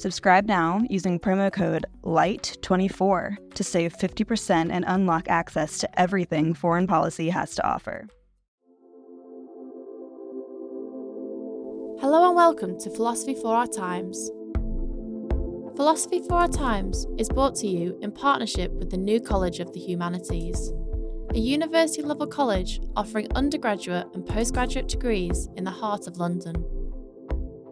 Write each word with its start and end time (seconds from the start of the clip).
Subscribe 0.00 0.46
now 0.46 0.80
using 0.88 1.20
promo 1.20 1.52
code 1.52 1.84
LIGHT24 2.04 3.52
to 3.54 3.62
save 3.62 3.94
50% 3.94 4.70
and 4.72 4.82
unlock 4.88 5.28
access 5.28 5.76
to 5.76 6.00
everything 6.00 6.54
foreign 6.54 6.86
policy 6.86 7.28
has 7.28 7.54
to 7.56 7.68
offer. 7.68 8.08
Hello 12.00 12.28
and 12.28 12.34
welcome 12.34 12.80
to 12.80 12.88
Philosophy 12.88 13.34
for 13.34 13.54
Our 13.54 13.66
Times. 13.66 14.30
Philosophy 15.76 16.22
for 16.26 16.36
Our 16.36 16.48
Times 16.48 17.06
is 17.18 17.28
brought 17.28 17.54
to 17.56 17.66
you 17.66 17.98
in 18.00 18.10
partnership 18.10 18.72
with 18.72 18.88
the 18.88 18.96
New 18.96 19.20
College 19.20 19.60
of 19.60 19.70
the 19.74 19.80
Humanities, 19.80 20.72
a 21.34 21.38
university 21.38 22.00
level 22.00 22.26
college 22.26 22.80
offering 22.96 23.28
undergraduate 23.34 24.06
and 24.14 24.24
postgraduate 24.24 24.88
degrees 24.88 25.50
in 25.56 25.64
the 25.64 25.70
heart 25.70 26.06
of 26.06 26.16
London. 26.16 26.79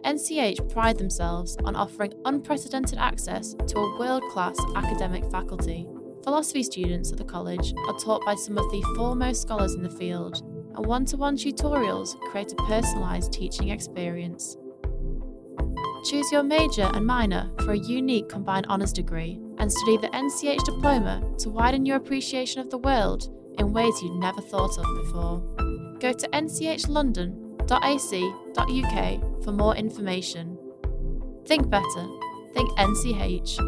NCH 0.03 0.71
pride 0.71 0.97
themselves 0.97 1.57
on 1.63 1.75
offering 1.75 2.13
unprecedented 2.25 2.97
access 2.97 3.53
to 3.53 3.77
a 3.77 3.99
world 3.99 4.23
class 4.31 4.55
academic 4.75 5.29
faculty. 5.31 5.85
Philosophy 6.23 6.63
students 6.63 7.11
at 7.11 7.17
the 7.17 7.23
college 7.23 7.73
are 7.87 7.97
taught 7.99 8.25
by 8.25 8.35
some 8.35 8.57
of 8.57 8.69
the 8.71 8.81
foremost 8.95 9.41
scholars 9.41 9.73
in 9.73 9.83
the 9.83 9.89
field, 9.89 10.41
and 10.75 10.85
one 10.85 11.05
to 11.05 11.17
one 11.17 11.37
tutorials 11.37 12.19
create 12.31 12.51
a 12.51 12.55
personalised 12.55 13.31
teaching 13.31 13.69
experience. 13.69 14.57
Choose 16.05 16.31
your 16.31 16.43
major 16.43 16.89
and 16.93 17.05
minor 17.05 17.51
for 17.59 17.73
a 17.73 17.77
unique 17.77 18.29
combined 18.29 18.67
honours 18.67 18.93
degree 18.93 19.39
and 19.57 19.71
study 19.71 19.97
the 19.97 20.07
NCH 20.07 20.63
diploma 20.63 21.21
to 21.39 21.49
widen 21.49 21.85
your 21.85 21.97
appreciation 21.97 22.61
of 22.61 22.69
the 22.69 22.77
world 22.77 23.29
in 23.57 23.73
ways 23.73 24.01
you'd 24.01 24.19
never 24.19 24.41
thought 24.41 24.77
of 24.77 24.85
before. 25.03 25.39
Go 25.99 26.13
to 26.13 26.29
nchlondon.ac.uk 27.69 29.43
for 29.43 29.51
more 29.51 29.75
information. 29.75 30.57
Think 31.45 31.69
better. 31.69 32.07
Think 32.53 32.69
NCH. 32.71 33.59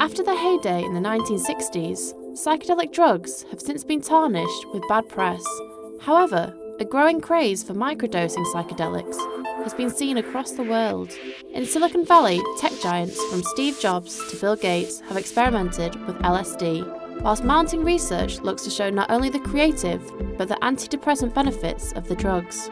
After 0.00 0.22
their 0.22 0.38
heyday 0.38 0.82
in 0.82 0.94
the 0.94 1.00
1960s, 1.00 2.14
psychedelic 2.32 2.92
drugs 2.92 3.44
have 3.50 3.60
since 3.60 3.84
been 3.84 4.00
tarnished 4.00 4.66
with 4.72 4.88
bad 4.88 5.08
press. 5.08 5.44
However, 6.00 6.56
a 6.80 6.84
growing 6.84 7.20
craze 7.20 7.62
for 7.62 7.74
microdosing 7.74 8.46
psychedelics 8.54 9.18
has 9.62 9.74
been 9.74 9.90
seen 9.90 10.16
across 10.16 10.52
the 10.52 10.62
world. 10.62 11.12
In 11.52 11.66
Silicon 11.66 12.06
Valley, 12.06 12.40
tech 12.58 12.72
giants 12.80 13.22
from 13.26 13.42
Steve 13.42 13.78
Jobs 13.78 14.18
to 14.30 14.36
Bill 14.36 14.56
Gates 14.56 15.00
have 15.00 15.18
experimented 15.18 15.94
with 16.06 16.16
LSD, 16.20 16.99
whilst 17.22 17.44
mounting 17.44 17.84
research 17.84 18.40
looks 18.40 18.62
to 18.64 18.70
show 18.70 18.90
not 18.90 19.10
only 19.10 19.28
the 19.28 19.40
creative, 19.40 20.02
but 20.38 20.48
the 20.48 20.58
antidepressant 20.62 21.34
benefits 21.34 21.92
of 21.92 22.08
the 22.08 22.14
drugs. 22.14 22.70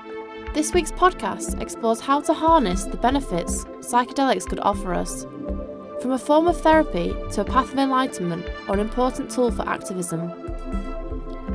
This 0.54 0.72
week's 0.72 0.92
podcast 0.92 1.60
explores 1.60 2.00
how 2.00 2.20
to 2.22 2.32
harness 2.32 2.84
the 2.84 2.96
benefits 2.96 3.64
psychedelics 3.80 4.46
could 4.46 4.60
offer 4.60 4.94
us. 4.94 5.24
From 6.00 6.12
a 6.12 6.18
form 6.18 6.46
of 6.46 6.60
therapy 6.60 7.14
to 7.32 7.42
a 7.42 7.44
path 7.44 7.72
of 7.72 7.78
enlightenment 7.78 8.46
or 8.68 8.74
an 8.74 8.80
important 8.80 9.30
tool 9.30 9.50
for 9.50 9.68
activism. 9.68 10.30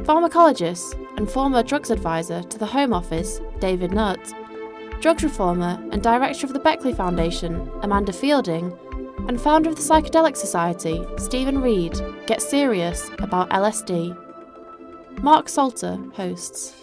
Pharmacologist 0.03 0.99
and 1.17 1.29
former 1.29 1.63
drugs 1.63 1.89
advisor 1.89 2.43
to 2.43 2.57
the 2.57 2.65
Home 2.65 2.93
Office, 2.93 3.41
David 3.59 3.91
Nutt, 3.91 4.33
drugs 5.01 5.23
reformer 5.23 5.81
and 5.91 6.01
director 6.01 6.45
of 6.45 6.53
the 6.53 6.59
Beckley 6.59 6.93
Foundation, 6.93 7.69
Amanda 7.81 8.11
Feilding, 8.11 8.77
and 9.27 9.39
founder 9.39 9.69
of 9.69 9.75
the 9.75 9.81
Psychedelic 9.81 10.35
Society, 10.35 11.03
Stephen 11.17 11.61
Reid, 11.61 11.99
get 12.25 12.41
serious 12.41 13.09
about 13.19 13.50
LSD. 13.50 14.17
Mark 15.22 15.50
Salter 15.50 15.97
hosts. 16.13 16.73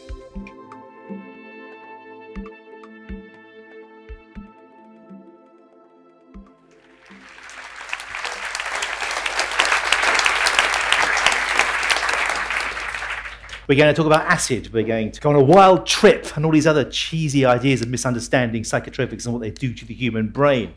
We're 13.67 13.77
going 13.77 13.95
to 13.95 13.97
talk 13.97 14.06
about 14.06 14.27
acid. 14.27 14.73
We're 14.73 14.83
going 14.83 15.12
to 15.12 15.21
go 15.21 15.31
on 15.31 15.37
a 15.37 15.43
wild 15.43 15.87
trip 15.87 16.37
and 16.37 16.45
all 16.45 16.50
these 16.50 16.67
other 16.67 16.91
cheesy 16.91 17.45
ideas 17.45 17.81
of 17.83 17.89
misunderstanding 17.89 18.65
psychotropics 18.65 19.27
and 19.27 19.33
what 19.33 19.43
they 19.43 19.53
do 19.53 19.73
to 19.73 19.84
the 19.84 19.95
human 19.95 20.29
brain. 20.29 20.75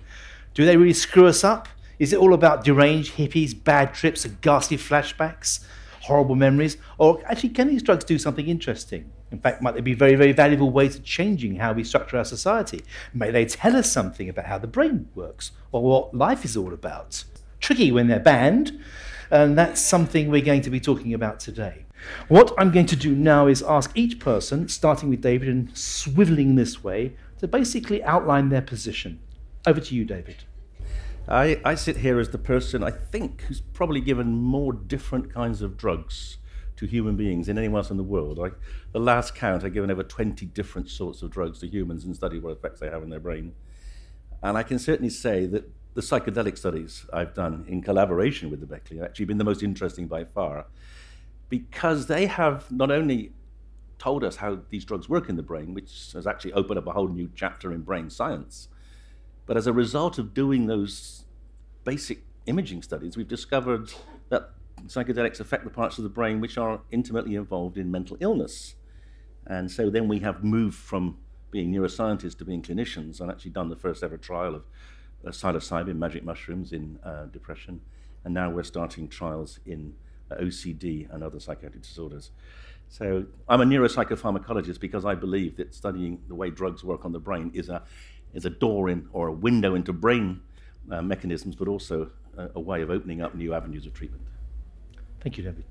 Do 0.53 0.63
they 0.63 0.77
really 0.77 0.93
screw 0.93 1.25
us 1.25 1.43
up? 1.43 1.67
Is 1.99 2.13
it 2.13 2.19
all 2.19 2.33
about 2.33 2.63
deranged 2.63 3.13
hippies, 3.13 3.53
bad 3.63 3.93
trips, 3.93 4.25
and 4.25 4.39
ghastly 4.41 4.77
flashbacks, 4.77 5.63
horrible 6.01 6.35
memories? 6.35 6.77
Or 6.97 7.21
actually, 7.25 7.49
can 7.49 7.67
these 7.67 7.83
drugs 7.83 8.03
do 8.03 8.17
something 8.17 8.47
interesting? 8.47 9.11
In 9.31 9.39
fact, 9.39 9.61
might 9.61 9.73
they 9.73 9.81
be 9.81 9.93
very, 9.93 10.15
very 10.15 10.31
valuable 10.31 10.69
ways 10.69 10.95
of 10.95 11.03
changing 11.03 11.55
how 11.55 11.73
we 11.73 11.83
structure 11.83 12.17
our 12.17 12.25
society? 12.25 12.83
May 13.13 13.31
they 13.31 13.45
tell 13.45 13.75
us 13.75 13.91
something 13.91 14.29
about 14.29 14.45
how 14.45 14.59
the 14.59 14.67
brain 14.67 15.09
works 15.15 15.51
or 15.71 15.81
what 15.81 16.13
life 16.13 16.45
is 16.45 16.55
all 16.55 16.73
about? 16.73 17.23
Tricky 17.59 17.91
when 17.91 18.07
they're 18.07 18.19
banned, 18.19 18.79
and 19.31 19.57
that's 19.57 19.81
something 19.81 20.29
we're 20.29 20.41
going 20.41 20.61
to 20.61 20.69
be 20.69 20.79
talking 20.79 21.13
about 21.13 21.39
today. 21.39 21.85
What 22.27 22.53
I'm 22.57 22.71
going 22.71 22.85
to 22.87 22.95
do 22.95 23.15
now 23.15 23.47
is 23.47 23.63
ask 23.63 23.91
each 23.95 24.19
person, 24.19 24.67
starting 24.67 25.09
with 25.09 25.21
David 25.21 25.47
and 25.47 25.69
swiveling 25.73 26.55
this 26.55 26.83
way, 26.83 27.15
to 27.39 27.47
basically 27.47 28.03
outline 28.03 28.49
their 28.49 28.61
position. 28.61 29.19
Over 29.65 29.79
to 29.79 29.95
you, 29.95 30.05
David. 30.05 30.43
I, 31.27 31.61
I 31.63 31.75
sit 31.75 31.97
here 31.97 32.19
as 32.19 32.29
the 32.29 32.37
person 32.37 32.83
I 32.83 32.91
think 32.91 33.41
who's 33.43 33.61
probably 33.61 34.01
given 34.01 34.35
more 34.35 34.73
different 34.73 35.33
kinds 35.33 35.61
of 35.61 35.77
drugs 35.77 36.37
to 36.75 36.85
human 36.85 37.15
beings 37.15 37.47
than 37.47 37.57
anyone 37.57 37.79
else 37.79 37.91
in 37.91 37.97
the 37.97 38.03
world. 38.03 38.39
I, 38.39 38.51
the 38.91 38.99
last 38.99 39.33
count, 39.33 39.63
I've 39.63 39.73
given 39.73 39.89
over 39.89 40.03
20 40.03 40.45
different 40.47 40.89
sorts 40.89 41.21
of 41.21 41.31
drugs 41.31 41.59
to 41.59 41.67
humans 41.67 42.03
and 42.03 42.15
studied 42.15 42.43
what 42.43 42.51
effects 42.51 42.79
they 42.79 42.89
have 42.89 43.03
in 43.03 43.09
their 43.09 43.19
brain. 43.19 43.53
And 44.41 44.57
I 44.57 44.63
can 44.63 44.79
certainly 44.79 45.09
say 45.09 45.45
that 45.45 45.69
the 45.93 46.01
psychedelic 46.01 46.57
studies 46.57 47.05
I've 47.13 47.33
done 47.33 47.65
in 47.67 47.81
collaboration 47.81 48.49
with 48.49 48.59
the 48.59 48.65
Beckley 48.65 48.97
have 48.97 49.05
actually 49.05 49.25
been 49.25 49.37
the 49.37 49.43
most 49.43 49.63
interesting 49.63 50.07
by 50.07 50.25
far 50.25 50.65
because 51.47 52.07
they 52.07 52.25
have 52.25 52.69
not 52.71 52.91
only 52.91 53.31
told 53.99 54.23
us 54.23 54.37
how 54.37 54.59
these 54.69 54.83
drugs 54.83 55.07
work 55.07 55.29
in 55.29 55.37
the 55.37 55.43
brain, 55.43 55.73
which 55.73 56.11
has 56.13 56.27
actually 56.27 56.51
opened 56.53 56.79
up 56.79 56.87
a 56.87 56.91
whole 56.91 57.07
new 57.07 57.29
chapter 57.35 57.71
in 57.71 57.81
brain 57.81 58.09
science, 58.09 58.67
but 59.45 59.57
as 59.57 59.67
a 59.67 59.73
result 59.73 60.17
of 60.17 60.33
doing 60.33 60.67
those 60.67 61.25
basic 61.83 62.23
imaging 62.45 62.81
studies, 62.81 63.17
we've 63.17 63.27
discovered 63.27 63.93
that 64.29 64.51
psychedelics 64.87 65.39
affect 65.39 65.63
the 65.63 65.69
parts 65.69 65.97
of 65.97 66.03
the 66.03 66.09
brain 66.09 66.39
which 66.39 66.57
are 66.57 66.81
intimately 66.91 67.35
involved 67.35 67.77
in 67.77 67.91
mental 67.91 68.17
illness. 68.19 68.75
And 69.45 69.69
so 69.69 69.89
then 69.89 70.07
we 70.07 70.19
have 70.19 70.43
moved 70.43 70.77
from 70.77 71.17
being 71.51 71.71
neuroscientists 71.71 72.37
to 72.37 72.45
being 72.45 72.61
clinicians 72.61 73.21
and 73.21 73.29
actually 73.29 73.51
done 73.51 73.69
the 73.69 73.75
first 73.75 74.03
ever 74.03 74.17
trial 74.17 74.55
of 74.55 74.63
uh, 75.25 75.29
psilocybin, 75.29 75.95
magic 75.95 76.23
mushrooms 76.23 76.73
in 76.73 76.97
uh, 77.03 77.25
depression. 77.25 77.81
And 78.25 78.33
now 78.33 78.49
we're 78.49 78.63
starting 78.63 79.07
trials 79.07 79.59
in 79.65 79.93
OCD, 80.39 81.13
and 81.13 81.23
other 81.23 81.39
psychiatric 81.39 81.83
disorders. 81.83 82.31
So 82.89 83.25
I'm 83.47 83.61
a 83.61 83.65
neuropsychopharmacologist 83.65 84.79
because 84.79 85.05
I 85.05 85.15
believe 85.15 85.57
that 85.57 85.73
studying 85.73 86.21
the 86.27 86.35
way 86.35 86.49
drugs 86.49 86.83
work 86.83 87.05
on 87.05 87.11
the 87.11 87.19
brain 87.19 87.51
is 87.53 87.69
a, 87.69 87.83
is 88.33 88.45
a 88.45 88.49
door 88.49 88.89
in 88.89 89.07
or 89.13 89.27
a 89.27 89.33
window 89.33 89.75
into 89.75 89.93
brain 89.93 90.41
uh, 90.91 91.01
mechanisms, 91.01 91.55
but 91.55 91.67
also 91.67 92.09
a, 92.37 92.49
a, 92.55 92.59
way 92.59 92.81
of 92.81 92.89
opening 92.89 93.21
up 93.21 93.35
new 93.35 93.53
avenues 93.53 93.85
of 93.85 93.93
treatment. 93.93 94.23
Thank 95.21 95.37
you, 95.37 95.43
David. 95.43 95.63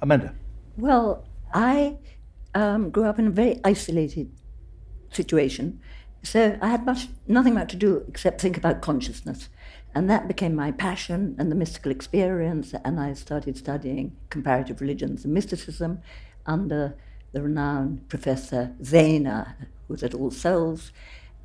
Amanda. 0.00 0.34
Well, 0.76 1.26
I 1.52 1.96
um, 2.54 2.90
grew 2.90 3.04
up 3.04 3.18
in 3.18 3.26
a 3.26 3.30
very 3.30 3.60
isolated 3.64 4.30
situation, 5.10 5.80
So 6.22 6.58
I 6.62 6.68
had 6.68 6.86
much, 6.86 7.08
nothing 7.26 7.54
much 7.54 7.70
to 7.70 7.76
do 7.76 8.04
except 8.08 8.40
think 8.40 8.56
about 8.56 8.80
consciousness. 8.80 9.48
And 9.94 10.08
that 10.08 10.28
became 10.28 10.54
my 10.54 10.72
passion 10.72 11.36
and 11.38 11.50
the 11.50 11.54
mystical 11.54 11.90
experience. 11.90 12.74
And 12.84 12.98
I 12.98 13.12
started 13.12 13.56
studying 13.56 14.16
comparative 14.30 14.80
religions 14.80 15.24
and 15.24 15.34
mysticism 15.34 16.00
under 16.46 16.94
the 17.32 17.42
renowned 17.42 18.08
Professor 18.08 18.74
Zaehner, 18.82 19.54
who 19.58 19.94
was 19.94 20.02
at 20.02 20.14
All 20.14 20.30
Souls. 20.30 20.92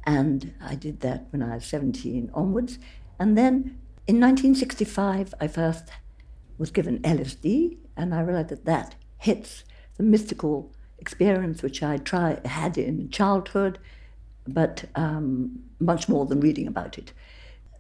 And 0.08 0.54
I 0.62 0.76
did 0.76 1.02
that 1.02 1.28
when 1.32 1.44
I 1.44 1.56
was 1.56 1.66
17 1.66 2.32
onwards. 2.34 2.80
And 3.20 3.38
then 3.38 3.78
in 4.08 4.22
1965, 4.22 5.34
I 5.42 5.48
first 5.50 5.90
was 6.58 6.72
given 6.72 7.00
LSD, 7.00 7.78
and 7.98 8.16
I 8.16 8.22
realized 8.22 8.50
that 8.50 8.64
that 8.64 8.96
hits 9.18 9.66
the 9.98 10.04
mystical 10.04 10.72
experience 10.98 11.62
which 11.62 11.84
I 11.84 11.98
try, 11.98 12.40
had 12.46 12.78
in 12.78 13.10
childhood, 13.10 13.80
but 14.48 14.86
um, 14.96 15.60
much 15.80 16.08
more 16.08 16.26
than 16.26 16.40
reading 16.40 16.68
about 16.68 16.98
it. 16.98 17.12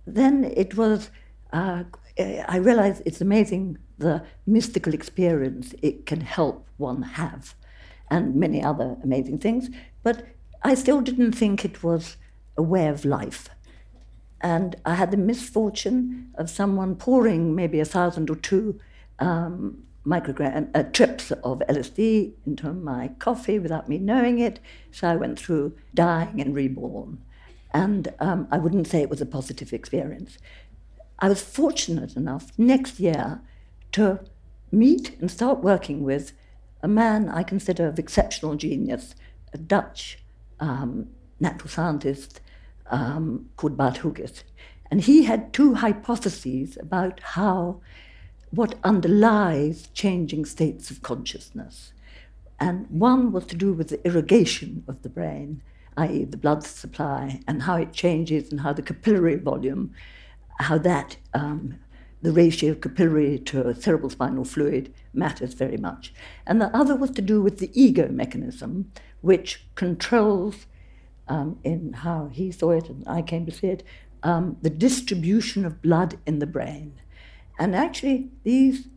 Then 0.05 0.43
it 0.43 0.75
was, 0.75 1.09
uh, 1.53 1.85
I 2.19 2.57
realized 2.57 3.03
it's 3.05 3.21
amazing 3.21 3.77
the 3.99 4.21
mystical 4.45 4.93
experience 4.93 5.73
it 5.81 6.05
can 6.05 6.19
help 6.19 6.67
one 6.75 7.03
have, 7.03 7.55
and 8.11 8.35
many 8.35 8.61
other 8.61 8.97
amazing 9.01 9.39
things. 9.39 9.69
But 10.03 10.25
I 10.63 10.75
still 10.75 11.01
didn't 11.01 11.33
think 11.33 11.63
it 11.63 11.83
was 11.83 12.17
a 12.55 12.61
way 12.61 12.87
of 12.87 13.05
life. 13.05 13.49
And 14.41 14.75
I 14.85 14.95
had 14.95 15.11
the 15.11 15.17
misfortune 15.17 16.31
of 16.35 16.49
someone 16.49 16.95
pouring 16.95 17.55
maybe 17.55 17.79
a 17.79 17.85
thousand 17.85 18.29
or 18.29 18.35
two 18.35 18.79
um, 19.19 19.83
microgram 20.05 20.69
uh, 20.73 20.83
trips 20.83 21.31
of 21.31 21.59
LSD 21.67 22.33
into 22.45 22.71
my 22.71 23.09
coffee 23.19 23.59
without 23.59 23.89
me 23.89 23.97
knowing 23.97 24.39
it. 24.39 24.59
So 24.91 25.07
I 25.07 25.15
went 25.15 25.39
through 25.39 25.75
dying 25.93 26.39
and 26.39 26.55
reborn. 26.55 27.21
And 27.73 28.13
um, 28.19 28.47
I 28.51 28.57
wouldn't 28.57 28.87
say 28.87 29.01
it 29.01 29.09
was 29.09 29.21
a 29.21 29.25
positive 29.25 29.73
experience. 29.73 30.37
I 31.19 31.29
was 31.29 31.41
fortunate 31.41 32.15
enough 32.15 32.51
next 32.57 32.99
year 32.99 33.41
to 33.93 34.19
meet 34.71 35.17
and 35.19 35.29
start 35.29 35.59
working 35.59 36.03
with 36.03 36.33
a 36.81 36.87
man 36.87 37.27
I 37.27 37.43
consider 37.43 37.87
of 37.87 37.99
exceptional 37.99 38.55
genius, 38.55 39.15
a 39.53 39.57
Dutch 39.57 40.19
um, 40.59 41.07
natural 41.39 41.69
scientist 41.69 42.41
um, 42.89 43.49
called 43.57 43.77
Bart. 43.77 43.99
And 44.89 45.01
he 45.01 45.23
had 45.23 45.53
two 45.53 45.75
hypotheses 45.75 46.77
about 46.77 47.19
how, 47.19 47.81
what 48.51 48.75
underlies 48.83 49.89
changing 49.93 50.45
states 50.45 50.89
of 50.89 51.01
consciousness. 51.01 51.93
And 52.59 52.87
one 52.89 53.31
was 53.31 53.45
to 53.47 53.55
do 53.55 53.73
with 53.73 53.89
the 53.89 54.05
irrigation 54.05 54.83
of 54.87 55.01
the 55.03 55.09
brain, 55.09 55.61
i.e., 55.97 56.23
the 56.23 56.37
blood 56.37 56.63
supply, 56.63 57.41
and 57.47 57.63
how 57.63 57.75
it 57.75 57.93
changes, 57.93 58.51
and 58.51 58.61
how 58.61 58.73
the 58.73 58.81
capillary 58.81 59.35
volume, 59.35 59.93
how 60.59 60.77
that, 60.79 61.17
um, 61.33 61.79
the 62.21 62.31
ratio 62.31 62.71
of 62.71 62.81
capillary 62.81 63.37
to 63.37 63.75
cerebral 63.75 64.09
spinal 64.09 64.43
fluid 64.43 64.91
matters 65.13 65.53
very 65.53 65.77
much. 65.77 66.13
And 66.47 66.59
the 66.59 66.75
other 66.75 66.95
was 66.95 67.11
to 67.11 67.21
do 67.21 67.41
with 67.41 67.59
the 67.59 67.69
ego 67.79 68.07
mechanism, 68.09 68.91
which 69.27 69.65
controls 69.75 70.67
um, 71.27 71.59
in 71.61 71.91
how 71.91 72.29
he 72.31 72.49
saw 72.49 72.71
it 72.71 72.87
and 72.89 73.03
I 73.05 73.21
came 73.21 73.45
to 73.45 73.51
see 73.51 73.67
it, 73.67 73.83
um, 74.23 74.55
the 74.61 74.69
distribution 74.69 75.65
of 75.65 75.81
blood 75.81 76.17
in 76.25 76.39
the 76.39 76.47
brain. 76.47 76.93
And 77.59 77.75
actually, 77.75 78.29
these 78.43 78.87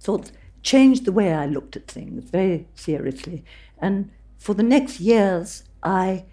thoughts 0.00 0.30
changed 0.62 1.04
the 1.04 1.10
way 1.10 1.34
I 1.34 1.46
looked 1.46 1.76
at 1.76 1.88
things 1.88 2.30
very 2.30 2.68
seriously. 2.76 3.44
And 3.78 4.10
for 4.38 4.54
the 4.54 4.62
next 4.62 5.00
years, 5.00 5.64
I 5.82 6.26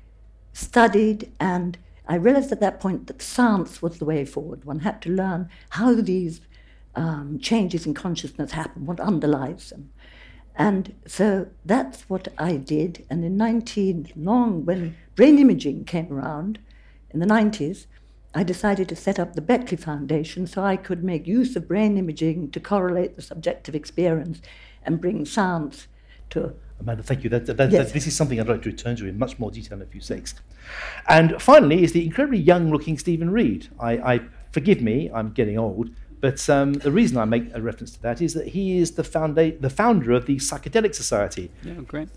studied 0.53 1.31
and 1.39 1.79
I 2.07 2.15
realized 2.15 2.51
at 2.51 2.59
that 2.59 2.79
point 2.79 3.07
that 3.07 3.23
science 3.23 3.81
was 3.81 3.97
the 3.97 4.05
way 4.05 4.25
forward. 4.25 4.63
One 4.63 4.81
had 4.81 5.01
to 5.03 5.09
learn 5.09 5.49
how 5.69 5.95
these 5.95 6.41
um, 6.93 7.39
changes 7.39 7.87
in 7.87 7.95
consciousness 7.95 8.51
happen, 8.51 8.85
what 8.85 8.99
underlies 8.99 9.71
them. 9.71 9.89
And 10.55 10.93
so 11.07 11.47
that's 11.65 12.03
what 12.09 12.27
I 12.37 12.57
did. 12.57 13.05
And 13.09 13.25
in 13.25 13.37
19 13.37 14.13
long, 14.15 14.65
when 14.65 14.95
brain 15.15 15.39
imaging 15.39 15.85
came 15.85 16.11
around 16.11 16.59
in 17.09 17.19
the 17.19 17.25
90s, 17.25 17.87
I 18.35 18.43
decided 18.43 18.89
to 18.89 18.95
set 18.95 19.19
up 19.19 19.33
the 19.33 19.41
Beckley 19.41 19.77
Foundation 19.77 20.47
so 20.47 20.63
I 20.63 20.75
could 20.75 21.03
make 21.03 21.27
use 21.27 21.55
of 21.55 21.67
brain 21.67 21.97
imaging 21.97 22.51
to 22.51 22.59
correlate 22.59 23.15
the 23.15 23.21
subjective 23.21 23.75
experience 23.75 24.41
and 24.83 24.99
bring 24.99 25.25
science 25.25 25.87
to. 26.31 26.53
Amanda, 26.79 27.03
thank 27.03 27.23
you. 27.23 27.29
That, 27.29 27.45
that, 27.45 27.71
yes. 27.71 27.87
that, 27.87 27.93
this 27.93 28.07
is 28.07 28.15
something 28.15 28.39
I'd 28.39 28.47
like 28.47 28.63
to 28.63 28.69
return 28.69 28.95
to 28.97 29.07
in 29.07 29.19
much 29.19 29.37
more 29.37 29.51
detail 29.51 29.77
in 29.77 29.83
a 29.83 29.85
few 29.85 30.01
seconds. 30.01 30.35
And 31.07 31.39
finally, 31.41 31.83
is 31.83 31.93
the 31.93 32.03
incredibly 32.03 32.39
young 32.39 32.71
looking 32.71 32.97
Stephen 32.97 33.29
Reid. 33.29 33.69
I, 33.79 33.97
I 33.97 34.19
Forgive 34.53 34.83
me, 34.83 35.09
I'm 35.11 35.31
getting 35.31 35.57
old, 35.57 35.89
but 36.23 36.49
um, 36.49 36.71
the 36.75 36.89
reason 36.89 37.17
I 37.17 37.25
make 37.25 37.53
a 37.53 37.61
reference 37.61 37.91
to 37.95 38.01
that 38.03 38.21
is 38.21 38.33
that 38.33 38.47
he 38.47 38.77
is 38.77 38.91
the, 38.91 39.03
founda- 39.03 39.59
the 39.59 39.69
founder 39.69 40.13
of 40.13 40.25
the 40.25 40.37
Psychedelic 40.37 40.95
Society. 40.95 41.51
Yeah, 41.63 41.73
great. 41.85 42.07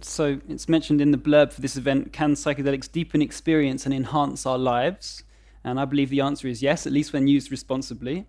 So 0.00 0.40
it's 0.48 0.68
mentioned 0.68 1.00
in 1.00 1.12
the 1.12 1.16
blurb 1.16 1.52
for 1.52 1.60
this 1.60 1.76
event 1.76 2.12
can 2.12 2.34
psychedelics 2.34 2.90
deepen 2.90 3.22
experience 3.22 3.84
and 3.84 3.94
enhance 3.94 4.46
our 4.46 4.58
lives? 4.58 5.22
And 5.62 5.78
I 5.78 5.84
believe 5.84 6.10
the 6.10 6.22
answer 6.22 6.48
is 6.48 6.60
yes, 6.60 6.88
at 6.88 6.92
least 6.92 7.12
when 7.12 7.28
used 7.28 7.52
responsibly. 7.52 8.26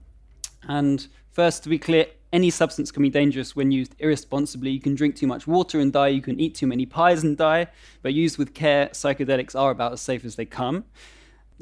And 0.67 1.07
first, 1.31 1.63
to 1.63 1.69
be 1.69 1.79
clear, 1.79 2.05
any 2.31 2.51
substance 2.51 2.91
can 2.91 3.01
be 3.01 3.09
dangerous 3.09 3.55
when 3.55 3.71
used 3.71 3.95
irresponsibly. 3.97 4.69
You 4.69 4.79
can 4.79 4.93
drink 4.93 5.15
too 5.15 5.25
much 5.25 5.47
water 5.47 5.79
and 5.79 5.91
die, 5.91 6.09
you 6.09 6.21
can 6.21 6.39
eat 6.39 6.53
too 6.53 6.67
many 6.67 6.85
pies 6.85 7.23
and 7.23 7.35
die, 7.35 7.69
but 8.03 8.13
used 8.13 8.37
with 8.37 8.53
care, 8.53 8.89
psychedelics 8.89 9.55
are 9.59 9.71
about 9.71 9.93
as 9.93 10.01
safe 10.01 10.23
as 10.23 10.35
they 10.35 10.45
come. 10.45 10.85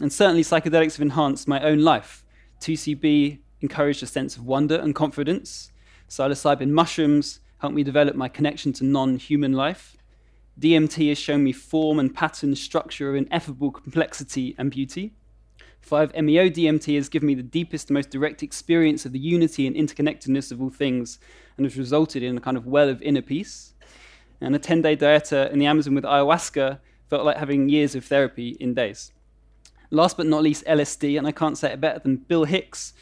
And 0.01 0.12
certainly, 0.12 0.44
psychedelics 0.44 0.98
have 0.98 1.01
enhanced 1.01 1.48
my 1.48 1.62
own 1.62 1.80
life. 1.80 2.25
2CB 2.62 3.40
encouraged 3.62 4.04
a 4.04 4.07
sense 4.07 4.38
of 4.38 4.46
wonder 4.46 4.75
and 4.75 4.96
confidence. 4.96 5.72
Psilocybin 6.10 6.69
mushrooms 6.69 7.40
helped 7.60 7.75
me 7.75 7.84
develop 7.84 8.16
my 8.16 8.28
connection 8.28 8.74
to 8.74 8.84
non 8.84 9.18
human 9.18 9.54
life. 9.54 9.96
DMT 10.60 11.10
has 11.10 11.18
shown 11.18 11.44
me 11.44 11.52
form 11.52 12.00
and 12.00 12.13
pattern, 12.13 12.56
structure 12.56 13.10
of 13.10 13.16
ineffable 13.16 13.72
complexity 13.72 14.56
and 14.57 14.72
beauty. 14.72 15.13
5-MeO 15.86 16.50
DMT 16.50 16.96
has 16.96 17.10
given 17.10 17.28
me 17.28 17.36
the 17.36 17.44
deepest, 17.44 17.92
most 17.92 18.10
direct 18.10 18.42
experience 18.42 19.06
of 19.06 19.12
the 19.12 19.19
unity 19.19 19.68
and 19.68 19.75
interconnectedness 19.75 20.51
of 20.51 20.62
all 20.62 20.72
things 20.72 21.19
and 21.58 21.66
has 21.66 21.78
resulted 21.78 22.24
in 22.24 22.38
a 22.38 22.42
kind 22.42 22.58
of 22.58 22.66
well 22.66 22.90
of 22.90 23.01
inner 23.01 23.22
peace. 23.22 23.74
And 24.42 24.56
a 24.56 24.60
10 24.60 24.81
day 24.81 24.98
dieta 24.98 25.51
in 25.51 25.60
the 25.60 25.68
Amazon 25.68 25.94
with 25.94 26.04
ayahuasca 26.04 26.80
felt 27.10 27.25
like 27.25 27.38
having 27.38 27.69
years 27.69 27.94
of 27.94 28.06
therapy 28.06 28.58
in 28.60 28.74
days. 28.74 29.12
Last 29.92 30.18
but 30.18 30.26
not 30.26 30.44
least, 30.44 30.66
LSD, 30.66 31.18
and 31.18 31.28
I 31.28 31.32
can't 31.32 31.58
say 31.58 31.74
it 31.74 31.82
better 31.82 32.00
than 32.00 32.18
Bill 32.18 32.46
Hicks. 32.46 32.94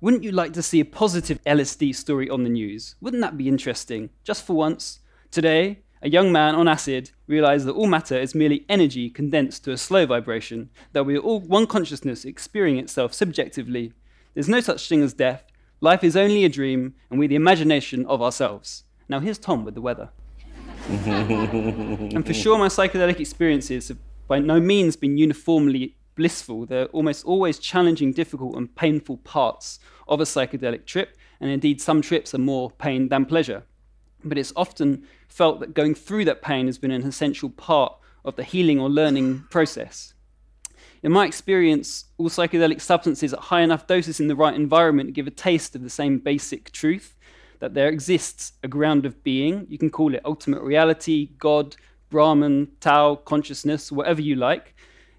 Wouldn't 0.00 0.24
you 0.24 0.32
like 0.32 0.52
to 0.52 0.62
see 0.62 0.80
a 0.80 0.84
positive 0.84 1.42
LSD 1.44 1.94
story 1.94 2.28
on 2.28 2.44
the 2.44 2.50
news? 2.50 2.96
Wouldn't 3.00 3.22
that 3.22 3.38
be 3.38 3.48
interesting? 3.48 4.10
Just 4.24 4.44
for 4.44 4.54
once. 4.54 5.00
Today, 5.30 5.80
a 6.02 6.10
young 6.10 6.30
man 6.30 6.54
on 6.54 6.68
acid 6.68 7.10
realized 7.26 7.66
that 7.66 7.72
all 7.72 7.86
matter 7.86 8.18
is 8.18 8.34
merely 8.34 8.66
energy 8.68 9.08
condensed 9.08 9.64
to 9.64 9.72
a 9.72 9.76
slow 9.78 10.04
vibration, 10.04 10.70
that 10.92 11.04
we 11.04 11.16
are 11.16 11.20
all 11.20 11.40
one 11.40 11.66
consciousness 11.66 12.24
experiencing 12.24 12.84
itself 12.84 13.14
subjectively. 13.14 13.92
There's 14.34 14.48
no 14.48 14.60
such 14.60 14.88
thing 14.88 15.02
as 15.02 15.14
death. 15.14 15.44
Life 15.80 16.04
is 16.04 16.16
only 16.16 16.44
a 16.44 16.48
dream, 16.50 16.94
and 17.10 17.18
we're 17.18 17.28
the 17.28 17.34
imagination 17.34 18.04
of 18.06 18.20
ourselves. 18.20 18.84
Now, 19.08 19.20
here's 19.20 19.38
Tom 19.38 19.64
with 19.64 19.74
the 19.74 19.80
weather. 19.80 20.10
and 20.88 22.24
for 22.26 22.34
sure, 22.34 22.58
my 22.58 22.68
psychedelic 22.68 23.18
experiences 23.18 23.88
have 23.88 23.98
by 24.28 24.38
no 24.38 24.60
means 24.60 24.96
been 24.96 25.16
uniformly 25.16 25.96
blissful. 26.16 26.66
They're 26.66 26.86
almost 26.86 27.24
always 27.24 27.58
challenging, 27.58 28.12
difficult, 28.12 28.56
and 28.56 28.74
painful 28.74 29.18
parts 29.18 29.78
of 30.08 30.20
a 30.20 30.24
psychedelic 30.24 30.86
trip, 30.86 31.16
and 31.40 31.50
indeed, 31.50 31.80
some 31.80 32.02
trips 32.02 32.34
are 32.34 32.38
more 32.38 32.70
pain 32.70 33.08
than 33.08 33.26
pleasure 33.26 33.64
but 34.28 34.38
it's 34.38 34.52
often 34.56 35.04
felt 35.28 35.60
that 35.60 35.74
going 35.74 35.94
through 35.94 36.24
that 36.26 36.42
pain 36.42 36.66
has 36.66 36.78
been 36.78 36.90
an 36.90 37.06
essential 37.06 37.50
part 37.50 37.96
of 38.24 38.36
the 38.36 38.42
healing 38.42 38.80
or 38.80 38.88
learning 38.88 39.44
process. 39.50 40.14
In 41.02 41.12
my 41.12 41.26
experience, 41.26 42.06
all 42.18 42.28
psychedelic 42.28 42.80
substances 42.80 43.32
at 43.32 43.38
high 43.38 43.60
enough 43.60 43.86
doses 43.86 44.18
in 44.18 44.28
the 44.28 44.36
right 44.36 44.54
environment 44.54 45.12
give 45.12 45.26
a 45.26 45.30
taste 45.30 45.76
of 45.76 45.82
the 45.82 45.90
same 45.90 46.18
basic 46.18 46.72
truth 46.72 47.16
that 47.58 47.74
there 47.74 47.88
exists 47.88 48.52
a 48.62 48.68
ground 48.68 49.06
of 49.06 49.22
being. 49.22 49.66
You 49.68 49.78
can 49.78 49.90
call 49.90 50.14
it 50.14 50.20
ultimate 50.24 50.62
reality, 50.62 51.30
God, 51.38 51.76
Brahman, 52.10 52.68
Tao, 52.80 53.16
consciousness, 53.16 53.92
whatever 53.92 54.20
you 54.20 54.36
like. 54.36 54.74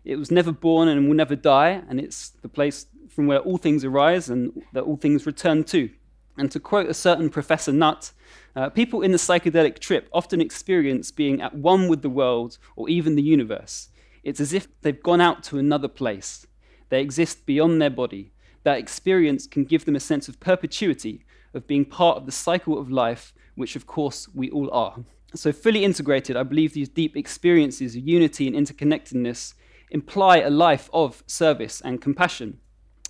It 0.07 0.15
was 0.15 0.31
never 0.31 0.53
born 0.53 0.87
and 0.87 1.05
will 1.09 1.15
never 1.15 1.35
die, 1.35 1.83
and 1.89 1.99
it's 1.99 2.29
the 2.29 2.47
place 2.47 2.85
from 3.09 3.27
where 3.27 3.39
all 3.39 3.57
things 3.57 3.83
arise 3.83 4.29
and 4.29 4.63
that 4.71 4.83
all 4.83 4.95
things 4.95 5.25
return 5.25 5.65
to. 5.65 5.89
And 6.37 6.49
to 6.51 6.61
quote 6.61 6.89
a 6.89 6.93
certain 6.93 7.29
Professor 7.29 7.73
Nutt, 7.73 8.13
uh, 8.55 8.69
people 8.69 9.01
in 9.01 9.11
the 9.11 9.17
psychedelic 9.17 9.79
trip 9.79 10.07
often 10.13 10.39
experience 10.39 11.11
being 11.11 11.41
at 11.41 11.55
one 11.55 11.89
with 11.89 12.03
the 12.03 12.09
world 12.09 12.57
or 12.77 12.87
even 12.87 13.15
the 13.15 13.21
universe. 13.21 13.89
It's 14.23 14.39
as 14.39 14.53
if 14.53 14.69
they've 14.81 15.03
gone 15.03 15.19
out 15.19 15.43
to 15.43 15.57
another 15.57 15.89
place. 15.89 16.47
They 16.87 17.01
exist 17.01 17.45
beyond 17.45 17.81
their 17.81 17.89
body. 17.89 18.31
That 18.63 18.77
experience 18.77 19.45
can 19.45 19.65
give 19.65 19.83
them 19.83 19.95
a 19.97 19.99
sense 19.99 20.29
of 20.29 20.39
perpetuity, 20.39 21.25
of 21.53 21.67
being 21.67 21.83
part 21.83 22.15
of 22.15 22.25
the 22.25 22.31
cycle 22.31 22.79
of 22.79 22.89
life, 22.89 23.33
which 23.55 23.75
of 23.75 23.87
course 23.87 24.29
we 24.33 24.49
all 24.51 24.71
are. 24.71 25.03
So, 25.35 25.51
fully 25.51 25.83
integrated, 25.83 26.37
I 26.37 26.43
believe 26.43 26.71
these 26.71 26.87
deep 26.87 27.17
experiences 27.17 27.97
of 27.97 28.07
unity 28.07 28.47
and 28.47 28.55
interconnectedness 28.55 29.53
imply 29.91 30.39
a 30.39 30.49
life 30.49 30.89
of 30.93 31.23
service 31.27 31.81
and 31.81 32.01
compassion. 32.01 32.59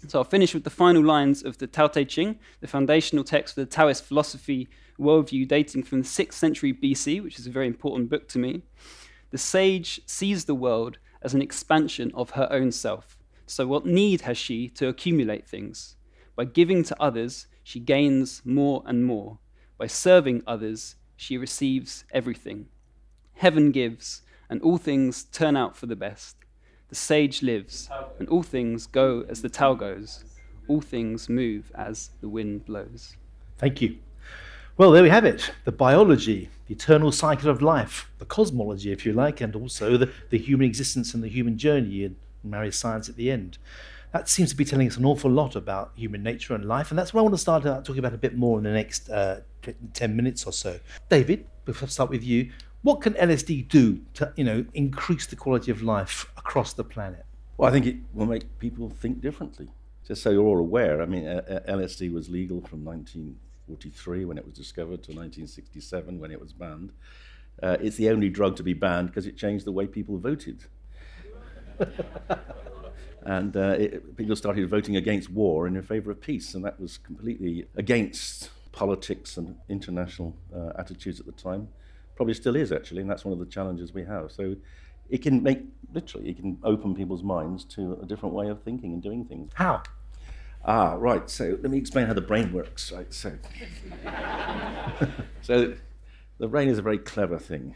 So, 0.08 0.20
I'll 0.20 0.26
finish 0.26 0.54
with 0.54 0.64
the 0.64 0.70
final 0.70 1.04
lines 1.04 1.44
of 1.44 1.58
the 1.58 1.66
Tao 1.66 1.88
Te 1.88 2.06
Ching, 2.06 2.38
the 2.60 2.68
foundational 2.68 3.24
text 3.24 3.56
for 3.56 3.62
the 3.62 3.66
Taoist 3.66 4.04
philosophy 4.04 4.70
worldview 5.00 5.48
dating 5.48 5.84
from 5.84 6.02
the 6.02 6.08
6th 6.08 6.34
century 6.34 6.72
BC, 6.72 7.22
which 7.24 7.40
is 7.40 7.48
a 7.48 7.52
very 7.52 7.68
important 7.68 8.10
book 8.10 8.28
to 8.30 8.40
me. 8.40 8.62
The 9.32 9.38
sage 9.38 10.02
sees 10.06 10.46
the 10.46 10.56
world 10.56 11.00
as 11.22 11.34
an 11.34 11.42
expansion 11.42 12.12
of 12.14 12.32
her 12.32 12.48
own 12.52 12.72
self. 12.72 13.18
So, 13.48 13.66
what 13.66 13.86
need 13.86 14.22
has 14.22 14.38
she 14.38 14.70
to 14.70 14.88
accumulate 14.88 15.48
things? 15.48 15.96
By 16.36 16.46
giving 16.46 16.84
to 16.84 17.02
others, 17.02 17.48
she 17.64 17.80
gains 17.80 18.42
more 18.46 18.84
and 18.86 19.04
more. 19.04 19.40
By 19.78 19.88
serving 19.88 20.44
others, 20.46 20.96
she 21.16 21.38
receives 21.38 22.06
everything. 22.14 22.68
Heaven 23.34 23.72
gives, 23.72 24.22
and 24.50 24.62
all 24.62 24.78
things 24.78 25.24
turn 25.24 25.58
out 25.58 25.76
for 25.76 25.88
the 25.88 25.96
best. 25.96 26.38
The 26.90 26.96
sage 26.96 27.44
lives, 27.44 27.90
and 28.20 28.30
all 28.30 28.44
things 28.44 28.88
go 28.88 29.26
as 29.28 29.42
the 29.42 29.50
Tao 29.50 29.74
goes. 29.74 30.24
All 30.68 30.82
things 30.82 31.28
move 31.28 31.72
as 31.76 32.12
the 32.22 32.30
wind 32.30 32.66
blows. 32.66 33.16
Thank 33.58 33.82
you. 33.82 33.98
Well, 34.78 34.92
there 34.92 35.04
we 35.04 35.10
have 35.10 35.26
it 35.26 35.52
the 35.66 35.72
biology, 35.72 36.50
the 36.68 36.76
eternal 36.76 37.12
cycle 37.12 37.50
of 37.50 37.62
life, 37.62 38.10
the 38.20 38.26
cosmology, 38.26 38.92
if 38.92 39.06
you 39.06 39.14
like, 39.14 39.42
and 39.42 39.56
also 39.56 39.98
the, 39.98 40.12
the 40.30 40.38
human 40.38 40.68
existence 40.68 41.14
and 41.14 41.24
the 41.24 41.30
human 41.30 41.58
journey, 41.58 42.04
and 42.04 42.16
marry 42.44 42.72
science 42.72 43.10
at 43.10 43.16
the 43.16 43.32
end. 43.32 43.58
That 44.14 44.30
seems 44.30 44.52
to 44.52 44.56
be 44.56 44.64
telling 44.64 44.88
us 44.88 44.96
an 44.96 45.04
awful 45.04 45.30
lot 45.30 45.56
about 45.56 45.92
human 45.96 46.24
nature 46.24 46.54
and 46.54 46.64
life, 46.66 46.92
and 46.92 46.98
that's 46.98 47.14
what 47.14 47.22
I 47.22 47.24
want 47.24 47.34
to 47.34 47.42
start 47.42 47.64
talking 47.64 48.00
about 48.00 48.14
a 48.14 48.18
bit 48.18 48.38
more 48.38 48.58
in 48.60 48.64
the 48.64 48.72
next 48.72 49.10
uh, 49.10 49.42
10 49.94 50.16
minutes 50.16 50.46
or 50.46 50.54
so. 50.54 50.80
David, 51.10 51.46
I 51.68 51.86
start 51.88 52.10
with 52.10 52.24
you, 52.24 52.52
what 52.82 53.02
can 53.02 53.14
LSD 53.14 53.68
do 53.68 54.02
to 54.16 54.34
you 54.36 54.44
know, 54.44 54.66
increase 54.74 55.26
the 55.26 55.36
quality 55.36 55.72
of 55.72 55.82
life 55.82 56.32
across 56.38 56.74
the 56.74 56.84
planet? 56.84 57.26
Well, 57.58 57.70
I 57.70 57.72
think 57.72 57.86
it 57.86 57.98
will 58.14 58.28
make 58.28 58.60
people 58.60 58.90
think 58.90 59.22
differently. 59.22 59.70
Just 60.08 60.22
so 60.22 60.30
you're 60.30 60.46
all 60.46 60.60
aware, 60.60 61.02
I 61.02 61.06
mean, 61.06 61.24
LSD 61.26 62.14
was 62.14 62.30
legal 62.30 62.62
from 62.62 62.86
1943 62.86 64.26
when 64.26 64.38
it 64.38 64.46
was 64.46 64.54
discovered 64.54 65.04
to 65.04 65.12
1967 65.12 66.20
when 66.20 66.32
it 66.32 66.40
was 66.40 66.54
banned. 66.54 66.92
Uh, 67.62 67.76
it's 67.82 67.98
the 67.98 68.10
only 68.10 68.30
drug 68.30 68.56
to 68.56 68.64
be 68.64 68.74
banned 68.74 69.08
because 69.08 69.26
it 69.26 69.36
changed 69.36 69.66
the 69.66 69.72
way 69.72 69.88
people 69.88 70.18
voted. 70.18 70.64
and 73.24 73.58
uh, 73.58 73.76
it, 73.78 74.16
people 74.16 74.36
started 74.36 74.70
voting 74.70 74.96
against 74.96 75.30
war 75.30 75.68
and 75.68 75.76
in 75.76 75.84
favor 75.84 76.12
of 76.12 76.22
peace, 76.22 76.54
and 76.54 76.64
that 76.64 76.80
was 76.80 76.98
completely 76.98 77.68
against 77.76 78.52
politics 78.72 79.36
and 79.38 79.56
international 79.68 80.36
uh, 80.56 80.72
attitudes 80.78 81.20
at 81.20 81.26
the 81.26 81.32
time. 81.32 81.68
Probably 82.18 82.34
still 82.34 82.56
is, 82.56 82.72
actually, 82.72 83.02
and 83.02 83.10
that's 83.10 83.24
one 83.24 83.32
of 83.32 83.40
the 83.40 83.46
challenges 83.46 83.94
we 83.94 84.04
have. 84.04 84.32
So 84.32 84.56
it 85.10 85.22
can 85.22 85.42
make, 85.42 85.62
literally, 85.94 86.30
it 86.30 86.38
can 86.38 86.58
open 86.64 86.94
people's 86.94 87.24
minds 87.24 87.64
to 87.66 88.00
a 88.02 88.06
different 88.06 88.36
way 88.36 88.50
of 88.50 88.62
thinking 88.64 88.92
and 88.92 89.02
doing 89.02 89.24
things. 89.24 89.52
How? 89.54 89.84
Ah, 90.66 90.96
right. 90.98 91.30
So 91.30 91.58
let 91.62 91.72
me 91.72 91.78
explain 91.78 92.08
how 92.08 92.14
the 92.14 92.22
brain 92.22 92.52
works. 92.52 92.92
Right. 92.92 93.14
So, 93.14 93.34
so 95.42 95.76
the 96.40 96.48
brain 96.48 96.68
is 96.68 96.78
a 96.78 96.82
very 96.82 96.98
clever 96.98 97.40
thing. 97.40 97.76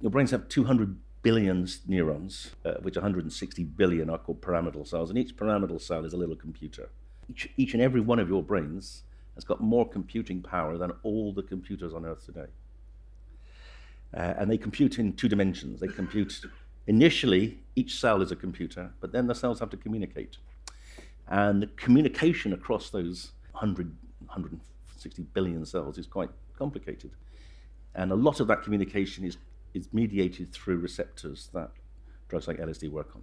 Your 0.00 0.10
brains 0.10 0.30
have 0.32 0.48
200 0.48 0.96
billion 1.22 1.68
neurons, 1.86 2.52
uh, 2.64 2.74
which 2.82 2.96
160 2.96 3.64
billion 3.64 4.08
are 4.10 4.18
called 4.18 4.40
pyramidal 4.42 4.84
cells, 4.84 5.10
and 5.10 5.18
each 5.18 5.36
pyramidal 5.36 5.78
cell 5.78 6.04
is 6.04 6.12
a 6.12 6.16
little 6.16 6.36
computer. 6.36 6.88
Each, 7.28 7.48
each 7.56 7.74
and 7.74 7.82
every 7.82 8.00
one 8.00 8.18
of 8.18 8.28
your 8.28 8.42
brains 8.42 9.02
has 9.34 9.44
got 9.44 9.60
more 9.60 9.88
computing 9.88 10.42
power 10.42 10.78
than 10.78 10.92
all 11.02 11.32
the 11.32 11.42
computers 11.42 11.94
on 11.94 12.04
Earth 12.04 12.24
today. 12.24 12.46
Uh, 14.16 14.34
and 14.38 14.50
they 14.50 14.56
compute 14.56 14.98
in 14.98 15.12
two 15.12 15.28
dimensions. 15.28 15.80
They 15.80 15.88
compute 15.88 16.40
initially, 16.86 17.58
each 17.74 18.00
cell 18.00 18.22
is 18.22 18.32
a 18.32 18.36
computer, 18.36 18.90
but 19.00 19.12
then 19.12 19.26
the 19.26 19.34
cells 19.34 19.60
have 19.60 19.70
to 19.70 19.76
communicate. 19.76 20.38
And 21.28 21.62
the 21.62 21.66
communication 21.66 22.52
across 22.52 22.90
those 22.90 23.32
100, 23.52 23.94
160 24.20 25.22
billion 25.34 25.66
cells 25.66 25.98
is 25.98 26.06
quite 26.06 26.30
complicated. 26.56 27.10
And 27.94 28.10
a 28.12 28.14
lot 28.14 28.40
of 28.40 28.46
that 28.46 28.62
communication 28.62 29.24
is, 29.24 29.36
is 29.74 29.88
mediated 29.92 30.52
through 30.52 30.78
receptors 30.78 31.50
that 31.52 31.70
drugs 32.28 32.48
like 32.48 32.58
LSD 32.58 32.90
work 32.90 33.10
on. 33.14 33.22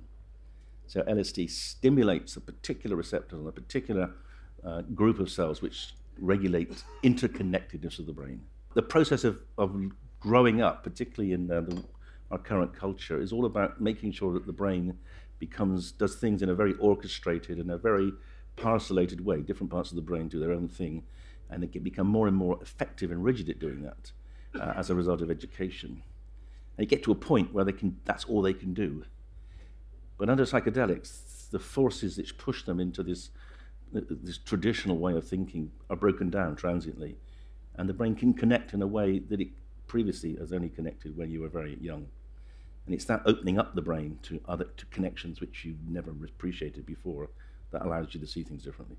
So 0.88 1.02
LSD 1.02 1.50
stimulates 1.50 2.36
a 2.36 2.42
particular 2.42 2.96
receptor 2.96 3.38
on 3.38 3.48
a 3.48 3.52
particular 3.52 4.12
uh, 4.64 4.82
group 4.94 5.20
of 5.20 5.32
cells 5.32 5.62
which 5.62 5.96
regulate 6.20 6.84
interconnectedness 7.04 8.00
of 8.00 8.06
the 8.06 8.14
brain. 8.14 8.42
The 8.76 8.82
process 8.82 9.24
of, 9.24 9.40
of 9.58 9.76
growing 10.24 10.62
up, 10.62 10.84
particularly 10.84 11.34
in 11.34 11.52
uh, 11.52 11.60
the, 11.62 11.84
our 12.32 12.38
current 12.38 12.74
culture, 12.74 13.22
is 13.22 13.34
all 13.34 13.46
about 13.46 13.82
making 13.82 14.14
sure 14.14 14.32
that 14.34 14.48
the 14.48 14.54
brain 14.54 14.98
becomes 15.38 15.92
does 15.92 16.16
things 16.16 16.42
in 16.42 16.50
a 16.50 16.56
very 16.56 16.74
orchestrated 16.76 17.58
and 17.58 17.70
a 17.70 17.78
very 17.78 18.14
parcellated 18.56 19.24
way. 19.24 19.42
Different 19.42 19.70
parts 19.70 19.92
of 19.92 19.98
the 19.98 20.02
brain 20.02 20.30
do 20.30 20.40
their 20.40 20.54
own 20.54 20.70
thing, 20.70 21.04
and 21.50 21.62
it 21.62 21.74
can 21.74 21.84
become 21.84 22.08
more 22.08 22.28
and 22.28 22.38
more 22.38 22.58
effective 22.62 23.12
and 23.12 23.22
rigid 23.22 23.50
at 23.50 23.60
doing 23.60 23.82
that 23.84 24.14
uh, 24.56 24.74
as 24.78 24.90
a 24.90 24.96
result 24.96 25.22
of 25.22 25.30
education. 25.30 26.02
You 26.80 26.86
get 26.86 27.04
to 27.04 27.12
a 27.12 27.16
point 27.16 27.54
where 27.54 27.66
they 27.66 27.74
can 27.74 28.00
that's 28.06 28.24
all 28.24 28.42
they 28.42 28.54
can 28.54 28.74
do. 28.74 29.04
But 30.18 30.30
under 30.30 30.46
psychedelics, 30.46 31.50
the 31.50 31.60
forces 31.60 32.18
which 32.18 32.38
push 32.38 32.64
them 32.64 32.80
into 32.80 33.04
this 33.04 33.30
this 33.92 34.38
traditional 34.38 34.98
way 34.98 35.14
of 35.16 35.28
thinking 35.28 35.72
are 35.90 35.98
broken 35.98 36.30
down 36.30 36.56
transiently, 36.56 37.18
and 37.76 37.90
the 37.90 37.94
brain 37.94 38.16
can 38.16 38.34
connect 38.34 38.74
in 38.74 38.82
a 38.82 38.88
way 38.88 39.20
that 39.20 39.42
it 39.42 39.50
previously 39.94 40.36
has 40.38 40.52
only 40.52 40.70
connected 40.70 41.16
when 41.16 41.30
you 41.30 41.40
were 41.40 41.48
very 41.48 41.78
young. 41.80 42.08
And 42.88 42.96
it's 42.96 43.06
that 43.06 43.22
opening 43.28 43.60
up 43.60 43.76
the 43.76 43.82
brain 43.84 44.18
to 44.24 44.42
other 44.48 44.66
to 44.76 44.88
connections 44.88 45.40
which 45.40 45.64
you've 45.64 45.88
never 45.88 46.10
appreciated 46.10 46.84
before 46.84 47.30
that 47.70 47.84
allows 47.84 48.08
you 48.12 48.20
to 48.20 48.26
see 48.26 48.42
things 48.42 48.64
differently. 48.64 48.98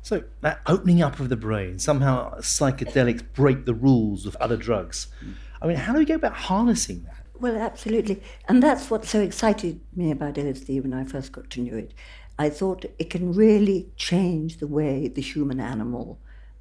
So 0.00 0.22
that 0.42 0.60
opening 0.68 1.02
up 1.02 1.18
of 1.18 1.28
the 1.28 1.36
brain, 1.36 1.80
somehow 1.80 2.36
psychedelics 2.36 3.24
break 3.32 3.64
the 3.64 3.74
rules 3.74 4.26
of 4.26 4.36
other 4.36 4.56
drugs. 4.56 5.08
Mm. 5.26 5.34
I 5.60 5.66
mean, 5.66 5.76
how 5.76 5.92
do 5.92 5.98
we 5.98 6.04
go 6.04 6.14
about 6.14 6.34
harnessing 6.34 7.02
that? 7.08 7.26
Well, 7.40 7.56
absolutely. 7.56 8.22
And 8.46 8.62
that's 8.62 8.92
what 8.92 9.04
so 9.04 9.20
excited 9.20 9.80
me 9.96 10.12
about 10.12 10.34
LSD 10.34 10.82
when 10.82 10.94
I 10.94 11.02
first 11.02 11.32
got 11.32 11.50
to 11.50 11.60
know 11.60 11.78
it. 11.78 11.94
I 12.38 12.48
thought 12.48 12.84
it 12.96 13.10
can 13.10 13.32
really 13.32 13.88
change 13.96 14.58
the 14.58 14.68
way 14.68 15.08
the 15.08 15.20
human 15.20 15.58
animal 15.58 16.20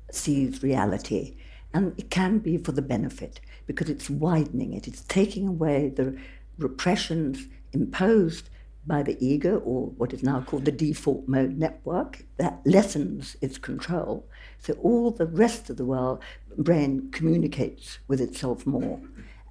sees 0.09 0.63
reality. 0.63 1.35
And 1.73 1.93
it 1.97 2.09
can 2.09 2.39
be 2.39 2.57
for 2.57 2.71
the 2.71 2.81
benefit 2.81 3.39
because 3.65 3.89
it's 3.89 4.09
widening 4.09 4.73
it, 4.73 4.87
it's 4.87 5.01
taking 5.01 5.47
away 5.47 5.89
the 5.89 6.17
repressions 6.57 7.47
imposed 7.71 8.49
by 8.85 9.01
the 9.01 9.17
ego, 9.25 9.59
or 9.59 9.87
what 9.97 10.13
is 10.13 10.23
now 10.23 10.41
called 10.41 10.65
the 10.65 10.71
default 10.71 11.25
mode 11.27 11.57
network, 11.57 12.25
that 12.37 12.59
lessens 12.65 13.37
its 13.41 13.57
control. 13.57 14.27
So 14.59 14.73
all 14.73 15.09
the 15.11 15.25
rest 15.25 15.69
of 15.69 15.77
the 15.77 15.85
world 15.85 16.21
brain 16.57 17.09
communicates 17.11 17.99
with 18.07 18.19
itself 18.19 18.65
more. 18.65 18.99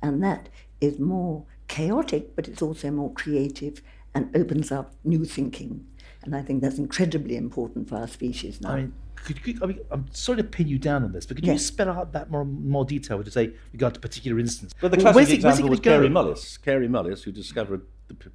And 0.03 0.23
that 0.23 0.51
is 0.81 0.99
more 0.99 1.45
chaotic, 1.67 2.37
but 2.37 2.47
it's 2.47 2.61
also 2.61 2.91
more 2.91 3.13
creative 3.15 3.81
and 4.15 4.35
opens 4.37 4.71
up 4.71 4.93
new 5.03 5.25
thinking. 5.25 5.87
And 6.23 6.37
I 6.37 6.43
think 6.43 6.61
that's 6.61 6.79
incredibly 6.79 7.37
important 7.37 7.89
for 7.89 7.97
our 7.97 8.09
species 8.09 8.61
now. 8.61 8.73
I 8.73 8.77
mean, 8.77 8.93
could 9.25 9.47
you, 9.47 9.59
I 9.63 9.67
mean, 9.67 9.79
I'm 9.91 10.07
sorry 10.13 10.39
to 10.39 10.45
pin 10.45 10.69
you 10.69 10.79
down 10.79 11.05
on 11.05 11.13
this, 11.13 11.27
but 11.27 11.37
could 11.37 11.47
you 11.47 11.59
spell 11.59 11.89
out 11.89 12.13
that 12.13 12.31
more 12.31 12.45
more 12.45 12.85
detail 12.85 13.19
with, 13.19 13.33
say, 13.33 13.53
regard 13.73 13.95
to 13.95 14.01
particular 14.01 14.39
instance? 14.39 14.73
But 14.81 14.91
the 14.91 14.97
Well, 14.99 15.13
classic 15.13 15.17
where's 15.17 15.31
it- 15.31 15.35
example 15.35 15.69
was 15.69 15.81
Kary? 15.81 16.09
Mullis. 16.09 16.61
Kary 16.61 16.89
Mullis, 16.89 17.23
who 17.23 17.33
discovered 17.33 17.83
the 18.09 18.15
P- 18.15 18.31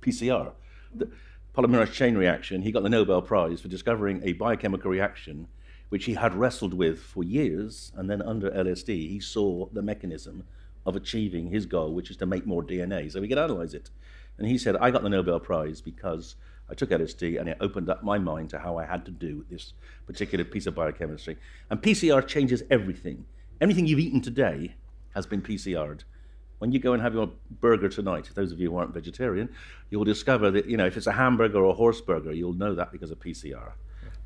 PCR, 0.00 0.52
the 0.94 1.08
polymerase 1.54 1.92
chain 1.92 2.16
reaction. 2.16 2.62
He 2.62 2.72
got 2.72 2.82
the 2.82 2.88
Nobel 2.88 3.22
Prize 3.22 3.60
for 3.60 3.68
discovering 3.68 4.20
a 4.24 4.32
biochemical 4.32 4.90
reaction 4.90 5.48
which 5.90 6.06
he 6.06 6.14
had 6.14 6.34
wrestled 6.34 6.72
with 6.72 6.98
for 7.00 7.22
years, 7.22 7.92
and 7.94 8.08
then 8.08 8.22
under 8.22 8.50
LSD, 8.50 9.10
he 9.10 9.20
saw 9.20 9.66
the 9.72 9.82
mechanism 9.82 10.42
of 10.86 10.96
achieving 10.96 11.48
his 11.48 11.66
goal, 11.66 11.92
which 11.92 12.10
is 12.10 12.16
to 12.16 12.24
make 12.24 12.46
more 12.46 12.62
DNA, 12.62 13.12
so 13.12 13.20
we 13.20 13.28
could 13.28 13.36
analyze 13.38 13.74
it. 13.74 13.90
And 14.38 14.48
he 14.48 14.56
said, 14.56 14.74
I 14.76 14.90
got 14.90 15.02
the 15.02 15.10
Nobel 15.10 15.38
Prize 15.38 15.82
because 15.82 16.34
I 16.70 16.74
took 16.74 16.90
LSD 16.90 17.38
and 17.38 17.48
it 17.48 17.58
opened 17.60 17.90
up 17.90 18.02
my 18.02 18.18
mind 18.18 18.50
to 18.50 18.58
how 18.58 18.78
I 18.78 18.86
had 18.86 19.04
to 19.06 19.10
do 19.10 19.44
this 19.50 19.74
particular 20.06 20.44
piece 20.44 20.66
of 20.66 20.74
biochemistry. 20.74 21.36
And 21.70 21.82
PCR 21.82 22.26
changes 22.26 22.62
everything. 22.70 23.26
Anything 23.60 23.86
you've 23.86 23.98
eaten 23.98 24.20
today 24.20 24.74
has 25.14 25.26
been 25.26 25.42
PCR'd. 25.42 26.04
When 26.58 26.72
you 26.72 26.78
go 26.78 26.92
and 26.92 27.02
have 27.02 27.14
your 27.14 27.30
burger 27.60 27.88
tonight, 27.88 28.30
those 28.34 28.52
of 28.52 28.60
you 28.60 28.70
who 28.70 28.76
aren't 28.76 28.94
vegetarian, 28.94 29.48
you'll 29.90 30.04
discover 30.04 30.50
that, 30.52 30.66
you 30.66 30.76
know, 30.76 30.86
if 30.86 30.96
it's 30.96 31.08
a 31.08 31.12
hamburger 31.12 31.58
or 31.58 31.70
a 31.70 31.74
horse 31.74 32.00
burger, 32.00 32.32
you'll 32.32 32.54
know 32.54 32.74
that 32.74 32.92
because 32.92 33.10
of 33.10 33.18
PCR. 33.18 33.72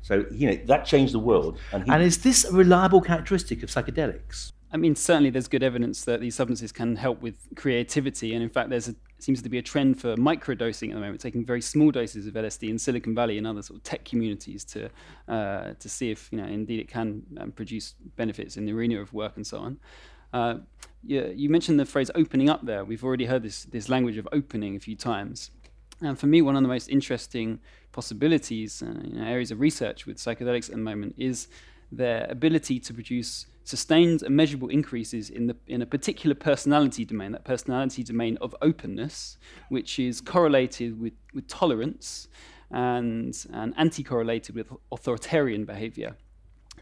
So, 0.01 0.25
you 0.31 0.49
know, 0.49 0.59
that 0.65 0.85
changed 0.85 1.13
the 1.13 1.19
world. 1.19 1.57
And, 1.73 1.83
he, 1.83 1.91
And 1.91 2.03
is 2.03 2.19
this 2.19 2.45
a 2.45 2.53
reliable 2.53 3.01
characteristic 3.01 3.63
of 3.63 3.69
psychedelics? 3.69 4.53
I 4.71 4.77
mean, 4.77 4.95
certainly 4.95 5.29
there's 5.29 5.47
good 5.47 5.63
evidence 5.63 6.03
that 6.05 6.19
these 6.19 6.35
substances 6.35 6.71
can 6.71 6.97
help 6.97 7.21
with 7.21 7.35
creativity, 7.55 8.33
and 8.33 8.43
in 8.43 8.49
fact, 8.49 8.69
there's 8.69 8.89
a, 8.89 8.95
seems 9.19 9.41
to 9.41 9.49
be 9.49 9.57
a 9.57 9.61
trend 9.61 9.99
for 9.99 10.15
microdosing 10.15 10.89
at 10.89 10.95
the 10.95 10.99
moment, 10.99 11.19
taking 11.19 11.45
very 11.45 11.61
small 11.61 11.91
doses 11.91 12.27
of 12.27 12.33
LSD 12.33 12.69
in 12.69 12.77
Silicon 12.77 13.15
Valley 13.15 13.37
and 13.37 13.47
other 13.47 13.61
sort 13.61 13.77
of 13.77 13.83
tech 13.83 14.05
communities 14.05 14.63
to 14.65 14.89
uh, 15.27 15.73
to 15.79 15.89
see 15.89 16.11
if 16.11 16.29
you 16.31 16.37
know 16.37 16.45
indeed 16.45 16.79
it 16.79 16.87
can 16.87 17.23
um, 17.39 17.51
produce 17.51 17.95
benefits 18.15 18.57
in 18.57 18.65
the 18.65 18.71
arena 18.71 18.99
of 18.99 19.13
work 19.13 19.33
and 19.35 19.45
so 19.45 19.59
on. 19.59 19.79
Uh, 20.33 20.55
you, 21.03 21.33
you 21.35 21.49
mentioned 21.49 21.79
the 21.79 21.85
phrase 21.85 22.11
opening 22.15 22.49
up 22.49 22.65
there. 22.65 22.83
We've 22.83 23.03
already 23.03 23.25
heard 23.25 23.43
this, 23.43 23.63
this 23.65 23.89
language 23.89 24.17
of 24.17 24.27
opening 24.31 24.75
a 24.75 24.79
few 24.79 24.95
times. 24.95 25.51
And 26.01 26.19
for 26.19 26.27
me, 26.27 26.41
one 26.41 26.55
of 26.55 26.61
the 26.61 26.67
most 26.67 26.89
interesting 26.89 27.59
possibilities, 27.91 28.83
uh, 28.83 28.93
you 29.03 29.15
know, 29.15 29.25
areas 29.25 29.51
of 29.51 29.59
research 29.59 30.05
with 30.05 30.17
psychedelics 30.17 30.69
at 30.69 30.75
the 30.75 30.81
moment, 30.81 31.15
is 31.17 31.47
their 31.91 32.27
ability 32.29 32.79
to 32.81 32.93
produce 32.93 33.47
sustained 33.67 34.23
and 34.23 34.33
measurable 34.33 34.69
increases 34.69 35.29
in, 35.29 35.47
the, 35.47 35.55
in 35.67 35.81
a 35.81 35.85
particular 35.85 36.33
personality 36.33 37.03
domain, 37.03 37.33
that 37.33 37.43
personality 37.43 38.01
domain 38.01 38.37
of 38.39 38.55
openness, 38.61 39.37
which 39.67 39.99
is 39.99 40.21
correlated 40.21 40.97
with, 40.97 41.11
with 41.33 41.45
tolerance 41.49 42.29
and, 42.71 43.45
and 43.51 43.73
anti 43.77 44.03
correlated 44.03 44.55
with 44.55 44.67
authoritarian 44.91 45.65
behavior. 45.65 46.15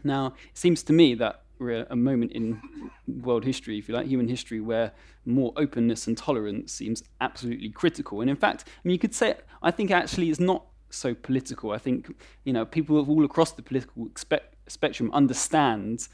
Now, 0.04 0.26
it 0.48 0.58
seems 0.58 0.84
to 0.84 0.92
me 0.92 1.14
that 1.14 1.42
we're 1.58 1.80
at 1.80 1.88
a 1.90 1.96
moment 1.96 2.32
in 2.32 2.60
world 3.08 3.44
history, 3.44 3.78
if 3.78 3.88
you 3.88 3.94
like, 3.94 4.06
human 4.06 4.28
history, 4.28 4.60
where 4.60 4.92
more 5.24 5.52
openness 5.56 6.06
and 6.06 6.16
tolerance 6.16 6.72
seems 6.72 7.02
absolutely 7.20 7.70
critical. 7.70 8.20
And 8.20 8.30
in 8.30 8.36
fact, 8.36 8.64
I 8.68 8.80
mean, 8.84 8.92
you 8.92 8.98
could 9.00 9.14
say, 9.14 9.34
I 9.60 9.72
think 9.72 9.90
actually 9.90 10.30
it's 10.30 10.38
not 10.38 10.66
so 10.90 11.14
political. 11.14 11.72
I 11.72 11.78
think, 11.78 12.14
you 12.44 12.52
know, 12.52 12.64
people 12.64 12.96
of 13.00 13.10
all 13.10 13.24
across 13.24 13.50
the 13.52 13.62
political 13.62 14.08
spe- 14.14 14.54
spectrum 14.68 15.10
understand 15.12 16.06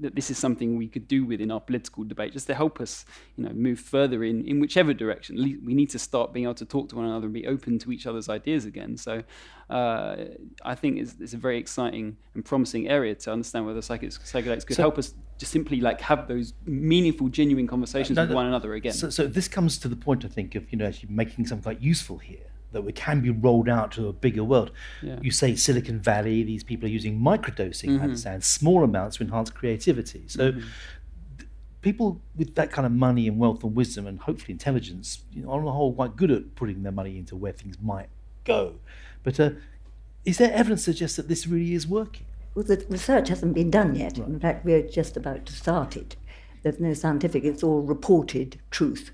that 0.00 0.14
this 0.14 0.30
is 0.30 0.38
something 0.38 0.76
we 0.76 0.88
could 0.88 1.08
do 1.08 1.24
within 1.24 1.50
our 1.50 1.60
political 1.60 2.04
debate 2.04 2.32
just 2.32 2.46
to 2.46 2.54
help 2.54 2.80
us 2.80 3.04
you 3.36 3.44
know 3.44 3.52
move 3.52 3.80
further 3.80 4.24
in 4.24 4.44
in 4.46 4.60
whichever 4.60 4.92
direction. 4.92 5.36
We 5.36 5.74
need 5.74 5.90
to 5.90 5.98
start 5.98 6.32
being 6.32 6.44
able 6.44 6.54
to 6.54 6.64
talk 6.64 6.88
to 6.90 6.96
one 6.96 7.06
another 7.06 7.26
and 7.26 7.34
be 7.34 7.46
open 7.46 7.78
to 7.80 7.92
each 7.92 8.06
other's 8.06 8.28
ideas 8.28 8.64
again. 8.64 8.96
So 8.96 9.22
uh, 9.70 10.16
I 10.64 10.74
think 10.74 10.98
it's, 10.98 11.16
it's, 11.20 11.32
a 11.32 11.36
very 11.36 11.58
exciting 11.58 12.16
and 12.34 12.44
promising 12.44 12.88
area 12.88 13.14
to 13.16 13.32
understand 13.32 13.66
whether 13.66 13.80
psychedelics 13.80 14.64
could 14.64 14.76
so, 14.76 14.82
help 14.82 14.96
us 14.96 15.12
just 15.38 15.50
simply 15.50 15.80
like 15.80 16.00
have 16.00 16.28
those 16.28 16.52
meaningful 16.64 17.28
genuine 17.28 17.66
conversations 17.66 18.16
no, 18.16 18.22
with 18.22 18.32
one 18.32 18.46
another 18.46 18.74
again. 18.74 18.92
so, 18.92 19.10
so 19.10 19.26
this 19.26 19.48
comes 19.48 19.76
to 19.78 19.88
the 19.88 19.96
point 19.96 20.24
I 20.24 20.28
think 20.28 20.54
of 20.54 20.70
you 20.70 20.78
know 20.78 20.86
actually 20.86 21.08
making 21.12 21.46
something 21.46 21.64
quite 21.64 21.80
useful 21.80 22.18
here 22.18 22.46
that 22.76 22.82
we 22.82 22.92
can 22.92 23.22
be 23.22 23.30
rolled 23.30 23.70
out 23.70 23.90
to 23.92 24.08
a 24.08 24.12
bigger 24.12 24.44
world. 24.44 24.70
Yeah. 25.02 25.18
You 25.22 25.30
say 25.30 25.56
Silicon 25.56 25.98
Valley, 25.98 26.42
these 26.42 26.62
people 26.62 26.86
are 26.86 26.92
using 26.92 27.18
microdosing, 27.18 27.88
mm-hmm. 27.88 28.00
I 28.00 28.04
understand, 28.04 28.44
small 28.44 28.84
amounts 28.84 29.16
to 29.16 29.24
enhance 29.24 29.48
creativity. 29.48 30.24
So 30.28 30.52
mm-hmm. 30.52 30.60
th- 31.38 31.50
people 31.80 32.20
with 32.36 32.54
that 32.56 32.70
kind 32.70 32.84
of 32.84 32.92
money 32.92 33.26
and 33.28 33.38
wealth 33.38 33.64
and 33.64 33.74
wisdom 33.74 34.06
and 34.06 34.20
hopefully 34.20 34.52
intelligence, 34.52 35.22
you 35.32 35.42
know, 35.42 35.50
on 35.52 35.64
the 35.64 35.72
whole, 35.72 35.94
quite 35.94 36.16
good 36.16 36.30
at 36.30 36.54
putting 36.54 36.82
their 36.82 36.92
money 36.92 37.16
into 37.16 37.34
where 37.34 37.52
things 37.52 37.76
might 37.80 38.10
go. 38.44 38.74
But 39.22 39.40
uh, 39.40 39.50
is 40.26 40.36
there 40.36 40.52
evidence 40.52 40.84
to 40.84 40.92
suggest 40.92 41.16
that 41.16 41.28
this 41.28 41.46
really 41.46 41.72
is 41.72 41.86
working? 41.86 42.26
Well, 42.54 42.66
the 42.66 42.84
research 42.90 43.30
hasn't 43.30 43.54
been 43.54 43.70
done 43.70 43.94
yet. 43.94 44.18
Right. 44.18 44.28
In 44.28 44.38
fact, 44.38 44.66
we're 44.66 44.86
just 44.86 45.16
about 45.16 45.46
to 45.46 45.52
start 45.54 45.96
it. 45.96 46.16
There's 46.62 46.78
no 46.78 46.92
scientific, 46.92 47.44
it's 47.44 47.62
all 47.62 47.80
reported 47.80 48.60
truth 48.70 49.12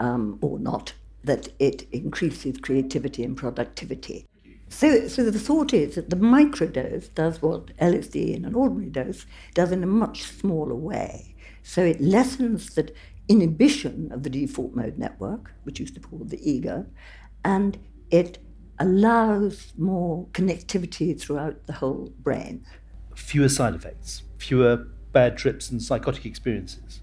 um, 0.00 0.38
or 0.40 0.58
not 0.58 0.92
that 1.24 1.48
it 1.58 1.86
increases 1.92 2.58
creativity 2.58 3.24
and 3.24 3.36
productivity. 3.36 4.26
So, 4.68 5.06
so 5.08 5.30
the 5.30 5.38
thought 5.38 5.72
is 5.72 5.94
that 5.94 6.10
the 6.10 6.16
microdose 6.16 7.14
does 7.14 7.40
what 7.40 7.76
LSD 7.78 8.34
in 8.34 8.44
an 8.44 8.54
ordinary 8.54 8.90
dose 8.90 9.26
does 9.54 9.70
in 9.70 9.82
a 9.82 9.86
much 9.86 10.24
smaller 10.24 10.74
way. 10.74 11.34
So 11.62 11.82
it 11.82 12.00
lessens 12.00 12.74
the 12.74 12.92
inhibition 13.28 14.10
of 14.12 14.22
the 14.22 14.30
default 14.30 14.74
mode 14.74 14.98
network, 14.98 15.52
which 15.64 15.80
used 15.80 15.94
to 15.94 16.00
be 16.00 16.06
called 16.06 16.30
the 16.30 16.50
ego, 16.50 16.86
and 17.44 17.78
it 18.10 18.38
allows 18.78 19.72
more 19.76 20.26
connectivity 20.32 21.18
throughout 21.18 21.66
the 21.66 21.72
whole 21.72 22.12
brain. 22.20 22.64
Fewer 23.14 23.48
side 23.48 23.74
effects, 23.74 24.22
fewer 24.38 24.86
bad 25.12 25.38
trips 25.38 25.70
and 25.70 25.82
psychotic 25.82 26.26
experiences. 26.26 27.00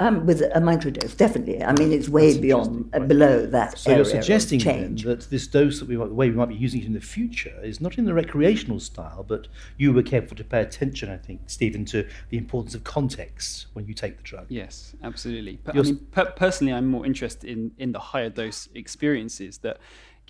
Um, 0.00 0.24
with 0.24 0.40
a 0.40 0.60
microdose, 0.60 1.14
definitely. 1.14 1.62
I 1.62 1.72
mean, 1.72 1.92
it's 1.92 2.08
way 2.08 2.28
That's 2.28 2.40
beyond, 2.40 2.88
uh, 2.94 3.00
below 3.00 3.44
that. 3.44 3.78
So 3.78 3.94
you're 3.94 4.06
suggesting 4.06 4.58
then 4.58 4.96
that 5.04 5.28
this 5.28 5.46
dose 5.46 5.78
that 5.78 5.88
we 5.88 5.96
the 5.96 6.06
way 6.06 6.30
we 6.30 6.36
might 6.36 6.48
be 6.48 6.54
using 6.54 6.80
it 6.80 6.86
in 6.86 6.94
the 6.94 7.02
future 7.02 7.60
is 7.62 7.82
not 7.82 7.98
in 7.98 8.06
the 8.06 8.14
recreational 8.14 8.80
style, 8.80 9.26
but 9.28 9.48
you 9.76 9.92
were 9.92 10.02
careful 10.02 10.38
to 10.38 10.44
pay 10.44 10.62
attention, 10.62 11.10
I 11.10 11.18
think, 11.18 11.42
Stephen, 11.48 11.84
to 11.86 12.08
the 12.30 12.38
importance 12.38 12.74
of 12.74 12.82
context 12.82 13.66
when 13.74 13.86
you 13.86 13.92
take 13.92 14.16
the 14.16 14.22
drug. 14.22 14.46
Yes, 14.48 14.94
absolutely. 15.02 15.58
But, 15.62 15.76
I 15.76 15.82
mean, 15.82 15.98
per- 16.12 16.32
personally, 16.32 16.72
I'm 16.72 16.86
more 16.86 17.04
interested 17.04 17.50
in 17.50 17.72
in 17.76 17.92
the 17.92 18.00
higher 18.00 18.30
dose 18.30 18.70
experiences 18.74 19.58
that 19.58 19.76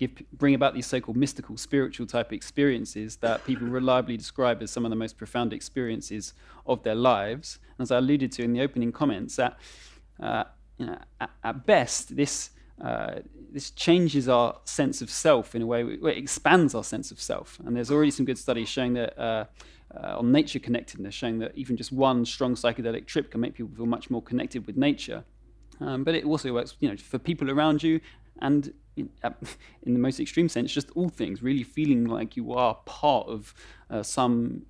give, 0.01 0.23
bring 0.33 0.55
about 0.55 0.73
these 0.73 0.87
so-called 0.87 1.15
mystical, 1.15 1.55
spiritual 1.57 2.07
type 2.07 2.33
experiences 2.33 3.17
that 3.17 3.45
people 3.45 3.67
reliably 3.67 4.17
describe 4.17 4.61
as 4.63 4.71
some 4.71 4.83
of 4.83 4.89
the 4.89 4.95
most 4.95 5.15
profound 5.15 5.53
experiences 5.53 6.33
of 6.65 6.81
their 6.81 6.95
lives. 6.95 7.59
And 7.77 7.83
as 7.83 7.91
I 7.91 7.97
alluded 7.99 8.31
to 8.33 8.43
in 8.43 8.51
the 8.51 8.61
opening 8.61 8.91
comments, 8.91 9.35
that 9.35 9.59
uh, 10.19 10.45
you 10.79 10.87
know, 10.87 10.97
at, 11.19 11.29
at, 11.43 11.65
best 11.67 12.15
this 12.15 12.49
uh, 12.83 13.19
this 13.51 13.69
changes 13.69 14.27
our 14.27 14.57
sense 14.63 15.03
of 15.03 15.11
self 15.11 15.53
in 15.53 15.61
a 15.61 15.67
way. 15.67 15.83
It 15.83 16.17
expands 16.17 16.73
our 16.73 16.83
sense 16.83 17.11
of 17.11 17.21
self. 17.21 17.59
And 17.63 17.75
there's 17.75 17.91
already 17.91 18.09
some 18.11 18.25
good 18.25 18.39
studies 18.39 18.67
showing 18.67 18.93
that. 18.93 19.17
Uh, 19.17 19.45
uh, 19.93 20.19
on 20.19 20.31
nature 20.31 20.57
connectedness, 20.57 21.13
showing 21.13 21.39
that 21.39 21.51
even 21.53 21.75
just 21.75 21.91
one 21.91 22.23
strong 22.23 22.55
psychedelic 22.55 23.05
trip 23.05 23.29
can 23.29 23.41
make 23.41 23.53
people 23.53 23.69
feel 23.75 23.85
much 23.85 24.09
more 24.09 24.21
connected 24.21 24.65
with 24.65 24.77
nature. 24.77 25.25
Um, 25.81 26.03
but 26.05 26.15
it 26.15 26.23
also 26.23 26.53
works, 26.53 26.75
you 26.79 26.87
know, 26.87 26.95
for 26.95 27.17
people 27.17 27.49
around 27.49 27.81
you 27.81 27.99
and 28.39 28.73
in, 28.95 29.09
in, 29.83 29.93
the 29.93 29.99
most 29.99 30.19
extreme 30.19 30.49
sense, 30.49 30.71
just 30.71 30.89
all 30.91 31.09
things, 31.09 31.41
really 31.41 31.63
feeling 31.63 32.05
like 32.05 32.35
you 32.35 32.53
are 32.53 32.75
part 32.85 33.27
of 33.27 33.53
uh, 33.89 34.03
some 34.03 34.63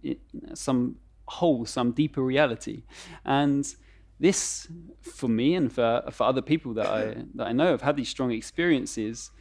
some 0.54 0.98
whole, 1.28 1.66
some 1.66 1.92
deeper 1.92 2.22
reality, 2.22 2.84
and 3.26 3.76
this, 4.20 4.68
for 5.02 5.28
me 5.28 5.56
and 5.56 5.72
for 5.74 6.04
for 6.12 6.24
other 6.26 6.42
people 6.42 6.74
that 6.76 6.88
I 6.88 7.24
that 7.36 7.48
I 7.48 7.52
know 7.52 7.72
have 7.72 7.82
had 7.82 7.96
these 7.98 8.10
strong 8.10 8.32
experiences, 8.32 9.32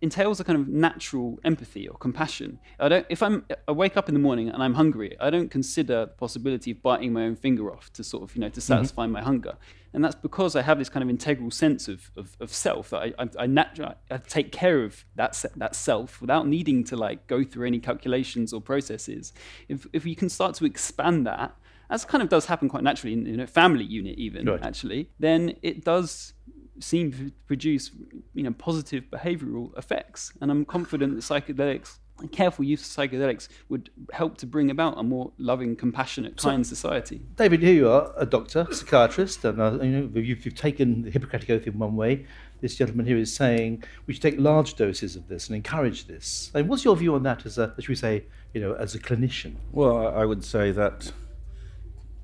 entails 0.00 0.38
a 0.38 0.44
kind 0.44 0.58
of 0.58 0.68
natural 0.68 1.38
empathy 1.44 1.88
or 1.88 1.96
compassion. 1.98 2.58
I 2.78 2.88
don't, 2.88 3.06
if 3.08 3.22
I'm, 3.22 3.44
I 3.66 3.72
wake 3.72 3.96
up 3.96 4.08
in 4.08 4.14
the 4.14 4.20
morning 4.20 4.48
and 4.48 4.62
I'm 4.62 4.74
hungry, 4.74 5.16
I 5.18 5.30
don't 5.30 5.50
consider 5.50 6.06
the 6.06 6.12
possibility 6.12 6.70
of 6.70 6.82
biting 6.82 7.12
my 7.12 7.24
own 7.24 7.34
finger 7.34 7.72
off 7.72 7.92
to 7.94 8.04
sort 8.04 8.22
of, 8.22 8.36
you 8.36 8.40
know, 8.40 8.48
to 8.48 8.60
mm-hmm. 8.60 8.74
satisfy 8.74 9.04
mm-hmm. 9.04 9.12
my 9.12 9.22
hunger. 9.22 9.56
And 9.92 10.04
that's 10.04 10.14
because 10.14 10.54
I 10.54 10.62
have 10.62 10.78
this 10.78 10.88
kind 10.88 11.02
of 11.02 11.10
integral 11.10 11.50
sense 11.50 11.88
of, 11.88 12.10
of, 12.16 12.36
of 12.40 12.52
self 12.52 12.90
that 12.90 12.98
I, 12.98 13.06
I, 13.18 13.22
I, 13.38 13.46
natu- 13.46 13.94
I 14.10 14.16
take 14.18 14.52
care 14.52 14.84
of 14.84 15.04
that, 15.16 15.34
se- 15.34 15.48
that 15.56 15.74
self 15.74 16.20
without 16.20 16.46
needing 16.46 16.84
to 16.84 16.96
like 16.96 17.26
go 17.26 17.42
through 17.42 17.66
any 17.66 17.80
calculations 17.80 18.52
or 18.52 18.60
processes. 18.60 19.32
If, 19.68 19.86
if 19.92 20.06
you 20.06 20.14
can 20.14 20.28
start 20.28 20.54
to 20.56 20.66
expand 20.66 21.26
that, 21.26 21.56
as 21.90 22.04
kind 22.04 22.22
of 22.22 22.28
does 22.28 22.46
happen 22.46 22.68
quite 22.68 22.82
naturally 22.82 23.14
in, 23.14 23.26
in 23.26 23.40
a 23.40 23.46
family 23.46 23.84
unit 23.84 24.18
even 24.18 24.46
right. 24.46 24.62
actually, 24.62 25.10
then 25.18 25.56
it 25.62 25.84
does 25.84 26.34
seem 26.80 27.12
to 27.12 27.32
produce 27.46 27.90
you 28.34 28.42
know 28.42 28.52
positive 28.52 29.04
behavioral 29.10 29.76
effects. 29.78 30.32
And 30.40 30.50
i'm 30.50 30.64
confident 30.64 31.14
that 31.16 31.22
psychedelics 31.22 31.98
careful 32.26 32.64
use 32.64 32.80
of 32.82 33.10
psychedelics 33.10 33.48
would 33.68 33.90
help 34.12 34.36
to 34.38 34.46
bring 34.46 34.70
about 34.70 34.98
a 34.98 35.02
more 35.02 35.30
loving 35.38 35.76
compassionate 35.76 36.36
kind 36.36 36.66
so, 36.66 36.70
society. 36.70 37.20
David 37.36 37.62
here 37.62 37.74
you 37.74 37.88
are 37.88 38.12
a 38.16 38.26
doctor 38.26 38.66
psychiatrist 38.72 39.44
and 39.44 39.60
uh, 39.60 39.78
you 39.80 39.90
know 39.90 40.20
you've, 40.20 40.44
you've 40.44 40.56
taken 40.56 41.02
the 41.02 41.10
hippocratic 41.10 41.48
oath 41.50 41.66
in 41.66 41.78
one 41.78 41.94
way. 41.94 42.26
This 42.60 42.74
gentleman 42.74 43.06
here 43.06 43.16
is 43.16 43.32
saying 43.32 43.84
we 44.06 44.14
should 44.14 44.22
take 44.22 44.38
large 44.38 44.74
doses 44.74 45.14
of 45.14 45.28
this 45.28 45.46
and 45.46 45.54
encourage 45.54 46.06
this. 46.06 46.50
And 46.54 46.68
what's 46.68 46.84
your 46.84 46.96
view 46.96 47.14
on 47.14 47.22
that 47.22 47.46
as 47.46 47.56
a 47.58 47.74
should 47.78 47.88
we 47.88 47.94
say 47.94 48.24
you 48.52 48.60
know 48.60 48.72
as 48.74 48.94
a 48.94 48.98
clinician? 48.98 49.54
Well 49.70 50.08
i 50.08 50.24
would 50.24 50.44
say 50.44 50.72
that 50.72 51.12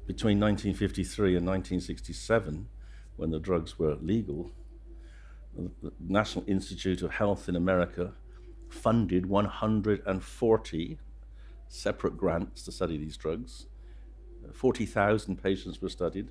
between 0.07 0.39
1953 0.39 1.37
and 1.37 1.47
1967 1.47 2.69
when 3.17 3.31
the 3.31 3.39
drugs 3.39 3.79
were 3.79 3.97
legal, 3.97 4.51
the 5.57 5.93
National 6.01 6.45
Institute 6.49 7.03
of 7.03 7.13
Health 7.13 7.49
in 7.49 7.57
America 7.57 8.13
funded 8.69 9.27
140 9.27 10.99
separate 11.69 12.17
grants 12.17 12.63
to 12.65 12.73
study 12.73 12.97
these 12.97 13.17
drugs. 13.17 13.67
40,000 14.53 15.43
patients 15.43 15.81
were 15.81 15.89
studied, 15.89 16.27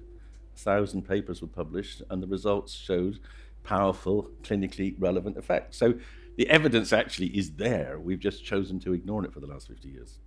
1,000 0.54 1.04
papers 1.04 1.42
were 1.42 1.48
published, 1.48 2.02
and 2.10 2.22
the 2.22 2.28
results 2.28 2.74
showed 2.74 3.20
powerful, 3.64 4.30
clinically 4.44 4.96
relevant 5.00 5.38
effects. 5.38 5.78
So 5.78 5.96
the 6.38 6.50
evidence 6.50 6.92
actually 6.92 7.28
is 7.28 7.54
there. 7.54 8.00
We've 8.00 8.20
just 8.20 8.44
chosen 8.44 8.80
to 8.82 8.94
ignore 8.94 9.24
it 9.26 9.34
for 9.34 9.40
the 9.40 9.48
last 9.48 9.68
50 9.68 9.88
years 9.88 10.20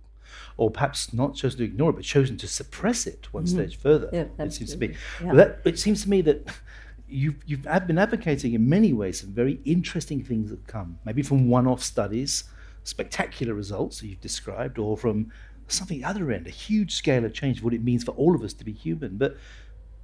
or 0.57 0.71
perhaps 0.71 1.13
not 1.13 1.35
chosen 1.35 1.59
to 1.59 1.65
ignore 1.65 1.91
it, 1.91 1.93
but 1.93 2.03
chosen 2.03 2.37
to 2.37 2.47
suppress 2.47 3.07
it 3.07 3.31
one 3.31 3.45
mm-hmm. 3.45 3.57
stage 3.57 3.77
further. 3.77 4.09
Yeah, 4.11 4.25
it 4.39 4.53
seems 4.53 4.71
to 4.71 4.77
be. 4.77 4.95
Yeah. 5.23 5.33
That, 5.33 5.61
it 5.65 5.79
seems 5.79 6.03
to 6.03 6.09
me 6.09 6.21
that 6.21 6.47
you've, 7.07 7.35
you've 7.45 7.63
been 7.63 7.97
advocating 7.97 8.53
in 8.53 8.67
many 8.67 8.93
ways 8.93 9.21
some 9.21 9.31
very 9.31 9.59
interesting 9.65 10.23
things 10.23 10.49
that 10.49 10.65
come, 10.67 10.99
maybe 11.05 11.21
from 11.21 11.49
one-off 11.49 11.83
studies, 11.83 12.45
spectacular 12.83 13.53
results 13.53 13.99
that 13.99 14.07
you've 14.07 14.21
described, 14.21 14.77
or 14.79 14.97
from 14.97 15.31
something 15.67 16.03
other 16.03 16.31
end, 16.31 16.47
a 16.47 16.51
huge 16.51 16.93
scale 16.93 17.25
of 17.25 17.33
change 17.33 17.59
of 17.59 17.63
what 17.63 17.73
it 17.73 17.83
means 17.83 18.03
for 18.03 18.11
all 18.11 18.35
of 18.35 18.43
us 18.43 18.53
to 18.53 18.63
be 18.63 18.71
human. 18.71 19.17
But 19.17 19.37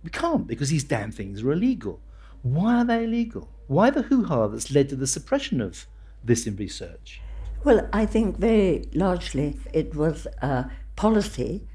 we 0.04 0.10
can't 0.10 0.48
because 0.48 0.70
these 0.70 0.84
damn 0.84 1.12
things 1.12 1.42
are 1.42 1.52
illegal. 1.52 2.00
Why 2.42 2.76
are 2.76 2.86
they 2.86 3.06
illegal? 3.06 3.50
Why 3.68 3.90
the 3.90 4.02
hoo-ha 4.04 4.48
that's 4.48 4.72
led 4.72 4.90
to 4.90 4.96
the 4.96 5.08
suppression 5.08 5.62
of 5.62 5.88
this 6.24 6.46
in 6.46 6.58
research? 6.58 7.22
Well, 7.64 7.88
I 7.94 8.06
think 8.06 8.38
very 8.40 8.90
largely 8.94 9.58
it 9.74 9.96
was 9.96 10.28
a 10.42 10.70
policy 10.98 11.66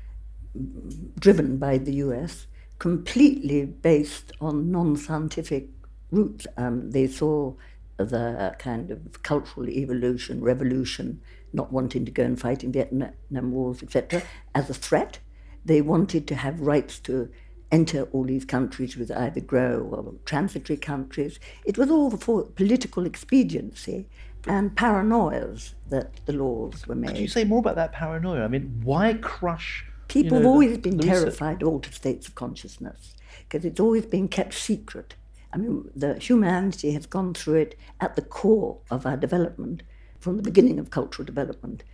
driven 1.18 1.57
by 1.57 1.79
the 1.79 1.94
US 1.94 2.46
completely 2.79 3.64
based 3.64 4.33
on 4.38 4.70
non-scientific 4.70 5.68
roots. 6.11 6.46
Um, 6.59 6.90
they 6.90 7.07
saw 7.07 7.55
the 7.96 8.55
kind 8.59 8.90
of 8.90 9.22
cultural 9.22 9.68
evolution, 9.68 10.42
revolution, 10.42 11.22
not 11.55 11.72
wanting 11.72 12.05
to 12.05 12.11
go 12.11 12.22
and 12.22 12.38
fight 12.38 12.62
in 12.62 12.70
Vietnam 12.70 13.51
wars, 13.51 13.83
etc., 13.83 14.22
as 14.55 14.68
a 14.68 14.74
threat. 14.74 15.20
They 15.64 15.81
wanted 15.81 16.29
to 16.29 16.35
have 16.35 16.61
rights 16.61 16.98
to 17.01 17.31
enter 17.72 18.03
all 18.12 18.24
these 18.24 18.44
countries 18.44 18.96
with 18.96 19.11
either 19.11 19.40
grow 19.40 19.81
or 19.81 20.14
transitory 20.24 20.77
countries. 20.77 21.38
It 21.64 21.79
was 21.79 21.90
all 21.90 22.11
for 22.11 22.44
political 22.44 23.07
expediency 23.07 24.07
and 24.49 24.75
paranoias 24.77 25.75
that 25.91 26.25
the 26.27 26.33
laws 26.33 26.87
were 26.87 26.95
made. 26.95 27.11
Could 27.11 27.19
you 27.19 27.29
say 27.29 27.45
more 27.45 27.59
about 27.59 27.77
that 27.77 27.93
paranoia? 27.93 28.45
I 28.45 28.49
mean, 28.49 28.81
why 28.83 29.15
crush? 29.15 29.85
People 30.09 30.25
you 30.25 30.31
know, 30.31 30.37
have 30.37 30.47
always 30.47 30.73
the, 30.73 30.79
been 30.79 30.97
the 30.97 31.03
terrified 31.05 31.63
of 31.63 31.69
altered 31.69 31.95
states 31.95 32.27
of 32.27 32.35
consciousness 32.35 33.15
because 33.49 33.65
it's 33.65 33.81
always 33.81 34.07
been 34.07 34.29
kept 34.29 34.55
secret. 34.55 35.15
I 35.53 35.59
mean, 35.59 35.91
the 35.95 36.19
humanity 36.19 36.93
has 36.93 37.07
gone 37.07 37.35
through 37.35 37.55
it 37.55 37.79
at 38.01 38.17
the 38.17 38.23
core 38.23 38.79
of 38.91 39.07
our 39.07 39.17
development 39.17 39.83
from 40.19 40.37
the 40.37 40.43
beginning 40.43 40.79
of 40.79 40.91
cultural 40.91 41.25
development. 41.25 41.85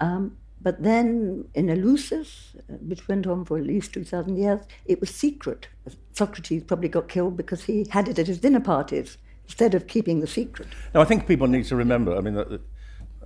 Um, 0.00 0.36
but 0.60 0.82
then 0.82 1.46
in 1.54 1.66
Eleusis, 1.66 2.56
which 2.80 3.06
went 3.06 3.26
on 3.26 3.44
for 3.44 3.58
at 3.58 3.64
least 3.64 3.92
2,000 3.94 4.36
years, 4.36 4.60
it 4.86 5.00
was 5.00 5.10
secret. 5.10 5.68
Socrates 6.12 6.64
probably 6.64 6.88
got 6.88 7.08
killed 7.08 7.36
because 7.36 7.64
he 7.64 7.86
had 7.90 8.08
it 8.08 8.18
at 8.18 8.26
his 8.26 8.38
dinner 8.38 8.60
parties 8.60 9.18
instead 9.48 9.74
of 9.74 9.86
keeping 9.86 10.20
the 10.20 10.26
secret. 10.26 10.68
Now, 10.94 11.00
I 11.00 11.04
think 11.04 11.26
people 11.26 11.46
need 11.46 11.64
to 11.64 11.76
remember, 11.76 12.14
I 12.14 12.20
mean, 12.20 12.34
that, 12.34 12.60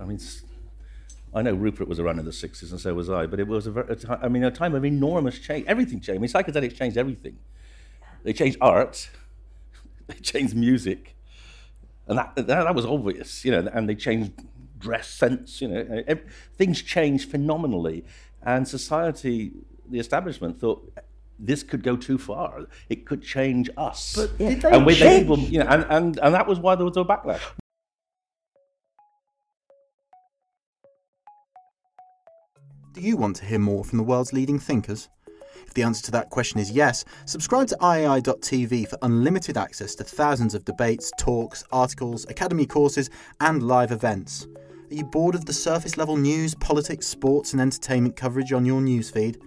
I 0.01 0.05
mean, 0.05 0.19
I 1.35 1.41
know 1.41 1.53
Rupert 1.53 1.89
was 1.89 1.99
around 1.99 2.17
in 2.17 2.25
the 2.25 2.31
60s 2.31 2.71
and 2.71 2.79
so 2.79 2.93
was 2.93 3.09
I, 3.09 3.25
but 3.27 3.41
it 3.41 3.47
was 3.47 3.67
a, 3.67 3.71
very, 3.71 3.91
a 3.91 3.95
time, 3.95 4.19
I 4.21 4.29
mean, 4.29 4.43
a 4.43 4.49
time 4.49 4.73
of 4.73 4.85
enormous 4.85 5.37
change. 5.37 5.65
Everything 5.67 5.99
changed. 5.99 6.17
I 6.17 6.21
mean, 6.21 6.31
psychedelics 6.31 6.75
changed 6.77 6.97
everything. 6.97 7.37
They 8.23 8.31
changed 8.31 8.57
art, 8.61 9.09
they 10.07 10.15
changed 10.15 10.55
music, 10.55 11.17
and 12.07 12.17
that, 12.17 12.35
that, 12.35 12.47
that 12.47 12.73
was 12.73 12.85
obvious, 12.85 13.43
you 13.43 13.51
know, 13.51 13.69
and 13.73 13.89
they 13.89 13.95
changed 13.95 14.31
dress 14.79 15.09
sense, 15.09 15.61
you 15.61 15.67
know, 15.67 16.03
every, 16.07 16.23
things 16.55 16.81
changed 16.81 17.29
phenomenally. 17.29 18.05
And 18.41 18.65
society, 18.65 19.51
the 19.89 19.99
establishment 19.99 20.59
thought 20.59 20.93
this 21.39 21.63
could 21.63 21.83
go 21.83 21.95
too 21.95 22.17
far. 22.17 22.67
It 22.89 23.05
could 23.05 23.21
change 23.21 23.69
us. 23.77 24.15
But 24.15 24.31
yeah. 24.39 24.49
did 24.49 24.61
they 24.61 24.71
and 24.71 24.85
with 24.85 24.97
change? 24.97 25.21
people, 25.21 25.39
you 25.39 25.59
know, 25.59 25.67
and, 25.67 25.85
and, 25.89 26.19
and 26.19 26.33
that 26.33 26.47
was 26.47 26.59
why 26.59 26.75
there 26.75 26.85
was 26.85 26.97
a 26.97 27.03
backlash. 27.03 27.41
Do 32.93 33.01
you 33.01 33.17
want 33.17 33.37
to 33.37 33.45
hear 33.45 33.59
more 33.59 33.83
from 33.83 33.97
the 33.97 34.03
world's 34.03 34.33
leading 34.33 34.59
thinkers? 34.59 35.09
If 35.65 35.73
the 35.73 35.81
answer 35.81 36.03
to 36.03 36.11
that 36.11 36.29
question 36.29 36.59
is 36.59 36.69
yes, 36.69 37.03
subscribe 37.25 37.67
to 37.69 37.77
IAI.tv 37.77 38.87
for 38.87 38.99
unlimited 39.01 39.57
access 39.57 39.95
to 39.95 40.03
thousands 40.03 40.53
of 40.53 40.63
debates, 40.63 41.11
talks, 41.17 41.63
articles, 41.71 42.25
academy 42.29 42.67
courses, 42.67 43.09
and 43.39 43.63
live 43.63 43.91
events. 43.91 44.47
Are 44.91 44.93
you 44.93 45.05
bored 45.05 45.33
of 45.33 45.45
the 45.45 45.53
surface 45.53 45.97
level 45.97 46.17
news, 46.17 46.53
politics, 46.53 47.07
sports, 47.07 47.53
and 47.53 47.61
entertainment 47.61 48.15
coverage 48.15 48.53
on 48.53 48.63
your 48.63 48.79
newsfeed? 48.79 49.41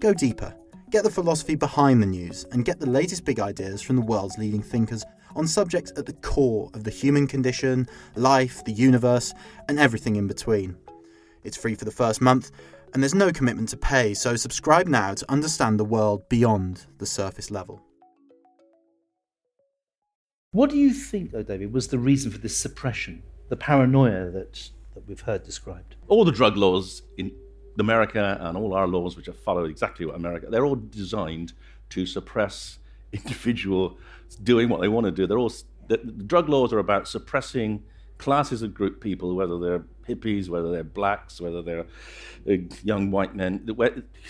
Go 0.00 0.12
deeper. 0.12 0.52
Get 0.92 1.04
the 1.04 1.10
philosophy 1.10 1.54
behind 1.54 2.02
the 2.02 2.06
news 2.06 2.44
and 2.52 2.66
get 2.66 2.78
the 2.78 2.84
latest 2.84 3.24
big 3.24 3.40
ideas 3.40 3.80
from 3.80 3.96
the 3.96 4.02
world's 4.02 4.36
leading 4.36 4.60
thinkers 4.60 5.02
on 5.34 5.46
subjects 5.46 5.90
at 5.96 6.04
the 6.04 6.12
core 6.12 6.68
of 6.74 6.84
the 6.84 6.90
human 6.90 7.26
condition, 7.26 7.88
life, 8.14 8.62
the 8.66 8.72
universe, 8.72 9.32
and 9.70 9.78
everything 9.78 10.16
in 10.16 10.26
between. 10.26 10.76
It's 11.44 11.56
free 11.56 11.76
for 11.76 11.86
the 11.86 11.90
first 11.90 12.20
month, 12.20 12.50
and 12.92 13.02
there's 13.02 13.14
no 13.14 13.32
commitment 13.32 13.70
to 13.70 13.78
pay, 13.78 14.12
so 14.12 14.36
subscribe 14.36 14.86
now 14.86 15.14
to 15.14 15.32
understand 15.32 15.80
the 15.80 15.84
world 15.84 16.28
beyond 16.28 16.84
the 16.98 17.06
surface 17.06 17.50
level. 17.50 17.80
What 20.50 20.68
do 20.68 20.76
you 20.76 20.92
think, 20.92 21.30
though, 21.30 21.42
David, 21.42 21.72
was 21.72 21.88
the 21.88 21.98
reason 21.98 22.30
for 22.30 22.36
this 22.36 22.54
suppression, 22.54 23.22
the 23.48 23.56
paranoia 23.56 24.30
that, 24.30 24.68
that 24.92 25.08
we've 25.08 25.22
heard 25.22 25.42
described? 25.42 25.96
All 26.08 26.26
the 26.26 26.32
drug 26.32 26.58
laws 26.58 27.00
in 27.16 27.32
America 27.80 28.38
and 28.40 28.56
all 28.56 28.74
our 28.74 28.86
laws, 28.86 29.16
which 29.16 29.26
have 29.26 29.38
followed 29.38 29.70
exactly 29.70 30.06
what 30.06 30.14
America, 30.14 30.46
they're 30.50 30.66
all 30.66 30.76
designed 30.76 31.52
to 31.90 32.06
suppress 32.06 32.78
individual 33.12 33.98
doing 34.42 34.68
what 34.68 34.80
they 34.80 34.88
want 34.88 35.06
to 35.06 35.12
do. 35.12 35.26
They're 35.26 35.38
all 35.38 35.52
the, 35.88 35.98
the 35.98 36.24
drug 36.24 36.48
laws 36.48 36.72
are 36.72 36.78
about 36.78 37.08
suppressing 37.08 37.82
classes 38.18 38.62
of 38.62 38.72
group 38.72 39.00
people, 39.00 39.34
whether 39.34 39.58
they're 39.58 39.84
hippies, 40.08 40.48
whether 40.48 40.70
they're 40.70 40.84
blacks, 40.84 41.40
whether 41.40 41.62
they're 41.62 41.86
uh, 42.48 42.54
young 42.82 43.10
white 43.10 43.34
men, 43.34 43.66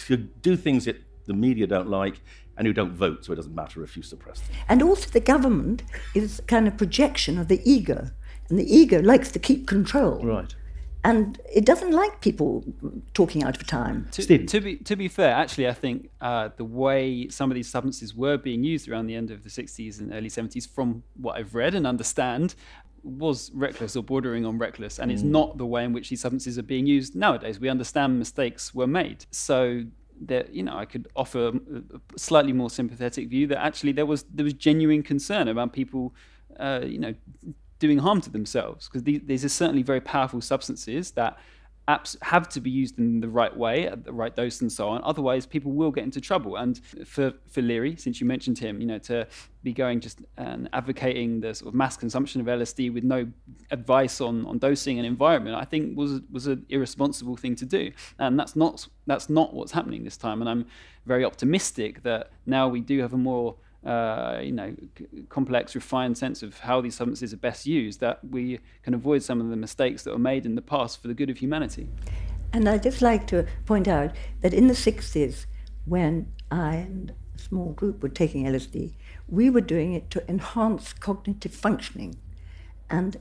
who 0.08 0.16
do 0.16 0.56
things 0.56 0.86
that 0.86 1.02
the 1.26 1.34
media 1.34 1.66
don't 1.66 1.88
like 1.88 2.20
and 2.56 2.66
who 2.66 2.72
don't 2.72 2.92
vote, 2.92 3.24
so 3.24 3.32
it 3.32 3.36
doesn't 3.36 3.54
matter 3.54 3.82
if 3.82 3.96
you 3.96 4.02
suppress 4.02 4.40
them. 4.40 4.56
And 4.68 4.82
also, 4.82 5.08
the 5.10 5.20
government 5.20 5.82
is 6.14 6.42
kind 6.46 6.68
of 6.68 6.76
projection 6.76 7.38
of 7.38 7.48
the 7.48 7.60
ego, 7.70 8.10
and 8.48 8.58
the 8.58 8.74
ego 8.74 9.00
likes 9.00 9.30
to 9.32 9.38
keep 9.38 9.66
control. 9.66 10.24
Right. 10.24 10.54
And 11.04 11.40
it 11.52 11.64
doesn't 11.64 11.90
like 11.90 12.20
people 12.20 12.64
talking 13.12 13.42
out 13.42 13.56
of 13.56 13.66
time. 13.66 14.08
To, 14.12 14.22
Stephen. 14.22 14.46
to 14.46 14.60
be 14.60 14.76
to 14.76 14.94
be 14.94 15.08
fair, 15.08 15.34
actually, 15.34 15.68
I 15.68 15.72
think 15.72 16.10
uh, 16.20 16.50
the 16.56 16.64
way 16.64 17.28
some 17.28 17.50
of 17.50 17.56
these 17.56 17.68
substances 17.68 18.14
were 18.14 18.36
being 18.36 18.62
used 18.62 18.88
around 18.88 19.06
the 19.08 19.16
end 19.16 19.32
of 19.32 19.42
the 19.42 19.50
60s 19.50 19.98
and 19.98 20.12
early 20.12 20.28
70s, 20.28 20.68
from 20.68 21.02
what 21.16 21.36
I've 21.36 21.56
read 21.56 21.74
and 21.74 21.88
understand, 21.88 22.54
was 23.02 23.50
reckless 23.52 23.96
or 23.96 24.04
bordering 24.04 24.46
on 24.46 24.58
reckless, 24.58 25.00
and 25.00 25.10
it's 25.10 25.22
not 25.22 25.58
the 25.58 25.66
way 25.66 25.84
in 25.84 25.92
which 25.92 26.08
these 26.08 26.20
substances 26.20 26.56
are 26.56 26.62
being 26.62 26.86
used 26.86 27.16
nowadays. 27.16 27.58
We 27.58 27.68
understand 27.68 28.18
mistakes 28.18 28.72
were 28.72 28.86
made, 28.86 29.26
so 29.32 29.84
that 30.26 30.54
you 30.54 30.62
know 30.62 30.76
I 30.76 30.84
could 30.84 31.08
offer 31.16 31.48
a 31.48 32.18
slightly 32.18 32.52
more 32.52 32.70
sympathetic 32.70 33.28
view 33.28 33.48
that 33.48 33.58
actually 33.58 33.92
there 33.92 34.06
was 34.06 34.22
there 34.24 34.44
was 34.44 34.54
genuine 34.54 35.02
concern 35.02 35.48
about 35.48 35.72
people, 35.72 36.14
uh, 36.60 36.82
you 36.84 36.98
know, 36.98 37.14
doing 37.82 37.98
harm 37.98 38.20
to 38.20 38.30
themselves 38.30 38.88
because 38.88 39.02
these, 39.02 39.20
these 39.24 39.44
are 39.44 39.48
certainly 39.48 39.82
very 39.82 40.00
powerful 40.00 40.40
substances 40.40 41.10
that 41.10 41.36
apps 41.88 42.16
have 42.22 42.48
to 42.48 42.60
be 42.60 42.70
used 42.70 42.96
in 42.96 43.20
the 43.20 43.28
right 43.28 43.56
way 43.56 43.88
at 43.88 44.04
the 44.04 44.12
right 44.12 44.36
dose 44.36 44.60
and 44.60 44.70
so 44.70 44.88
on. 44.88 45.00
Otherwise 45.02 45.46
people 45.46 45.72
will 45.72 45.90
get 45.90 46.04
into 46.04 46.20
trouble. 46.20 46.54
And 46.54 46.80
for 47.04 47.32
for 47.48 47.60
Leary 47.60 47.96
since 47.96 48.20
you 48.20 48.26
mentioned 48.34 48.56
him 48.56 48.80
you 48.80 48.86
know 48.86 49.00
to 49.10 49.26
be 49.64 49.72
going 49.72 49.98
just 49.98 50.20
and 50.36 50.68
advocating 50.72 51.40
the 51.40 51.52
sort 51.54 51.68
of 51.70 51.74
mass 51.74 51.96
consumption 51.96 52.40
of 52.40 52.46
LSD 52.46 52.94
with 52.94 53.02
no 53.02 53.26
advice 53.72 54.20
on 54.20 54.46
on 54.46 54.58
dosing 54.58 54.98
and 55.00 55.06
environment 55.06 55.56
I 55.56 55.64
think 55.64 55.96
was 55.96 56.20
was 56.30 56.46
an 56.46 56.64
irresponsible 56.68 57.36
thing 57.36 57.56
to 57.56 57.66
do. 57.66 57.90
And 58.20 58.38
that's 58.38 58.54
not 58.54 58.86
that's 59.08 59.28
not 59.28 59.52
what's 59.52 59.72
happening 59.72 60.04
this 60.04 60.16
time. 60.16 60.40
And 60.40 60.48
I'm 60.48 60.66
very 61.04 61.24
optimistic 61.24 62.04
that 62.04 62.30
now 62.46 62.68
we 62.68 62.80
do 62.80 63.00
have 63.00 63.12
a 63.12 63.22
more 63.30 63.56
uh, 63.84 64.38
you 64.42 64.52
know, 64.52 64.74
c- 64.96 65.06
complex, 65.28 65.74
refined 65.74 66.16
sense 66.16 66.42
of 66.42 66.58
how 66.60 66.80
these 66.80 66.94
substances 66.94 67.32
are 67.32 67.38
best 67.38 67.66
used, 67.66 68.00
that 68.00 68.20
we 68.30 68.60
can 68.82 68.94
avoid 68.94 69.22
some 69.22 69.40
of 69.40 69.48
the 69.48 69.56
mistakes 69.56 70.04
that 70.04 70.12
were 70.12 70.18
made 70.18 70.46
in 70.46 70.54
the 70.54 70.62
past 70.62 71.00
for 71.00 71.08
the 71.08 71.14
good 71.14 71.30
of 71.30 71.38
humanity. 71.38 71.88
And 72.52 72.68
I'd 72.68 72.82
just 72.82 73.02
like 73.02 73.26
to 73.28 73.46
point 73.66 73.88
out 73.88 74.12
that 74.40 74.52
in 74.52 74.66
the 74.66 74.74
60s, 74.74 75.46
when 75.84 76.32
I 76.50 76.76
and 76.76 77.12
a 77.34 77.38
small 77.38 77.72
group 77.72 78.02
were 78.02 78.08
taking 78.08 78.44
LSD, 78.44 78.94
we 79.28 79.50
were 79.50 79.60
doing 79.60 79.94
it 79.94 80.10
to 80.10 80.28
enhance 80.30 80.92
cognitive 80.92 81.54
functioning. 81.54 82.16
And 82.90 83.16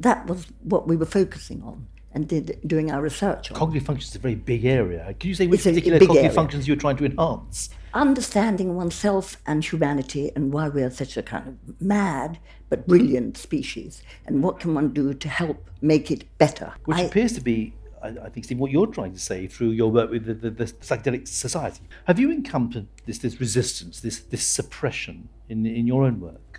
that 0.00 0.26
was 0.26 0.46
what 0.62 0.88
we 0.88 0.96
were 0.96 1.06
focusing 1.06 1.62
on 1.62 1.86
and 2.14 2.28
did 2.28 2.58
doing 2.66 2.90
our 2.90 3.02
research 3.02 3.50
on. 3.50 3.56
Cognitive 3.56 3.86
functions 3.86 4.10
is 4.10 4.16
a 4.16 4.18
very 4.18 4.34
big 4.34 4.64
area. 4.64 5.14
Can 5.18 5.28
you 5.28 5.34
say 5.34 5.46
which 5.46 5.62
particular 5.64 5.98
cognitive 5.98 6.24
area. 6.24 6.32
functions 6.32 6.68
you're 6.68 6.76
trying 6.76 6.96
to 6.96 7.04
enhance? 7.04 7.70
understanding 7.94 8.74
oneself 8.74 9.36
and 9.46 9.64
humanity 9.64 10.32
and 10.34 10.52
why 10.52 10.68
we 10.68 10.82
are 10.82 10.90
such 10.90 11.16
a 11.16 11.22
kind 11.22 11.48
of 11.48 11.80
mad 11.80 12.38
but 12.68 12.86
brilliant 12.86 13.36
species 13.36 14.02
and 14.26 14.42
what 14.42 14.58
can 14.58 14.74
one 14.74 14.92
do 14.92 15.12
to 15.12 15.28
help 15.28 15.70
make 15.80 16.10
it 16.10 16.24
better. 16.38 16.72
Which 16.86 16.98
I- 16.98 17.02
appears 17.02 17.32
to 17.34 17.40
be, 17.40 17.74
I, 18.02 18.08
I 18.08 18.28
think, 18.30 18.44
Steve, 18.46 18.58
what 18.58 18.70
you're 18.70 18.86
trying 18.86 19.12
to 19.12 19.18
say 19.18 19.46
through 19.46 19.70
your 19.70 19.90
work 19.90 20.10
with 20.10 20.24
the, 20.24 20.34
the, 20.34 20.50
the 20.50 20.64
psychedelic 20.64 21.28
society. 21.28 21.82
Have 22.06 22.18
you 22.18 22.30
encountered 22.30 22.86
this, 23.04 23.18
this 23.18 23.38
resistance, 23.38 24.00
this, 24.00 24.20
this 24.20 24.46
suppression 24.46 25.28
in, 25.48 25.66
in 25.66 25.86
your 25.86 26.04
own 26.04 26.20
work? 26.20 26.51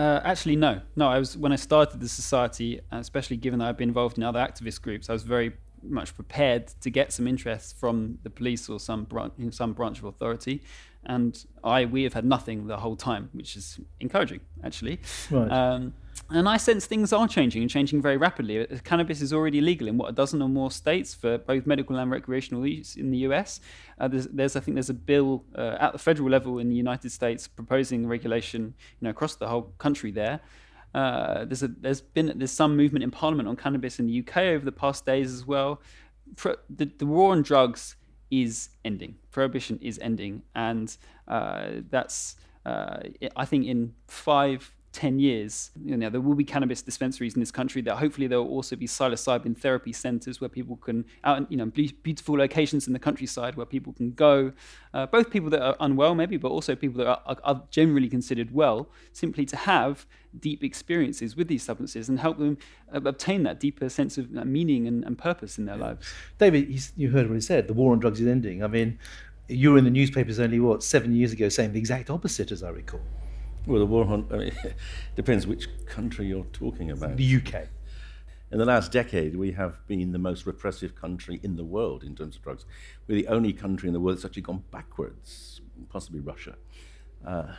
Uh, 0.00 0.18
actually, 0.24 0.56
no, 0.56 0.80
no. 0.96 1.08
I 1.08 1.18
was 1.18 1.36
when 1.36 1.52
I 1.52 1.56
started 1.56 2.00
the 2.00 2.08
society, 2.08 2.80
uh, 2.90 2.96
especially 2.96 3.36
given 3.36 3.58
that 3.58 3.68
I've 3.68 3.76
been 3.76 3.90
involved 3.90 4.16
in 4.16 4.24
other 4.24 4.40
activist 4.40 4.80
groups. 4.80 5.10
I 5.10 5.12
was 5.12 5.24
very 5.24 5.52
much 5.82 6.14
prepared 6.14 6.68
to 6.80 6.88
get 6.88 7.12
some 7.12 7.26
interest 7.28 7.78
from 7.78 8.18
the 8.22 8.30
police 8.30 8.70
or 8.70 8.80
some 8.80 9.04
branch, 9.04 9.34
some 9.50 9.74
branch 9.74 9.98
of 9.98 10.04
authority, 10.06 10.62
and 11.04 11.44
I 11.62 11.84
we 11.84 12.02
have 12.04 12.14
had 12.14 12.24
nothing 12.24 12.66
the 12.66 12.78
whole 12.78 12.96
time, 12.96 13.28
which 13.34 13.56
is 13.56 13.78
encouraging, 14.00 14.40
actually. 14.64 15.00
Right. 15.30 15.50
Um, 15.50 15.92
and 16.28 16.48
I 16.48 16.58
sense 16.58 16.86
things 16.86 17.12
are 17.12 17.26
changing 17.26 17.62
and 17.62 17.70
changing 17.70 18.00
very 18.00 18.16
rapidly. 18.16 18.60
Uh, 18.60 18.76
Cannabis 18.84 19.20
is 19.20 19.32
already 19.32 19.60
legal 19.60 19.88
in 19.88 19.98
what 19.98 20.10
a 20.10 20.12
dozen 20.12 20.40
or 20.42 20.48
more 20.48 20.70
states 20.70 21.14
for 21.14 21.38
both 21.38 21.66
medical 21.66 21.96
and 21.96 22.10
recreational 22.10 22.66
use 22.66 22.96
in 22.96 23.10
the 23.10 23.18
US. 23.18 23.60
Uh, 23.98 24.06
there's, 24.08 24.26
there's, 24.28 24.56
I 24.56 24.60
think, 24.60 24.76
there's 24.76 24.90
a 24.90 24.94
bill 24.94 25.44
uh, 25.56 25.76
at 25.80 25.92
the 25.92 25.98
federal 25.98 26.30
level 26.30 26.58
in 26.58 26.68
the 26.68 26.76
United 26.76 27.10
States 27.10 27.48
proposing 27.48 28.06
regulation, 28.06 28.74
you 29.00 29.04
know, 29.04 29.10
across 29.10 29.34
the 29.34 29.48
whole 29.48 29.72
country 29.78 30.12
there. 30.12 30.40
Uh, 30.94 31.44
there's 31.44 31.62
a, 31.62 31.68
there's 31.68 32.00
been 32.00 32.32
there's 32.36 32.50
some 32.50 32.76
movement 32.76 33.04
in 33.04 33.10
Parliament 33.10 33.48
on 33.48 33.56
cannabis 33.56 33.98
in 33.98 34.06
the 34.06 34.20
UK 34.20 34.38
over 34.38 34.64
the 34.64 34.72
past 34.72 35.06
days 35.06 35.32
as 35.32 35.46
well. 35.46 35.80
Pro- 36.36 36.56
the, 36.68 36.90
the 36.98 37.06
war 37.06 37.32
on 37.32 37.42
drugs 37.42 37.96
is 38.30 38.70
ending. 38.84 39.16
Prohibition 39.30 39.78
is 39.80 39.98
ending, 40.00 40.42
and 40.54 40.96
uh, 41.28 41.68
that's 41.90 42.36
uh, 42.66 42.98
I 43.36 43.44
think 43.44 43.66
in 43.66 43.94
five 44.08 44.72
10 44.92 45.20
years, 45.20 45.70
you 45.84 45.96
know, 45.96 46.10
there 46.10 46.20
will 46.20 46.34
be 46.34 46.42
cannabis 46.42 46.82
dispensaries 46.82 47.34
in 47.34 47.40
this 47.40 47.52
country 47.52 47.80
that 47.82 47.96
hopefully 47.96 48.26
there 48.26 48.38
will 48.38 48.48
also 48.48 48.74
be 48.74 48.88
psilocybin 48.88 49.56
therapy 49.56 49.92
centers 49.92 50.40
where 50.40 50.48
people 50.48 50.76
can, 50.76 51.04
out, 51.22 51.50
you 51.50 51.56
know, 51.56 51.66
beautiful 51.66 52.36
locations 52.36 52.88
in 52.88 52.92
the 52.92 52.98
countryside 52.98 53.54
where 53.54 53.66
people 53.66 53.92
can 53.92 54.10
go, 54.10 54.52
uh, 54.92 55.06
both 55.06 55.30
people 55.30 55.48
that 55.48 55.62
are 55.62 55.76
unwell 55.78 56.16
maybe, 56.16 56.36
but 56.36 56.48
also 56.48 56.74
people 56.74 56.98
that 56.98 57.06
are, 57.06 57.36
are, 57.44 57.62
generally 57.70 58.08
considered 58.08 58.52
well, 58.52 58.88
simply 59.12 59.44
to 59.44 59.56
have 59.56 60.06
deep 60.38 60.64
experiences 60.64 61.36
with 61.36 61.46
these 61.46 61.62
substances 61.62 62.08
and 62.08 62.18
help 62.18 62.38
them 62.38 62.58
uh, 62.92 63.00
obtain 63.04 63.44
that 63.44 63.60
deeper 63.60 63.88
sense 63.88 64.18
of 64.18 64.36
uh, 64.36 64.44
meaning 64.44 64.88
and, 64.88 65.04
and, 65.04 65.18
purpose 65.18 65.56
in 65.56 65.66
their 65.66 65.76
lives. 65.76 66.12
David, 66.38 66.68
you 66.96 67.10
heard 67.10 67.28
what 67.28 67.34
he 67.34 67.40
said, 67.40 67.68
the 67.68 67.74
war 67.74 67.92
on 67.92 68.00
drugs 68.00 68.20
is 68.20 68.26
ending. 68.26 68.64
I 68.64 68.66
mean, 68.66 68.98
you 69.46 69.70
were 69.70 69.78
in 69.78 69.84
the 69.84 69.90
newspapers 69.90 70.40
only, 70.40 70.58
what, 70.58 70.82
seven 70.82 71.14
years 71.14 71.32
ago 71.32 71.48
saying 71.48 71.72
the 71.72 71.78
exact 71.78 72.10
opposite, 72.10 72.50
as 72.50 72.62
I 72.62 72.70
recall. 72.70 73.00
Well, 73.66 73.78
the 73.78 73.86
war 73.86 74.04
on, 74.06 74.26
I 74.32 74.36
mean, 74.36 74.52
depends 75.16 75.46
which 75.46 75.68
country 75.86 76.26
you're 76.26 76.44
talking 76.52 76.90
about. 76.90 77.16
The 77.16 77.36
UK. 77.36 77.68
In 78.52 78.58
the 78.58 78.64
last 78.64 78.90
decade, 78.90 79.36
we 79.36 79.52
have 79.52 79.86
been 79.86 80.10
the 80.10 80.18
most 80.18 80.44
repressive 80.44 80.96
country 80.96 81.38
in 81.42 81.56
the 81.56 81.64
world 81.64 82.02
in 82.02 82.16
terms 82.16 82.36
of 82.36 82.42
drugs. 82.42 82.64
We're 83.06 83.14
the 83.14 83.28
only 83.28 83.52
country 83.52 83.88
in 83.88 83.92
the 83.92 84.00
world 84.00 84.16
that's 84.16 84.24
actually 84.24 84.42
gone 84.42 84.64
backwards, 84.72 85.60
possibly 85.88 86.18
Russia. 86.20 86.56
Uh, 87.24 87.52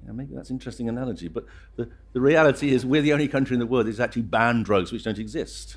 you 0.00 0.08
know, 0.08 0.14
maybe 0.14 0.34
that's 0.34 0.50
an 0.50 0.56
interesting 0.56 0.88
analogy, 0.88 1.28
but 1.28 1.46
the, 1.76 1.88
the 2.14 2.20
reality 2.20 2.72
is 2.72 2.84
we're 2.84 3.02
the 3.02 3.12
only 3.12 3.28
country 3.28 3.54
in 3.54 3.60
the 3.60 3.66
world 3.66 3.86
that's 3.86 4.00
actually 4.00 4.22
banned 4.22 4.64
drugs 4.64 4.90
which 4.90 5.04
don't 5.04 5.18
exist. 5.18 5.76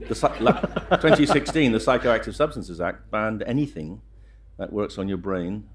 The, 0.00 0.14
2016, 0.14 1.72
the 1.72 1.78
Psychoactive 1.78 2.34
Substances 2.34 2.80
Act 2.80 3.10
banned 3.10 3.42
anything 3.46 4.00
that 4.58 4.72
works 4.72 4.96
on 4.96 5.08
your 5.08 5.18
brain 5.18 5.68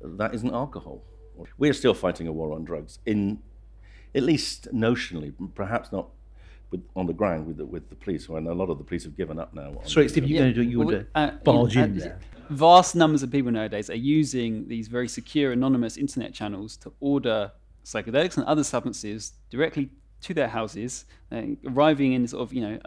that 0.00 0.34
isn't 0.34 0.52
alcohol. 0.52 1.02
We're 1.58 1.72
still 1.72 1.94
fighting 1.94 2.26
a 2.26 2.32
war 2.32 2.52
on 2.52 2.64
drugs, 2.64 2.98
in 3.06 3.40
at 4.14 4.22
least 4.22 4.68
notionally, 4.74 5.32
perhaps 5.54 5.92
not 5.92 6.08
with, 6.70 6.82
on 6.96 7.06
the 7.06 7.12
ground 7.12 7.46
with 7.46 7.58
the, 7.58 7.66
with 7.66 7.88
the 7.88 7.94
police, 7.94 8.28
when 8.28 8.46
a 8.46 8.54
lot 8.54 8.70
of 8.70 8.78
the 8.78 8.84
police 8.84 9.04
have 9.04 9.16
given 9.16 9.38
up 9.38 9.54
now. 9.54 9.74
Sorry, 9.84 10.08
Steve, 10.08 10.28
you're 10.28 10.40
going 10.40 10.54
to 10.54 10.64
do 10.64 10.68
you 10.68 10.80
well, 10.80 11.04
uh, 11.14 11.30
barge 11.44 11.76
in 11.76 11.98
there. 11.98 12.18
Vast 12.50 12.94
numbers 12.94 13.22
of 13.22 13.30
people 13.30 13.50
nowadays 13.50 13.88
are 13.88 13.94
using 13.94 14.68
these 14.68 14.88
very 14.88 15.08
secure, 15.08 15.52
anonymous 15.52 15.96
internet 15.96 16.34
channels 16.34 16.76
to 16.78 16.92
order 17.00 17.52
psychedelics 17.84 18.36
and 18.36 18.46
other 18.46 18.64
substances 18.64 19.32
directly 19.50 19.90
to 20.22 20.34
their 20.34 20.48
houses, 20.48 21.04
uh, 21.30 21.42
arriving 21.66 22.12
in 22.12 22.26
sort 22.26 22.42
of 22.42 22.52
you 22.52 22.62
know 22.62 22.78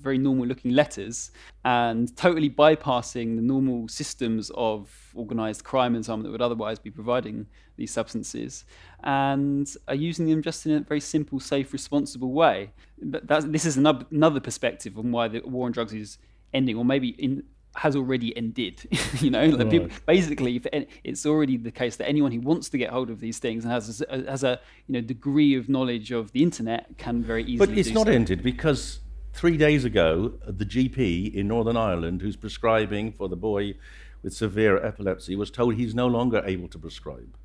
very 0.00 0.18
normal 0.18 0.46
looking 0.46 0.72
letters, 0.72 1.30
and 1.64 2.14
totally 2.16 2.50
bypassing 2.50 3.36
the 3.36 3.42
normal 3.42 3.88
systems 3.88 4.50
of 4.54 5.12
organised 5.16 5.64
crime 5.64 5.94
and 5.94 6.04
so 6.04 6.12
on 6.12 6.22
that 6.22 6.30
would 6.30 6.42
otherwise 6.42 6.78
be 6.78 6.90
providing 6.90 7.46
these 7.76 7.92
substances, 7.92 8.64
and 9.02 9.74
are 9.88 9.94
using 9.94 10.26
them 10.26 10.42
just 10.42 10.66
in 10.66 10.72
a 10.72 10.80
very 10.80 11.00
simple, 11.00 11.40
safe, 11.40 11.72
responsible 11.72 12.32
way. 12.32 12.70
But 13.00 13.52
this 13.52 13.64
is 13.64 13.76
another 13.76 14.40
perspective 14.40 14.98
on 14.98 15.12
why 15.12 15.28
the 15.28 15.40
war 15.40 15.66
on 15.66 15.72
drugs 15.72 15.92
is 15.92 16.18
ending, 16.52 16.76
or 16.76 16.84
maybe 16.84 17.08
in 17.08 17.42
has 17.76 17.96
already 17.96 18.36
ended. 18.36 18.86
you 19.20 19.30
know, 19.30 19.46
like 19.46 19.58
right. 19.58 19.70
people, 19.70 19.88
basically, 20.06 20.62
it's 21.02 21.26
already 21.26 21.56
the 21.56 21.70
case 21.70 21.96
that 21.96 22.08
anyone 22.08 22.32
who 22.32 22.40
wants 22.40 22.68
to 22.70 22.78
get 22.78 22.90
hold 22.90 23.10
of 23.10 23.20
these 23.20 23.38
things 23.38 23.64
and 23.64 23.72
has 23.72 24.02
a, 24.08 24.30
has 24.30 24.44
a 24.44 24.60
you 24.86 24.94
know 24.94 25.00
degree 25.00 25.54
of 25.54 25.68
knowledge 25.68 26.10
of 26.10 26.32
the 26.32 26.42
internet 26.42 26.86
can 26.98 27.22
very 27.22 27.44
easily. 27.44 27.66
But 27.66 27.78
it's 27.78 27.90
not 27.90 28.06
so. 28.06 28.12
ended 28.12 28.42
because 28.42 29.00
three 29.32 29.56
days 29.56 29.84
ago, 29.84 30.34
the 30.46 30.64
GP 30.64 31.34
in 31.34 31.48
Northern 31.48 31.76
Ireland, 31.76 32.22
who's 32.22 32.36
prescribing 32.36 33.12
for 33.12 33.28
the 33.28 33.36
boy 33.36 33.74
with 34.22 34.34
severe 34.34 34.82
epilepsy, 34.82 35.36
was 35.36 35.50
told 35.50 35.74
he's 35.74 35.94
no 35.94 36.06
longer 36.06 36.42
able 36.46 36.68
to 36.68 36.78
prescribe 36.78 37.36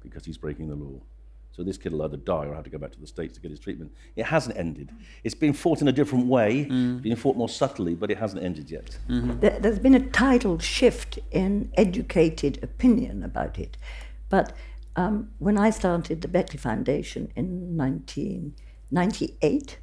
because 0.00 0.24
he's 0.24 0.38
breaking 0.38 0.68
the 0.68 0.76
law. 0.76 1.00
So 1.58 1.64
this 1.64 1.76
kid 1.76 1.90
will 1.90 2.02
either 2.02 2.16
die 2.16 2.46
or 2.46 2.54
have 2.54 2.62
to 2.62 2.70
go 2.70 2.78
back 2.78 2.92
to 2.92 3.00
the 3.00 3.06
States 3.08 3.34
to 3.34 3.40
get 3.40 3.50
his 3.50 3.58
treatment. 3.58 3.90
It 4.14 4.26
hasn't 4.26 4.56
ended. 4.56 4.92
It's 5.24 5.34
been 5.34 5.52
fought 5.52 5.82
in 5.82 5.88
a 5.88 5.92
different 5.92 6.26
way, 6.26 6.68
mm. 6.70 7.02
been 7.02 7.16
fought 7.16 7.36
more 7.36 7.48
subtly, 7.48 7.96
but 7.96 8.12
it 8.12 8.18
hasn't 8.18 8.44
ended 8.44 8.70
yet. 8.70 8.96
Mm-hmm. 9.08 9.40
There, 9.40 9.58
has 9.60 9.80
been 9.80 9.96
a 9.96 10.08
tidal 10.08 10.60
shift 10.60 11.18
in 11.32 11.72
educated 11.74 12.60
opinion 12.62 13.24
about 13.24 13.58
it. 13.58 13.76
But 14.28 14.52
um, 14.94 15.30
when 15.40 15.58
I 15.58 15.70
started 15.70 16.22
the 16.22 16.28
Beckley 16.28 16.58
Foundation 16.58 17.32
in 17.34 17.76
1998, 17.76 19.78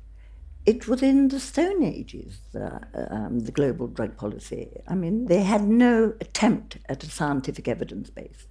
it 0.66 0.88
was 0.88 1.04
in 1.04 1.28
the 1.28 1.42
Stone 1.42 1.84
Ages, 1.84 2.40
uh, 2.56 2.80
um, 3.10 3.42
the 3.42 3.52
global 3.52 3.88
drug 3.88 4.16
policy. 4.16 4.70
I 4.88 4.96
mean, 4.96 5.26
they 5.26 5.44
had 5.44 5.68
no 5.68 6.14
attempt 6.22 6.78
at 6.88 7.04
a 7.04 7.10
scientific 7.10 7.68
evidence 7.68 8.10
base. 8.10 8.48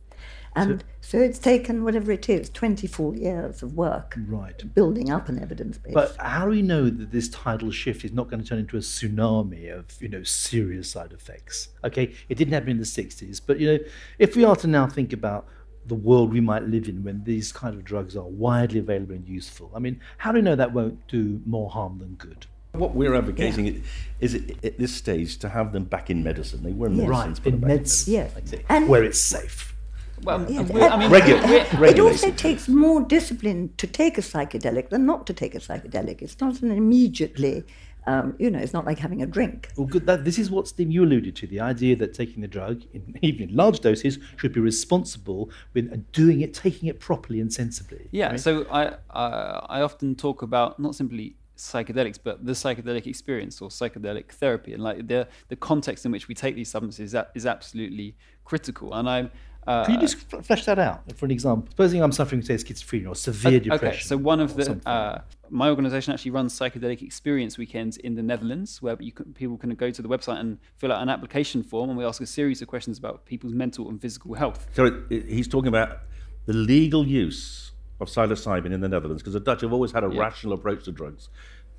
And 0.56 0.84
so, 1.00 1.18
so, 1.18 1.18
it's 1.18 1.38
taken 1.38 1.82
whatever 1.84 2.12
it 2.12 2.28
is, 2.28 2.48
24 2.50 3.16
years 3.16 3.62
of 3.62 3.74
work, 3.74 4.16
right, 4.26 4.74
building 4.74 5.10
up 5.10 5.28
an 5.28 5.42
evidence 5.42 5.78
base. 5.78 5.92
But 5.92 6.16
how 6.16 6.44
do 6.44 6.50
we 6.50 6.62
know 6.62 6.88
that 6.88 7.10
this 7.10 7.28
tidal 7.28 7.70
shift 7.70 8.04
is 8.04 8.12
not 8.12 8.30
going 8.30 8.42
to 8.42 8.48
turn 8.48 8.58
into 8.58 8.76
a 8.76 8.80
tsunami 8.80 9.76
of 9.76 10.00
you 10.00 10.08
know 10.08 10.22
serious 10.22 10.90
side 10.90 11.12
effects? 11.12 11.70
Okay, 11.82 12.14
it 12.28 12.36
didn't 12.36 12.54
happen 12.54 12.70
in 12.70 12.78
the 12.78 12.84
60s, 12.84 13.40
but 13.44 13.58
you 13.58 13.72
know, 13.72 13.78
if 14.18 14.36
we 14.36 14.44
are 14.44 14.56
to 14.56 14.66
now 14.66 14.86
think 14.86 15.12
about 15.12 15.46
the 15.86 15.94
world 15.94 16.32
we 16.32 16.40
might 16.40 16.62
live 16.62 16.88
in 16.88 17.04
when 17.04 17.22
these 17.24 17.52
kind 17.52 17.74
of 17.74 17.84
drugs 17.84 18.16
are 18.16 18.24
widely 18.24 18.78
available 18.78 19.14
and 19.14 19.28
useful, 19.28 19.70
I 19.74 19.80
mean, 19.80 20.00
how 20.18 20.32
do 20.32 20.36
we 20.36 20.42
know 20.42 20.56
that 20.56 20.72
won't 20.72 21.06
do 21.08 21.42
more 21.44 21.68
harm 21.68 21.98
than 21.98 22.14
good? 22.14 22.46
What 22.72 22.94
we're 22.94 23.14
advocating 23.14 23.66
yeah. 23.66 23.80
is 24.20 24.34
at 24.34 24.78
this 24.78 24.92
stage 24.92 25.38
to 25.38 25.48
have 25.48 25.72
them 25.72 25.84
back 25.84 26.10
in 26.10 26.24
medicine. 26.24 26.62
They 26.62 26.72
were 26.72 26.88
in 26.88 26.96
yes. 26.96 27.08
medicine, 27.08 27.44
right, 27.44 27.46
in 27.46 27.60
medicine, 27.60 28.12
yes. 28.12 28.88
where 28.88 29.04
it's 29.04 29.20
safe. 29.20 29.73
Well, 30.22 30.50
yeah, 30.50 30.60
I 30.60 30.96
mean, 30.96 31.10
Regu- 31.10 31.90
it 31.90 31.98
also 31.98 32.30
takes 32.30 32.68
more 32.68 33.02
discipline 33.02 33.70
to 33.76 33.86
take 33.86 34.16
a 34.18 34.20
psychedelic 34.20 34.88
than 34.90 35.04
not 35.06 35.26
to 35.26 35.32
take 35.32 35.54
a 35.54 35.58
psychedelic. 35.58 36.22
It's 36.22 36.40
not 36.40 36.62
an 36.62 36.70
immediately, 36.70 37.64
um, 38.06 38.34
you 38.38 38.50
know, 38.50 38.58
it's 38.58 38.72
not 38.72 38.86
like 38.86 38.98
having 38.98 39.22
a 39.22 39.26
drink. 39.26 39.70
Well, 39.76 39.86
good. 39.86 40.06
That, 40.06 40.24
this 40.24 40.38
is 40.38 40.50
what 40.50 40.68
Steve 40.68 40.90
you 40.90 41.04
alluded 41.04 41.36
to: 41.36 41.46
the 41.46 41.60
idea 41.60 41.96
that 41.96 42.14
taking 42.14 42.42
the 42.42 42.48
drug, 42.48 42.82
in, 42.92 43.18
even 43.22 43.48
in 43.48 43.56
large 43.56 43.80
doses, 43.80 44.18
should 44.36 44.52
be 44.52 44.60
responsible 44.60 45.50
with 45.74 45.92
uh, 45.92 45.96
doing 46.12 46.40
it, 46.40 46.54
taking 46.54 46.88
it 46.88 47.00
properly 47.00 47.40
and 47.40 47.52
sensibly. 47.52 48.08
Yeah. 48.10 48.30
Right? 48.30 48.40
So 48.40 48.66
I 48.70 48.94
uh, 49.10 49.66
I 49.68 49.80
often 49.80 50.14
talk 50.14 50.42
about 50.42 50.78
not 50.78 50.94
simply 50.94 51.36
psychedelics, 51.56 52.18
but 52.22 52.44
the 52.44 52.52
psychedelic 52.52 53.06
experience 53.06 53.60
or 53.60 53.68
psychedelic 53.68 54.32
therapy, 54.32 54.72
and 54.72 54.82
like 54.82 55.06
the 55.06 55.28
the 55.48 55.56
context 55.56 56.04
in 56.06 56.12
which 56.12 56.28
we 56.28 56.34
take 56.34 56.54
these 56.54 56.70
substances 56.70 57.14
is, 57.14 57.22
is 57.34 57.46
absolutely 57.46 58.16
critical. 58.44 58.94
And 58.94 59.08
I'm 59.08 59.30
uh, 59.66 59.84
Can 59.84 59.94
you 59.94 60.00
just 60.00 60.16
flesh 60.44 60.64
that 60.66 60.78
out 60.78 61.02
for 61.16 61.24
an 61.24 61.30
example? 61.30 61.68
Supposing 61.70 62.02
I'm 62.02 62.12
suffering, 62.12 62.42
say, 62.42 62.54
schizophrenia 62.54 63.08
or 63.08 63.14
severe 63.14 63.56
okay, 63.56 63.70
depression. 63.70 63.88
Okay, 63.88 64.00
so 64.00 64.16
one 64.16 64.40
of 64.40 64.56
the 64.56 64.80
uh, 64.86 65.22
my 65.50 65.68
organisation 65.68 66.12
actually 66.12 66.32
runs 66.32 66.58
psychedelic 66.58 67.02
experience 67.02 67.58
weekends 67.58 67.96
in 67.96 68.14
the 68.14 68.22
Netherlands, 68.22 68.82
where 68.82 68.96
can, 68.96 69.32
people 69.34 69.56
can 69.56 69.70
go 69.74 69.90
to 69.90 70.02
the 70.02 70.08
website 70.08 70.40
and 70.40 70.58
fill 70.78 70.92
out 70.92 71.02
an 71.02 71.08
application 71.08 71.62
form, 71.62 71.90
and 71.90 71.98
we 71.98 72.04
ask 72.04 72.20
a 72.20 72.26
series 72.26 72.60
of 72.60 72.68
questions 72.68 72.98
about 72.98 73.24
people's 73.24 73.52
mental 73.52 73.88
and 73.88 74.00
physical 74.00 74.34
health. 74.34 74.66
So 74.74 75.02
he's 75.08 75.48
talking 75.48 75.68
about 75.68 76.00
the 76.46 76.52
legal 76.52 77.06
use 77.06 77.72
of 78.00 78.08
psilocybin 78.08 78.72
in 78.72 78.80
the 78.80 78.88
Netherlands, 78.88 79.22
because 79.22 79.34
the 79.34 79.40
Dutch 79.40 79.60
have 79.62 79.72
always 79.72 79.92
had 79.92 80.04
a 80.04 80.10
yeah. 80.12 80.20
rational 80.20 80.54
approach 80.54 80.84
to 80.84 80.92
drugs 80.92 81.28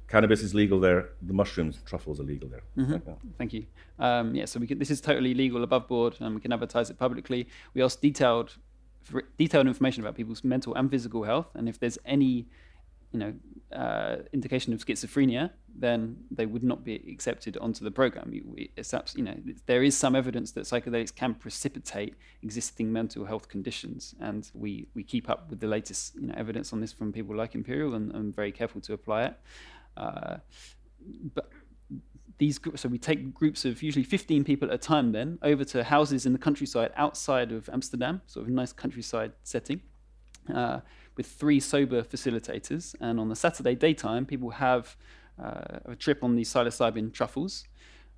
cannabis 0.08 0.42
is 0.42 0.54
legal 0.54 0.80
there. 0.80 1.10
The 1.22 1.34
mushrooms, 1.34 1.80
truffles 1.86 2.20
are 2.20 2.24
legal 2.24 2.50
there. 2.50 2.64
Mm-hmm. 2.78 3.12
Thank 3.38 3.54
you. 3.54 3.66
Um, 4.00 4.36
yeah, 4.36 4.46
so 4.46 4.60
we 4.60 4.68
can, 4.68 4.80
this 4.80 4.92
is 4.92 5.02
totally 5.02 5.34
legal 5.34 5.64
above 5.64 5.88
board, 5.88 6.16
and 6.20 6.36
we 6.36 6.42
can 6.42 6.54
advertise 6.54 6.90
it 6.90 6.98
publicly. 7.00 7.48
We 7.74 7.82
ask 7.82 8.00
detailed, 8.00 8.58
detailed 9.38 9.68
information 9.68 10.04
about 10.04 10.16
people's 10.16 10.44
mental 10.44 10.76
and 10.76 10.90
physical 10.90 11.24
health, 11.24 11.48
and 11.56 11.68
if 11.68 11.80
there's 11.80 11.98
any, 12.06 12.48
you 13.12 13.20
know, 13.20 13.34
uh, 13.76 14.18
indication 14.32 14.74
of 14.74 14.86
schizophrenia, 14.86 15.50
then 15.78 16.18
they 16.32 16.46
would 16.46 16.64
not 16.64 16.84
be 16.84 16.96
accepted 17.12 17.58
onto 17.58 17.84
the 17.84 17.92
program. 17.92 18.32
It's, 18.78 18.94
you 19.16 19.24
know, 19.24 19.36
there 19.66 19.84
is 19.84 19.98
some 19.98 20.16
evidence 20.16 20.52
that 20.52 20.66
psychedelics 20.66 21.14
can 21.14 21.34
precipitate 21.34 22.16
existing 22.44 22.94
mental 22.94 23.26
health 23.26 23.50
conditions, 23.50 24.16
and 24.20 24.50
we, 24.54 24.88
we 24.94 25.04
keep 25.04 25.30
up 25.30 25.50
with 25.50 25.60
the 25.60 25.68
latest 25.68 26.16
you 26.16 26.28
know, 26.28 26.34
evidence 26.38 26.72
on 26.74 26.80
this 26.80 26.94
from 26.94 27.12
people 27.12 27.36
like 27.36 27.56
Imperial, 27.56 27.96
and 27.96 28.14
I'm 28.14 28.32
very 28.32 28.52
careful 28.52 28.82
to 28.82 28.94
apply 28.94 29.24
it. 29.24 29.34
Uh, 29.98 30.38
but 31.34 31.50
these 32.38 32.60
so 32.76 32.90
we 32.90 32.98
take 32.98 33.34
groups 33.34 33.64
of 33.64 33.82
usually 33.82 34.04
15 34.04 34.44
people 34.44 34.68
at 34.68 34.74
a 34.74 34.78
time 34.78 35.12
then 35.14 35.40
over 35.42 35.64
to 35.64 35.84
houses 35.84 36.26
in 36.26 36.34
the 36.34 36.40
countryside 36.40 36.92
outside 36.96 37.52
of 37.52 37.70
Amsterdam, 37.70 38.22
sort 38.28 38.46
of 38.46 38.50
a 38.50 38.54
nice 38.54 38.74
countryside 38.74 39.32
setting, 39.44 39.82
uh, 40.54 40.82
with 41.16 41.28
three 41.28 41.60
sober 41.60 42.04
facilitators. 42.04 42.96
And 43.00 43.20
on 43.20 43.30
the 43.30 43.36
Saturday 43.36 43.76
daytime, 43.76 44.26
people 44.26 44.50
have 44.52 44.98
uh, 45.42 45.80
a 45.86 45.96
trip 45.96 46.24
on 46.24 46.36
these 46.36 46.52
psilocybin 46.52 47.14
truffles. 47.14 47.66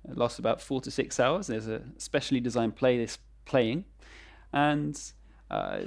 It 0.08 0.16
lasts 0.16 0.38
about 0.38 0.60
four 0.60 0.80
to 0.80 0.90
six 0.90 1.20
hours. 1.20 1.46
There's 1.46 1.68
a 1.68 1.82
specially 1.96 2.40
designed 2.40 2.76
playlist 2.76 3.18
playing, 3.44 3.84
and 4.52 5.00
uh, 5.50 5.80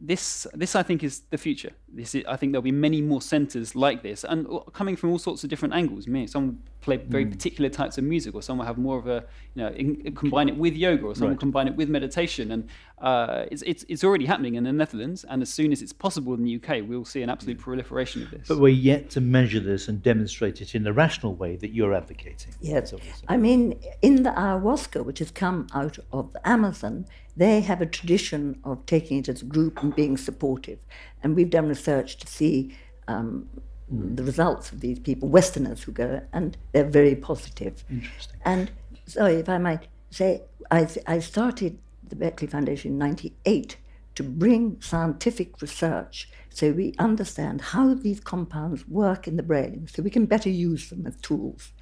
this 0.00 0.46
this 0.54 0.76
I 0.76 0.82
think 0.82 1.02
is 1.02 1.22
the 1.30 1.38
future. 1.38 1.72
This 1.92 2.14
is, 2.14 2.24
I 2.28 2.36
think 2.36 2.52
there'll 2.52 2.62
be 2.62 2.72
many 2.72 3.02
more 3.02 3.20
centres 3.20 3.74
like 3.74 4.02
this, 4.02 4.24
and 4.24 4.46
coming 4.72 4.96
from 4.96 5.10
all 5.10 5.18
sorts 5.18 5.42
of 5.44 5.50
different 5.50 5.74
angles. 5.74 6.06
Me, 6.06 6.26
some 6.26 6.60
play 6.80 6.96
very 6.96 7.26
mm. 7.26 7.30
particular 7.30 7.68
types 7.68 7.98
of 7.98 8.04
music, 8.04 8.34
or 8.34 8.42
some 8.42 8.58
will 8.58 8.64
have 8.64 8.78
more 8.78 8.98
of 8.98 9.06
a, 9.06 9.24
you 9.54 9.62
know, 9.62 9.68
in, 9.68 10.14
combine 10.14 10.48
it 10.48 10.56
with 10.56 10.74
yoga, 10.74 11.04
or 11.04 11.14
some 11.14 11.24
right. 11.24 11.30
will 11.30 11.38
combine 11.38 11.66
it 11.66 11.76
with 11.76 11.88
meditation, 11.88 12.52
and 12.52 12.68
uh, 12.98 13.46
it's, 13.50 13.62
it's 13.62 13.84
it's 13.88 14.04
already 14.04 14.26
happening 14.26 14.54
in 14.54 14.64
the 14.64 14.72
Netherlands. 14.72 15.24
And 15.28 15.42
as 15.42 15.52
soon 15.52 15.72
as 15.72 15.82
it's 15.82 15.92
possible 15.92 16.34
in 16.34 16.44
the 16.44 16.56
UK, 16.56 16.88
we'll 16.88 17.04
see 17.04 17.22
an 17.22 17.30
absolute 17.30 17.58
proliferation 17.58 18.22
of 18.22 18.30
this. 18.30 18.48
But 18.48 18.58
we're 18.58 18.68
yet 18.68 19.10
to 19.10 19.20
measure 19.20 19.60
this 19.60 19.88
and 19.88 20.02
demonstrate 20.02 20.60
it 20.60 20.74
in 20.74 20.84
the 20.84 20.92
rational 20.92 21.34
way 21.34 21.56
that 21.56 21.70
you're 21.70 21.94
advocating. 21.94 22.54
Yes, 22.60 22.94
I 23.28 23.36
mean, 23.36 23.80
in 24.02 24.22
the 24.22 24.30
ayahuasca, 24.30 25.04
which 25.04 25.18
has 25.18 25.30
come 25.30 25.66
out 25.74 25.98
of 26.12 26.32
the 26.32 26.48
Amazon, 26.48 27.06
they 27.36 27.60
have 27.60 27.80
a 27.80 27.86
tradition 27.86 28.60
of 28.64 28.84
taking 28.86 29.18
it 29.18 29.28
as 29.28 29.42
a 29.42 29.44
group 29.44 29.82
and 29.82 29.94
being 29.94 30.16
supportive. 30.16 30.78
And 31.22 31.36
we've 31.36 31.50
done 31.50 31.68
research 31.68 32.16
to 32.18 32.26
see 32.26 32.76
um, 33.08 33.48
the 33.90 34.22
results 34.22 34.72
of 34.72 34.80
these 34.80 34.98
people, 34.98 35.28
Westerners 35.28 35.82
who 35.82 35.92
go, 35.92 36.22
and 36.32 36.56
they're 36.72 36.84
very 36.84 37.14
positive. 37.14 37.84
Interesting. 37.90 38.40
And 38.44 38.70
sorry, 39.06 39.34
if 39.34 39.48
I 39.48 39.58
might 39.58 39.88
say, 40.10 40.42
I, 40.70 40.88
I 41.06 41.18
started 41.18 41.78
the 42.08 42.16
Beckley 42.16 42.46
Foundation 42.46 42.92
in 42.92 42.98
98 42.98 43.76
to 44.16 44.22
bring 44.22 44.80
scientific 44.80 45.60
research 45.62 46.28
so 46.50 46.72
we 46.72 46.94
understand 46.98 47.60
how 47.60 47.94
these 47.94 48.20
compounds 48.20 48.86
work 48.88 49.28
in 49.28 49.36
the 49.36 49.42
brain 49.42 49.86
so 49.88 50.02
we 50.02 50.10
can 50.10 50.26
better 50.26 50.50
use 50.50 50.90
them 50.90 51.06
as 51.06 51.16
tools. 51.16 51.72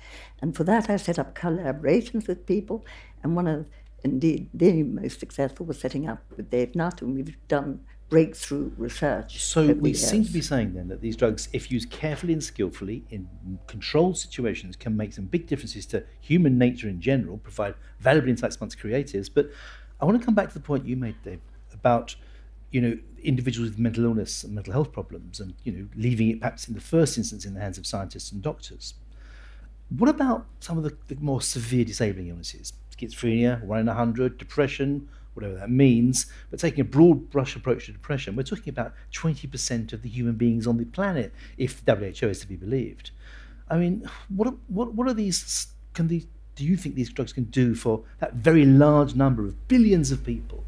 And 0.40 0.54
for 0.54 0.64
that, 0.64 0.90
I 0.90 0.96
set 0.96 1.18
up 1.18 1.34
collaborations 1.34 2.28
with 2.28 2.46
people, 2.46 2.84
and 3.22 3.34
one 3.34 3.48
of 3.48 3.66
indeed 4.04 4.48
the 4.54 4.82
most 4.82 5.18
successful 5.18 5.66
was 5.66 5.80
setting 5.80 6.08
up 6.08 6.22
with 6.36 6.50
Dave 6.50 6.74
Nutt, 6.74 7.02
and 7.02 7.14
we've 7.14 7.36
done 7.48 7.80
breakthrough 8.08 8.70
research. 8.76 9.42
So 9.42 9.72
we 9.72 9.92
seem 9.94 10.24
to 10.24 10.32
be 10.32 10.40
saying 10.40 10.74
then 10.74 10.88
that 10.88 11.00
these 11.00 11.16
drugs, 11.16 11.48
if 11.52 11.70
used 11.70 11.90
carefully 11.90 12.32
and 12.32 12.42
skillfully 12.42 13.04
in 13.10 13.28
controlled 13.66 14.16
situations, 14.16 14.76
can 14.76 14.96
make 14.96 15.12
some 15.12 15.26
big 15.26 15.46
differences 15.46 15.84
to 15.86 16.04
human 16.20 16.58
nature 16.58 16.88
in 16.88 17.00
general, 17.00 17.38
provide 17.38 17.74
valuable 18.00 18.28
insights 18.28 18.56
amongst 18.56 18.78
creatives. 18.78 19.28
But 19.32 19.50
I 20.00 20.04
want 20.04 20.18
to 20.18 20.24
come 20.24 20.34
back 20.34 20.48
to 20.48 20.54
the 20.54 20.60
point 20.60 20.86
you 20.86 20.96
made, 20.96 21.16
Dave, 21.22 21.40
about 21.72 22.16
you 22.70 22.80
know 22.80 22.98
individuals 23.22 23.70
with 23.70 23.78
mental 23.78 24.04
illness 24.04 24.44
and 24.44 24.54
mental 24.54 24.72
health 24.72 24.92
problems, 24.92 25.40
and 25.40 25.54
you 25.64 25.72
know 25.72 25.88
leaving 25.94 26.30
it 26.30 26.40
perhaps 26.40 26.68
in 26.68 26.74
the 26.74 26.80
first 26.80 27.18
instance 27.18 27.44
in 27.44 27.54
the 27.54 27.60
hands 27.60 27.78
of 27.78 27.86
scientists 27.86 28.32
and 28.32 28.42
doctors. 28.42 28.94
What 29.96 30.10
about 30.10 30.46
some 30.60 30.76
of 30.76 30.84
the, 30.84 30.94
the 31.08 31.16
more 31.20 31.40
severe 31.40 31.84
disabling 31.84 32.28
illnesses? 32.28 32.72
schizophrenia, 32.98 33.62
one 33.64 33.80
in 33.80 33.88
a 33.88 33.94
hundred, 33.94 34.38
depression, 34.38 35.08
whatever 35.38 35.58
that 35.58 35.70
means. 35.70 36.26
But 36.50 36.60
taking 36.60 36.80
a 36.80 36.84
broad 36.84 37.30
brush 37.30 37.54
approach 37.56 37.86
to 37.86 37.92
depression, 37.92 38.36
we're 38.36 38.42
talking 38.42 38.70
about 38.70 38.92
20% 39.12 39.92
of 39.92 40.02
the 40.02 40.08
human 40.08 40.34
beings 40.34 40.66
on 40.66 40.76
the 40.76 40.84
planet, 40.84 41.32
if 41.56 41.84
the 41.84 41.94
WHO 41.94 42.26
is 42.26 42.40
to 42.40 42.48
be 42.48 42.56
believed. 42.56 43.12
I 43.70 43.76
mean, 43.76 44.08
what 44.28 44.48
are, 44.48 44.54
what, 44.68 44.94
what 44.94 45.06
are 45.08 45.14
these, 45.14 45.68
can 45.94 46.08
these, 46.08 46.26
do 46.56 46.64
you 46.64 46.76
think 46.76 46.94
these 46.94 47.10
drugs 47.10 47.32
can 47.32 47.44
do 47.44 47.74
for 47.74 48.02
that 48.18 48.34
very 48.34 48.64
large 48.64 49.14
number 49.14 49.44
of 49.44 49.68
billions 49.68 50.10
of 50.10 50.24
people? 50.24 50.64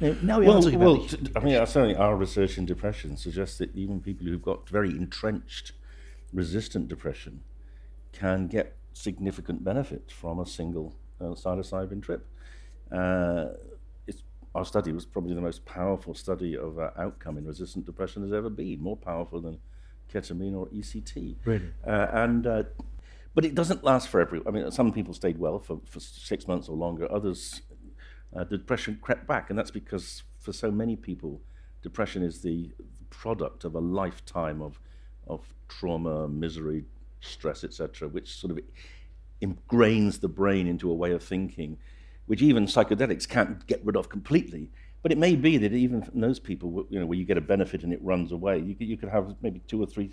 Now, 0.00 0.16
now 0.22 0.38
we 0.40 0.46
well, 0.46 0.58
are 0.58 0.62
talking 0.62 0.78
well, 0.78 0.94
about 0.96 1.36
I 1.36 1.40
mean, 1.40 1.66
certainly 1.66 1.96
our 1.96 2.16
research 2.16 2.58
in 2.58 2.66
depression 2.66 3.16
suggests 3.16 3.58
that 3.58 3.74
even 3.74 4.00
people 4.00 4.26
who've 4.26 4.42
got 4.42 4.68
very 4.68 4.90
entrenched 4.90 5.72
resistant 6.32 6.88
depression 6.88 7.42
can 8.12 8.46
get 8.46 8.76
significant 8.92 9.64
benefit 9.64 10.10
from 10.10 10.38
a 10.38 10.46
single 10.46 10.94
uh, 11.20 11.24
psilocybin 11.26 12.02
trip. 12.02 12.26
Uh, 12.90 13.46
our 14.58 14.64
study 14.64 14.92
was 14.92 15.06
probably 15.06 15.34
the 15.34 15.40
most 15.40 15.64
powerful 15.64 16.14
study 16.14 16.56
of 16.56 16.78
uh, 16.78 16.90
outcome 16.98 17.38
in 17.38 17.46
resistant 17.46 17.86
depression 17.86 18.22
has 18.22 18.32
ever 18.32 18.50
been, 18.50 18.80
more 18.80 18.96
powerful 18.96 19.40
than 19.40 19.58
ketamine 20.12 20.56
or 20.56 20.66
ECT. 20.68 21.36
Really? 21.44 21.70
Uh, 21.86 22.06
and 22.12 22.46
uh, 22.46 22.62
but 23.34 23.44
it 23.44 23.54
doesn't 23.54 23.84
last 23.84 24.08
for 24.08 24.20
everyone. 24.20 24.48
I 24.48 24.50
mean, 24.50 24.70
some 24.72 24.92
people 24.92 25.14
stayed 25.14 25.38
well 25.38 25.60
for, 25.60 25.80
for 25.84 26.00
six 26.00 26.48
months 26.48 26.68
or 26.68 26.76
longer. 26.76 27.10
Others, 27.10 27.62
uh, 28.34 28.42
the 28.44 28.58
depression 28.58 28.98
crept 29.00 29.28
back, 29.28 29.48
and 29.48 29.58
that's 29.58 29.70
because 29.70 30.24
for 30.40 30.52
so 30.52 30.72
many 30.72 30.96
people, 30.96 31.40
depression 31.82 32.24
is 32.24 32.40
the 32.40 32.72
product 33.10 33.64
of 33.64 33.76
a 33.76 33.80
lifetime 33.80 34.60
of 34.60 34.80
of 35.28 35.54
trauma, 35.68 36.26
misery, 36.26 36.84
stress, 37.20 37.62
etc., 37.62 38.08
which 38.08 38.34
sort 38.34 38.50
of 38.50 38.58
ingrains 39.40 40.20
the 40.20 40.28
brain 40.28 40.66
into 40.66 40.90
a 40.90 40.94
way 40.94 41.12
of 41.12 41.22
thinking, 41.22 41.78
which 42.28 42.42
even 42.42 42.66
psychedelics 42.66 43.28
can't 43.28 43.66
get 43.66 43.84
rid 43.84 43.96
of 43.96 44.08
completely. 44.08 44.70
But 45.02 45.12
it 45.12 45.18
may 45.18 45.36
be 45.36 45.56
that 45.58 45.72
even 45.72 46.08
in 46.14 46.20
those 46.20 46.38
people, 46.38 46.86
you 46.90 47.00
know, 47.00 47.06
where 47.06 47.18
you 47.18 47.24
get 47.24 47.36
a 47.36 47.40
benefit 47.40 47.82
and 47.82 47.92
it 47.92 48.02
runs 48.02 48.32
away, 48.32 48.58
you 48.58 48.74
could, 48.74 48.86
you 48.86 48.96
could 48.96 49.08
have 49.08 49.34
maybe 49.42 49.60
two 49.66 49.82
or 49.82 49.86
three 49.86 50.12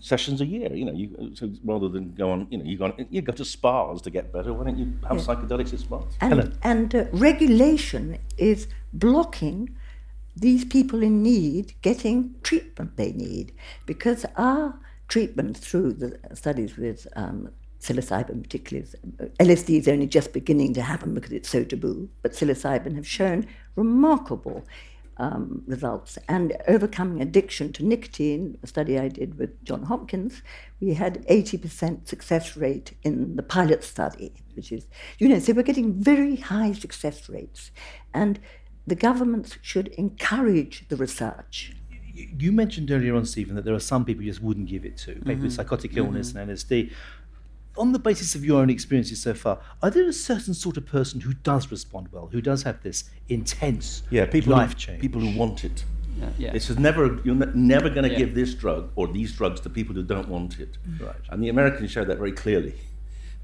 sessions 0.00 0.40
a 0.40 0.46
year. 0.46 0.74
You 0.74 0.84
know, 0.86 0.92
you, 0.92 1.32
so 1.34 1.50
rather 1.62 1.88
than 1.88 2.14
go 2.14 2.30
on, 2.30 2.46
you 2.50 2.58
know, 2.58 2.64
you 2.64 2.78
go 2.78 2.86
on, 2.86 3.06
you 3.10 3.22
go 3.22 3.32
to 3.32 3.44
spas 3.44 4.00
to 4.02 4.10
get 4.10 4.32
better. 4.32 4.52
Why 4.52 4.64
don't 4.64 4.78
you 4.78 4.92
have 5.08 5.18
yeah. 5.18 5.24
psychedelics 5.24 5.72
at 5.74 5.80
spas? 5.80 6.04
And, 6.20 6.56
and 6.62 6.94
uh, 6.94 7.04
regulation 7.12 8.18
is 8.38 8.66
blocking 8.92 9.76
these 10.36 10.64
people 10.64 11.02
in 11.02 11.22
need 11.22 11.74
getting 11.82 12.34
treatment 12.42 12.96
they 12.96 13.12
need 13.12 13.52
because 13.86 14.26
our 14.36 14.74
treatment 15.06 15.56
through 15.56 15.92
the 15.92 16.18
studies 16.34 16.76
with 16.76 17.06
um, 17.14 17.50
psilocybin 17.84 18.42
particularly. 18.42 18.88
LSD 19.40 19.78
is 19.78 19.88
only 19.88 20.06
just 20.06 20.32
beginning 20.32 20.74
to 20.74 20.82
happen 20.82 21.14
because 21.14 21.32
it's 21.32 21.48
so 21.48 21.64
taboo, 21.64 22.08
but 22.22 22.32
psilocybin 22.32 22.94
have 22.94 23.06
shown 23.06 23.46
remarkable 23.76 24.64
um, 25.18 25.62
results. 25.66 26.18
And 26.28 26.56
overcoming 26.66 27.20
addiction 27.20 27.72
to 27.74 27.84
nicotine, 27.84 28.58
a 28.62 28.66
study 28.66 28.98
I 28.98 29.08
did 29.08 29.38
with 29.38 29.62
John 29.64 29.84
Hopkins, 29.84 30.42
we 30.80 30.94
had 30.94 31.26
80% 31.26 32.08
success 32.08 32.56
rate 32.56 32.96
in 33.02 33.36
the 33.36 33.42
pilot 33.42 33.84
study, 33.84 34.32
which 34.54 34.72
is, 34.72 34.86
you 35.18 35.28
know, 35.28 35.38
so 35.38 35.52
we're 35.52 35.62
getting 35.62 35.94
very 35.94 36.36
high 36.36 36.72
success 36.72 37.28
rates. 37.28 37.70
And 38.12 38.40
the 38.86 38.94
governments 38.94 39.56
should 39.62 39.88
encourage 39.88 40.88
the 40.88 40.96
research. 40.96 41.74
You 42.14 42.52
mentioned 42.52 42.90
earlier 42.92 43.16
on, 43.16 43.24
Stephen, 43.24 43.56
that 43.56 43.64
there 43.64 43.74
are 43.74 43.80
some 43.80 44.04
people 44.04 44.22
you 44.22 44.30
just 44.30 44.42
wouldn't 44.42 44.68
give 44.68 44.84
it 44.84 44.96
to, 44.98 45.14
people 45.14 45.32
mm-hmm. 45.32 45.42
with 45.42 45.52
psychotic 45.52 45.96
illness 45.96 46.32
mm-hmm. 46.32 46.50
and 46.50 46.50
LSD 46.50 46.92
on 47.76 47.92
the 47.92 47.98
basis 47.98 48.34
of 48.34 48.44
your 48.44 48.60
own 48.60 48.70
experiences 48.70 49.20
so 49.20 49.34
far, 49.34 49.60
are 49.82 49.90
there 49.90 50.08
a 50.08 50.12
certain 50.12 50.54
sort 50.54 50.76
of 50.76 50.86
person 50.86 51.20
who 51.20 51.34
does 51.34 51.70
respond 51.70 52.08
well, 52.12 52.28
who 52.30 52.40
does 52.40 52.62
have 52.62 52.82
this 52.82 53.04
intense 53.28 54.02
yeah, 54.10 54.26
people 54.26 54.52
life 54.52 54.70
who, 54.70 54.78
change? 54.78 55.00
People 55.00 55.20
who 55.20 55.36
want 55.38 55.64
it. 55.64 55.84
Yeah, 56.18 56.28
yeah. 56.38 56.52
This 56.52 56.70
is 56.70 56.78
never 56.78 57.20
you're 57.24 57.34
never 57.34 57.90
going 57.90 58.04
to 58.04 58.12
yeah. 58.12 58.18
give 58.18 58.34
this 58.34 58.54
drug 58.54 58.90
or 58.94 59.08
these 59.08 59.32
drugs 59.32 59.60
to 59.62 59.70
people 59.70 59.94
who 59.94 60.02
don't 60.04 60.28
want 60.28 60.60
it. 60.60 60.78
Right. 61.00 61.14
And 61.30 61.42
the 61.42 61.48
Americans 61.48 61.90
showed 61.90 62.06
that 62.08 62.18
very 62.18 62.32
clearly 62.32 62.74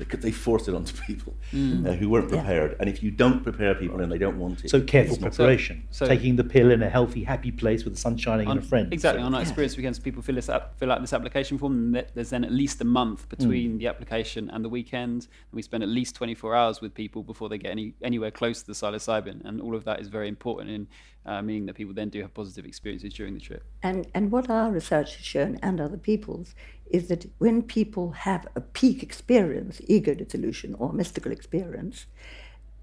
because 0.01 0.21
they 0.21 0.33
force 0.33 0.67
it 0.67 0.75
onto 0.75 0.95
people 1.07 1.35
mm. 1.53 1.87
uh, 1.87 1.93
who 1.93 2.09
weren't 2.09 2.29
prepared. 2.29 2.73
Yeah. 2.73 2.77
And 2.81 2.89
if 2.89 3.03
you 3.03 3.11
don't 3.11 3.43
prepare 3.43 3.75
people 3.75 4.01
and 4.01 4.11
they 4.11 4.19
don't 4.19 4.39
want 4.39 4.65
it, 4.65 4.71
so 4.71 4.81
careful 4.81 5.17
preparation, 5.17 5.87
so, 5.91 6.05
so 6.05 6.09
taking 6.09 6.37
the 6.37 6.45
pill 6.45 6.71
in 6.71 6.83
a 6.83 6.89
healthy, 6.89 7.23
happy 7.23 7.53
place 7.53 7.85
with 7.85 7.95
the 7.95 8.01
sun 8.01 8.17
shining 8.17 8.49
on, 8.49 8.57
and 8.57 8.67
a 8.67 8.69
friend. 8.69 8.93
Exactly. 8.93 9.23
So. 9.23 9.27
On 9.27 9.35
our 9.35 9.43
experience, 9.43 9.77
we 9.77 9.83
get 9.83 10.03
people 10.03 10.23
fill 10.23 10.35
this 10.35 10.49
up, 10.49 10.79
fill 10.79 10.91
out 10.91 11.01
this 11.01 11.13
application 11.13 11.59
form. 11.59 11.95
And 11.95 12.07
there's 12.15 12.31
then 12.31 12.45
at 12.45 12.53
least 12.53 12.81
a 12.81 12.85
month 12.85 13.29
between 13.29 13.75
mm. 13.75 13.79
the 13.79 13.87
application 13.87 14.51
and 14.51 14.65
the 14.65 14.69
weekend. 14.69 15.29
And 15.51 15.53
we 15.53 15.63
spend 15.63 15.83
at 15.83 15.89
least 15.89 16.17
24 16.17 16.55
hours 16.55 16.81
with 16.81 16.95
people 16.95 17.23
before 17.23 17.49
they 17.49 17.59
get 17.59 17.71
any 17.71 17.95
anywhere 18.03 18.31
close 18.31 18.63
to 18.63 18.67
the 18.67 18.73
psilocybin. 18.73 19.45
And 19.45 19.61
all 19.61 19.75
of 19.75 19.85
that 19.85 20.01
is 20.01 20.09
very 20.09 20.29
important 20.29 20.71
in 20.71 20.89
uh, 21.27 21.43
meaning 21.43 21.67
that 21.67 21.75
people 21.75 21.95
then 21.95 22.09
do 22.09 22.21
have 22.23 22.33
positive 22.33 22.65
experiences 22.65 23.13
during 23.13 23.35
the 23.35 23.41
trip. 23.41 23.65
And 23.83 24.07
and 24.15 24.33
what 24.33 24.49
our 24.49 24.71
research 24.71 25.17
has 25.17 25.25
shown, 25.25 25.59
and 25.63 25.81
other 25.81 25.97
people's, 25.97 26.55
is 26.91 27.09
that 27.09 27.27
when 27.39 27.63
people 27.63 28.13
have 28.13 28.47
a 28.55 28.61
peak 28.61 29.03
experience, 29.03 29.81
ego 29.87 30.15
dissolution 30.15 30.75
or 30.75 30.93
mystical 30.93 31.33
experience, 31.33 32.07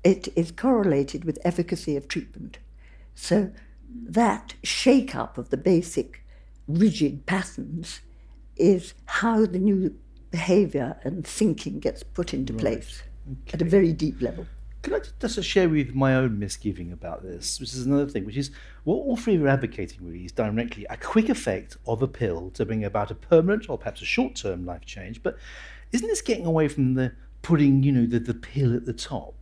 it 0.04 0.30
is 0.36 0.52
correlated 0.52 1.26
with 1.26 1.40
efficacy 1.44 1.96
of 1.98 2.08
treatment. 2.08 2.60
So 3.16 3.52
that 3.92 4.54
shake 4.64 5.16
up 5.16 5.38
of 5.38 5.50
the 5.50 5.58
basic 5.58 6.24
rigid 6.68 7.26
patterns 7.26 8.02
is 8.56 8.94
how 9.06 9.46
the 9.46 9.60
new 9.60 9.96
behavior 10.32 11.00
and 11.04 11.26
thinking 11.26 11.80
gets 11.80 12.04
put 12.04 12.34
into 12.34 12.54
right. 12.54 12.62
place 12.62 13.04
okay. 13.44 13.54
at 13.54 13.62
a 13.62 13.66
very 13.66 13.94
deep 13.94 14.22
level. 14.22 14.46
Can 14.88 14.96
I 14.96 15.02
just 15.20 15.44
share 15.44 15.68
with 15.68 15.88
you 15.88 15.94
my 15.94 16.16
own 16.16 16.40
misgiving 16.40 16.94
about 16.94 17.22
this, 17.22 17.60
which 17.60 17.74
is 17.74 17.86
another 17.86 18.08
thing, 18.08 18.26
which 18.26 18.38
is 18.38 18.52
what 18.86 18.96
all 18.96 19.18
three 19.18 19.38
are 19.38 19.50
advocating 19.50 20.00
really 20.02 20.24
is 20.24 20.32
directly 20.32 20.86
a 20.90 20.96
quick 20.96 21.28
effect 21.28 21.76
of 21.86 22.02
a 22.02 22.08
pill 22.08 22.52
to 22.52 22.66
bring 22.66 22.86
about 22.86 23.12
a 23.12 23.16
permanent 23.16 23.70
or 23.70 23.78
perhaps 23.78 24.02
a 24.02 24.06
short-term 24.06 24.66
life 24.66 24.86
change. 24.86 25.22
But 25.22 25.38
isn't 25.92 26.08
this 26.08 26.22
getting 26.22 26.46
away 26.46 26.70
from 26.70 26.94
the 26.94 27.12
putting, 27.42 27.84
you 27.84 27.92
know, 27.92 28.06
the, 28.06 28.20
the 28.20 28.34
pill 28.34 28.74
at 28.74 28.86
the 28.86 28.94
top? 28.94 29.34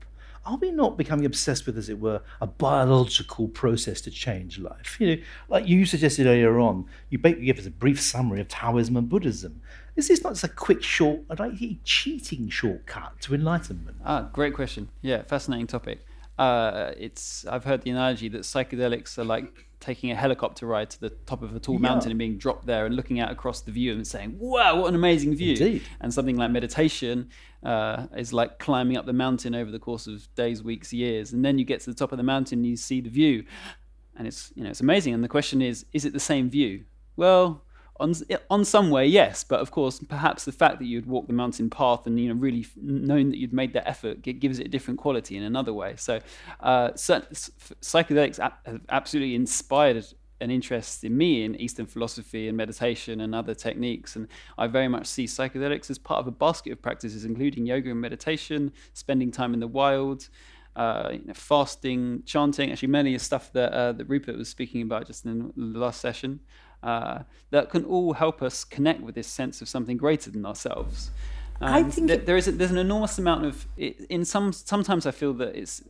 are 0.48 0.58
we 0.58 0.70
not 0.70 0.96
becoming 0.96 1.26
obsessed 1.26 1.66
with, 1.66 1.76
as 1.76 1.90
it 1.90 2.00
were, 2.00 2.22
a 2.40 2.46
biological 2.46 3.48
process 3.48 4.00
to 4.02 4.12
change 4.12 4.60
life? 4.60 4.98
You 5.00 5.16
know, 5.16 5.22
like 5.50 5.68
you 5.68 5.86
suggested 5.86 6.28
earlier 6.28 6.60
on, 6.60 6.86
you 7.10 7.18
give 7.18 7.58
us 7.58 7.66
a 7.66 7.72
brief 7.72 8.00
summary 8.00 8.42
of 8.42 8.48
Taoism 8.48 8.96
and 8.96 9.10
Buddhism. 9.10 9.62
Is 9.96 10.08
this 10.10 10.24
not 10.24 10.34
just 10.34 10.44
a 10.44 10.50
quick, 10.50 10.84
short, 10.84 11.22
like 11.40 11.54
cheating 11.84 12.50
shortcut 12.50 13.14
to 13.22 13.34
enlightenment? 13.34 13.98
Ah, 14.04 14.30
great 14.34 14.54
question. 14.54 14.90
Yeah, 15.02 15.24
fascinating 15.24 15.68
topic. 15.68 16.06
uh, 16.38 16.92
it's 16.98 17.46
I've 17.46 17.64
heard 17.64 17.82
the 17.84 17.92
analogy 17.92 18.28
that 18.30 18.42
psychedelics 18.42 19.18
are 19.18 19.24
like 19.24 19.68
taking 19.80 20.12
a 20.12 20.16
helicopter 20.16 20.66
ride 20.66 20.90
to 20.90 21.00
the 21.00 21.12
top 21.12 21.42
of 21.44 21.56
a 21.56 21.60
tall 21.60 21.78
mountain 21.80 22.12
and 22.12 22.18
being 22.18 22.38
dropped 22.38 22.66
there 22.66 22.86
and 22.86 22.96
looking 22.96 23.20
out 23.20 23.32
across 23.32 23.62
the 23.62 23.72
view 23.72 23.94
and 23.94 24.06
saying, 24.06 24.36
"Wow, 24.38 24.82
what 24.82 24.90
an 24.90 24.96
amazing 24.96 25.34
view!" 25.36 25.52
Indeed. 25.52 25.84
And 26.02 26.14
something 26.14 26.36
like 26.36 26.52
meditation 26.52 27.30
uh, 27.64 28.08
is 28.18 28.34
like 28.34 28.60
climbing 28.60 28.98
up 28.98 29.06
the 29.06 29.14
mountain 29.14 29.56
over 29.56 29.72
the 29.72 29.80
course 29.80 30.08
of 30.08 30.28
days, 30.36 30.62
weeks, 30.62 30.92
years, 30.92 31.32
and 31.32 31.46
then 31.46 31.58
you 31.58 31.64
get 31.66 31.80
to 31.82 31.90
the 31.90 31.96
top 31.96 32.12
of 32.12 32.18
the 32.18 32.24
mountain 32.24 32.60
and 32.60 32.66
you 32.68 32.76
see 32.76 33.00
the 33.00 33.10
view, 33.10 33.46
and 34.18 34.28
it's 34.28 34.52
you 34.56 34.64
know 34.64 34.72
it's 34.72 34.82
amazing. 34.82 35.14
And 35.14 35.24
the 35.24 35.30
question 35.30 35.62
is, 35.62 35.86
is 35.94 36.04
it 36.04 36.12
the 36.12 36.20
same 36.20 36.50
view? 36.50 36.84
Well, 37.16 37.62
on 38.00 38.14
on 38.50 38.66
some 38.66 38.90
way, 38.90 39.06
yes, 39.06 39.44
but 39.44 39.62
of 39.62 39.72
course, 39.72 40.00
perhaps 40.00 40.46
the 40.46 40.52
fact 40.52 40.80
that 40.80 40.86
you'd 40.86 41.06
walked 41.06 41.28
the 41.28 41.34
mountain 41.34 41.70
path 41.70 42.06
and 42.06 42.20
you 42.20 42.28
know 42.28 42.40
really 42.40 42.66
known 42.76 43.30
that 43.30 43.38
you'd 43.38 43.54
made 43.54 43.74
that 43.74 43.88
effort 43.88 44.22
gives 44.22 44.60
it 44.60 44.68
a 44.68 44.70
different 44.70 45.00
quality 45.00 45.38
in 45.38 45.44
another 45.44 45.74
way. 45.74 45.96
So, 45.98 46.20
uh, 46.60 46.90
psychedelics 46.92 48.38
have 48.38 48.82
absolutely 48.90 49.36
inspired 49.36 50.06
an 50.42 50.52
interest 50.52 51.06
in 51.06 51.16
me 51.16 51.46
in 51.46 51.56
Eastern 51.56 51.86
philosophy 51.86 52.50
and 52.50 52.58
meditation 52.58 53.22
and 53.22 53.34
other 53.34 53.56
techniques, 53.56 54.18
and 54.18 54.28
I 54.58 54.68
very 54.68 54.90
much 54.90 55.08
see 55.08 55.26
psychedelics 55.26 55.90
as 55.90 55.98
part 55.98 56.20
of 56.20 56.28
a 56.28 56.32
basket 56.32 56.74
of 56.74 56.82
practices, 56.82 57.24
including 57.24 57.66
yoga 57.66 57.92
and 57.92 58.02
meditation, 58.02 58.74
spending 58.94 59.32
time 59.32 59.54
in 59.54 59.62
the 59.62 59.68
wild. 59.68 60.28
Uh, 60.76 61.12
you 61.14 61.22
know, 61.24 61.34
fasting, 61.34 62.22
chanting, 62.26 62.70
actually 62.70 62.90
many 62.90 63.16
of 63.16 63.22
the 63.22 63.24
stuff 63.24 63.54
that 63.54 63.72
uh, 63.72 63.94
that 63.94 64.04
Rupert 64.10 64.38
was 64.38 64.50
speaking 64.50 64.82
about 64.82 65.08
just 65.08 65.24
in 65.24 65.54
the 65.56 65.80
last 65.80 66.02
session 66.02 66.42
uh, 66.86 67.24
that 67.50 67.70
can 67.70 67.84
all 67.84 68.14
help 68.14 68.42
us 68.42 68.64
connect 68.64 69.02
with 69.02 69.16
this 69.16 69.28
sense 69.28 69.62
of 69.62 69.68
something 69.68 69.98
greater 69.98 70.30
than 70.30 70.46
ourselves. 70.46 71.12
I 71.60 71.84
think 71.84 72.08
th- 72.08 72.26
there 72.26 72.38
is 72.38 72.48
a, 72.48 72.52
there's 72.52 72.72
an 72.72 72.78
enormous 72.78 73.18
amount 73.18 73.46
of 73.46 73.66
it, 73.78 74.02
in 74.10 74.26
some 74.26 74.54
sometimes 74.54 75.06
I 75.06 75.12
feel 75.12 75.34
that 75.36 75.56
it's 75.56 75.84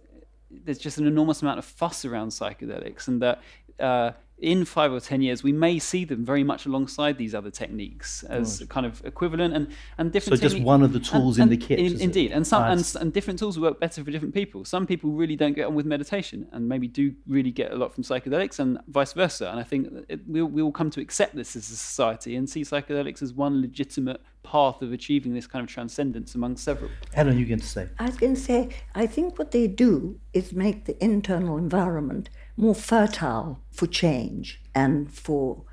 there's 0.50 0.78
just 0.78 0.98
an 0.98 1.08
enormous 1.08 1.42
amount 1.42 1.60
of 1.60 1.66
fuss 1.66 2.06
around 2.06 2.30
psychedelics 2.30 3.08
and 3.08 3.22
that 3.22 3.42
uh, 3.80 4.12
in 4.38 4.66
five 4.66 4.92
or 4.92 5.00
ten 5.00 5.22
years 5.22 5.44
we 5.44 5.54
may 5.54 5.80
see 5.80 6.04
them 6.04 6.26
very 6.26 6.44
much 6.44 6.66
alongside 6.66 7.18
these 7.18 7.34
other 7.34 7.50
techniques 7.50 8.22
as 8.24 8.62
kind 8.68 8.86
of 8.86 9.02
equivalent 9.06 9.54
and 9.54 9.68
and 9.98 10.12
different. 10.12 10.40
So 10.40 10.50
just 10.50 10.62
one 10.62 10.84
of 10.84 10.92
the 10.92 11.00
tools 11.00 11.38
in 11.38 11.44
and- 11.44 11.52
the 11.52 11.58
kit, 11.58 11.80
in- 11.80 11.86
is 11.86 11.94
it? 11.94 12.02
indeed, 12.02 12.32
and 12.32 12.46
some 12.46 12.64
and, 12.64 12.96
and 13.00 13.14
different 13.14 13.40
tools 13.40 13.58
work 13.58 13.80
better 13.80 14.04
for 14.04 14.12
different 14.12 14.34
people. 14.34 14.66
Some 14.66 14.86
people 14.86 15.12
really 15.12 15.36
don't 15.38 15.54
get 15.54 15.68
on 15.68 15.76
with 15.76 15.86
meditation 15.86 16.48
and 16.52 16.68
maybe 16.68 16.88
do 16.88 17.14
really 17.28 17.52
get 17.52 17.72
a 17.72 17.76
lot 17.76 17.94
from 17.94 18.04
psychedelics, 18.04 18.60
and 18.60 18.78
vice 18.90 19.14
versa. 19.14 19.50
And 19.50 19.60
I 19.60 19.64
think 19.64 19.88
it, 20.10 20.22
we 20.28 20.42
we 20.42 20.62
will 20.62 20.72
come 20.74 20.90
to 20.92 21.02
accept 21.02 21.36
this 21.36 21.56
as 21.56 21.70
a 21.72 21.76
society 21.78 22.36
and 22.36 22.50
see 22.50 22.62
psychedelics 22.64 23.22
as 23.22 23.34
one 23.34 23.62
legitimate 23.62 24.22
path 24.44 24.82
of 24.82 24.92
achieving 24.92 25.34
this 25.34 25.48
kind 25.48 25.64
of 25.64 25.70
transcendence 25.70 26.36
among 26.36 26.56
several. 26.58 26.92
Helen, 27.14 27.40
you 27.40 27.46
going 27.46 27.60
to 27.60 27.66
say? 27.66 27.88
I 27.98 28.06
was 28.06 28.18
going 28.18 28.36
to 28.36 28.40
say, 28.42 28.70
I 28.94 29.08
think 29.08 29.40
what 29.40 29.52
they 29.52 29.66
do 29.68 30.20
is 30.34 30.54
make 30.54 30.86
the 30.86 31.04
internal 31.04 31.58
environment 31.58 32.30
more 32.58 32.76
fertile 32.76 33.60
for 33.72 33.88
change 33.88 34.62
and 34.74 35.12
for 35.12 35.64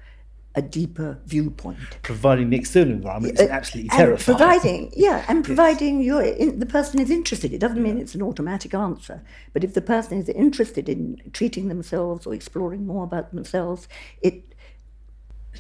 a 0.55 0.61
deeper 0.61 1.19
viewpoint. 1.25 1.79
Providing 2.03 2.51
the 2.51 2.57
external 2.59 2.93
environment 2.93 3.41
is 3.41 3.49
uh, 3.49 3.53
absolutely 3.53 3.91
And 3.91 3.99
terrifying. 3.99 4.37
providing, 4.39 4.93
yeah, 4.95 5.25
and 5.27 5.45
providing 5.51 6.03
you're 6.03 6.23
in, 6.23 6.59
the 6.59 6.67
person 6.67 7.01
is 7.01 7.11
interested. 7.11 7.53
It 7.55 7.59
doesn't 7.59 7.83
mean 7.83 7.97
it's 7.99 8.15
an 8.15 8.23
automatic 8.23 8.75
answer, 8.75 9.23
but 9.55 9.65
if 9.65 9.73
the 9.73 9.81
person 9.81 10.19
is 10.19 10.29
interested 10.29 10.89
in 10.91 11.23
treating 11.33 11.69
themselves 11.69 12.27
or 12.27 12.35
exploring 12.35 12.87
more 12.87 13.05
about 13.05 13.33
themselves, 13.33 13.89
it 14.21 14.55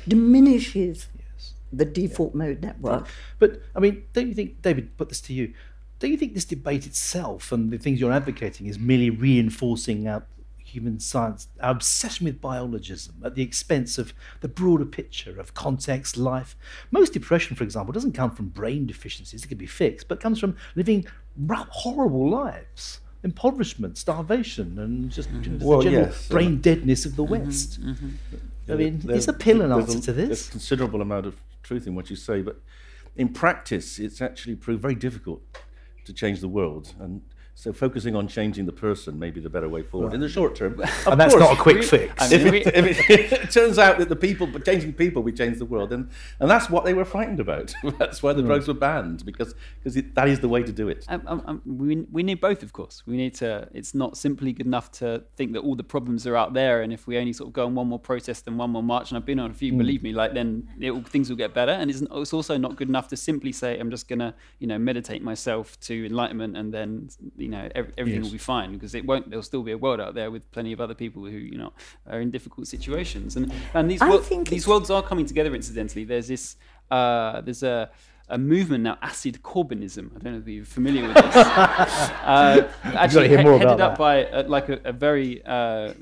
diminishes 0.06 1.08
the 1.72 1.86
default 1.86 2.34
mode 2.34 2.60
network. 2.60 3.08
But 3.38 3.62
I 3.74 3.80
mean, 3.80 4.04
don't 4.12 4.28
you 4.28 4.34
think, 4.34 4.60
David? 4.60 4.96
Put 4.98 5.08
this 5.08 5.22
to 5.22 5.32
you. 5.32 5.54
Don't 6.00 6.10
you 6.10 6.18
think 6.18 6.34
this 6.34 6.44
debate 6.44 6.84
itself 6.84 7.52
and 7.52 7.70
the 7.70 7.78
things 7.78 8.00
you're 8.00 8.12
advocating 8.12 8.66
is 8.66 8.78
merely 8.78 9.08
reinforcing 9.08 10.06
our 10.08 10.26
human 10.72 10.98
science, 11.00 11.48
our 11.60 11.70
obsession 11.72 12.24
with 12.26 12.40
biologism 12.40 13.12
at 13.24 13.34
the 13.34 13.42
expense 13.42 13.98
of 13.98 14.12
the 14.40 14.48
broader 14.48 14.84
picture 14.84 15.38
of 15.38 15.54
context, 15.54 16.16
life? 16.16 16.56
Most 16.90 17.12
depression, 17.12 17.56
for 17.56 17.64
example, 17.64 17.92
doesn't 17.92 18.12
come 18.12 18.30
from 18.30 18.48
brain 18.48 18.86
deficiencies; 18.86 19.44
it 19.44 19.48
can 19.48 19.58
be 19.58 19.66
fixed, 19.66 20.08
but 20.08 20.20
comes 20.20 20.38
from 20.40 20.56
living 20.74 21.04
horrible 21.48 22.28
lives. 22.28 23.00
Impoverishment, 23.24 23.96
starvation, 23.98 24.78
and 24.80 25.10
just 25.10 25.30
know, 25.30 25.40
the 25.58 25.64
Well, 25.64 25.82
general 25.82 26.06
yes, 26.06 26.28
brain 26.28 26.60
deadness 26.60 27.06
of 27.06 27.14
the 27.14 27.22
mm-hmm, 27.22 27.44
West. 27.46 27.80
Mm-hmm. 27.80 28.08
I 28.72 28.74
mean, 28.74 28.98
There- 28.98 29.16
is 29.16 29.28
a 29.28 29.32
pill 29.32 29.62
an 29.62 29.70
answer 29.70 29.98
a- 29.98 30.00
to 30.00 30.12
There's 30.12 30.28
this? 30.28 30.48
considerable 30.50 31.00
amount 31.00 31.26
of 31.26 31.36
truth 31.62 31.86
in 31.86 31.94
what 31.94 32.10
you 32.10 32.16
say, 32.16 32.42
but 32.42 32.60
in 33.14 33.28
practice, 33.28 33.98
it's 34.00 34.20
actually 34.20 34.56
proved 34.56 34.82
very 34.82 34.96
difficult 34.96 35.40
to 36.04 36.12
change 36.12 36.40
the 36.40 36.48
world. 36.48 36.94
And 36.98 37.22
so 37.54 37.72
focusing 37.72 38.16
on 38.16 38.26
changing 38.28 38.66
the 38.66 38.72
person 38.72 39.18
may 39.18 39.30
be 39.30 39.40
the 39.40 39.50
better 39.50 39.68
way 39.68 39.82
forward 39.82 40.14
in 40.14 40.20
the 40.20 40.28
short 40.28 40.56
term. 40.56 40.80
And 41.06 41.20
that's 41.20 41.34
course, 41.34 41.44
not 41.44 41.52
a 41.58 41.60
quick 41.60 41.80
we- 41.80 41.86
fix. 41.86 42.14
I 42.18 42.28
mean, 42.28 42.46
if, 42.46 42.50
we- 42.52 42.60
it, 42.64 42.66
if 42.74 43.10
it, 43.10 43.32
it 43.32 43.50
turns 43.50 43.78
out 43.78 43.98
that 43.98 44.08
the 44.08 44.16
people, 44.16 44.48
changing 44.60 44.94
people, 44.94 45.22
we 45.22 45.32
change 45.32 45.58
the 45.58 45.64
world, 45.66 45.92
and 45.92 46.08
and 46.40 46.50
that's 46.50 46.70
what 46.70 46.84
they 46.84 46.94
were 46.94 47.04
frightened 47.04 47.40
about. 47.40 47.72
that's 47.98 48.22
why 48.22 48.32
the 48.32 48.42
drugs 48.42 48.68
were 48.68 48.74
banned 48.74 49.24
because 49.24 49.54
because 49.82 50.02
that 50.14 50.28
is 50.28 50.40
the 50.40 50.48
way 50.48 50.62
to 50.62 50.72
do 50.72 50.88
it. 50.88 51.04
Um, 51.08 51.22
um, 51.26 51.42
um, 51.46 51.62
we, 51.66 51.96
we 52.10 52.22
need 52.22 52.40
both, 52.40 52.62
of 52.62 52.72
course. 52.72 53.02
We 53.06 53.16
need 53.16 53.34
to. 53.36 53.68
It's 53.72 53.94
not 53.94 54.16
simply 54.16 54.52
good 54.52 54.66
enough 54.66 54.90
to 54.92 55.22
think 55.36 55.52
that 55.52 55.60
all 55.60 55.76
the 55.76 55.84
problems 55.84 56.26
are 56.26 56.36
out 56.36 56.54
there, 56.54 56.82
and 56.82 56.92
if 56.92 57.06
we 57.06 57.18
only 57.18 57.32
sort 57.32 57.48
of 57.48 57.52
go 57.52 57.66
on 57.66 57.74
one 57.74 57.86
more 57.86 57.98
protest 57.98 58.46
and 58.48 58.58
one 58.58 58.70
more 58.70 58.82
march, 58.82 59.10
and 59.10 59.18
I've 59.18 59.26
been 59.26 59.38
on 59.38 59.50
a 59.50 59.54
few, 59.54 59.72
believe 59.72 60.02
me, 60.02 60.12
like 60.12 60.32
then 60.34 60.68
it, 60.80 60.90
will- 60.90 61.02
things 61.02 61.28
will 61.28 61.36
get 61.36 61.52
better. 61.54 61.72
And 61.72 61.90
it's, 61.90 62.00
it's 62.10 62.32
also 62.32 62.56
not 62.56 62.76
good 62.76 62.88
enough 62.88 63.08
to 63.08 63.16
simply 63.16 63.52
say 63.52 63.78
I'm 63.78 63.90
just 63.90 64.08
gonna, 64.08 64.34
you 64.58 64.66
know, 64.66 64.78
meditate 64.78 65.22
myself 65.22 65.78
to 65.80 66.06
enlightenment, 66.06 66.56
and 66.56 66.72
then 66.72 67.10
you 67.42 67.48
know 67.48 67.68
ev- 67.74 67.92
everything 67.98 68.22
will 68.22 68.30
be 68.30 68.38
fine 68.38 68.72
because 68.72 68.94
it 68.94 69.04
won't. 69.04 69.28
There'll 69.28 69.42
still 69.42 69.62
be 69.62 69.72
a 69.72 69.78
world 69.78 70.00
out 70.00 70.14
there 70.14 70.30
with 70.30 70.50
plenty 70.52 70.72
of 70.72 70.80
other 70.80 70.94
people 70.94 71.22
who 71.24 71.36
you 71.36 71.58
know 71.58 71.72
are 72.10 72.20
in 72.20 72.30
difficult 72.30 72.66
situations, 72.68 73.36
and 73.36 73.52
and 73.74 73.90
these 73.90 74.00
I 74.00 74.16
think 74.18 74.48
these 74.48 74.66
worlds 74.66 74.90
are 74.90 75.02
coming 75.02 75.26
together. 75.26 75.54
Incidentally, 75.54 76.04
there's 76.04 76.28
this. 76.28 76.56
Uh, 76.90 77.40
there's 77.40 77.62
a 77.62 77.90
a 78.28 78.38
movement 78.38 78.84
now, 78.84 78.96
acid 79.02 79.40
Corbynism. 79.42 80.10
I 80.16 80.18
don't 80.20 80.32
know 80.34 80.38
if 80.38 80.48
you're 80.48 80.64
familiar 80.64 81.06
with 81.06 81.14
this. 81.16 81.36
uh, 81.36 82.68
actually, 82.84 83.28
hear 83.28 83.38
he- 83.38 83.44
headed 83.44 83.62
about 83.62 83.80
up 83.80 83.98
by 83.98 84.24
uh, 84.24 84.44
like 84.48 84.68
a, 84.70 84.80
a 84.84 84.92
very, 84.92 85.44
uh, 85.44 85.92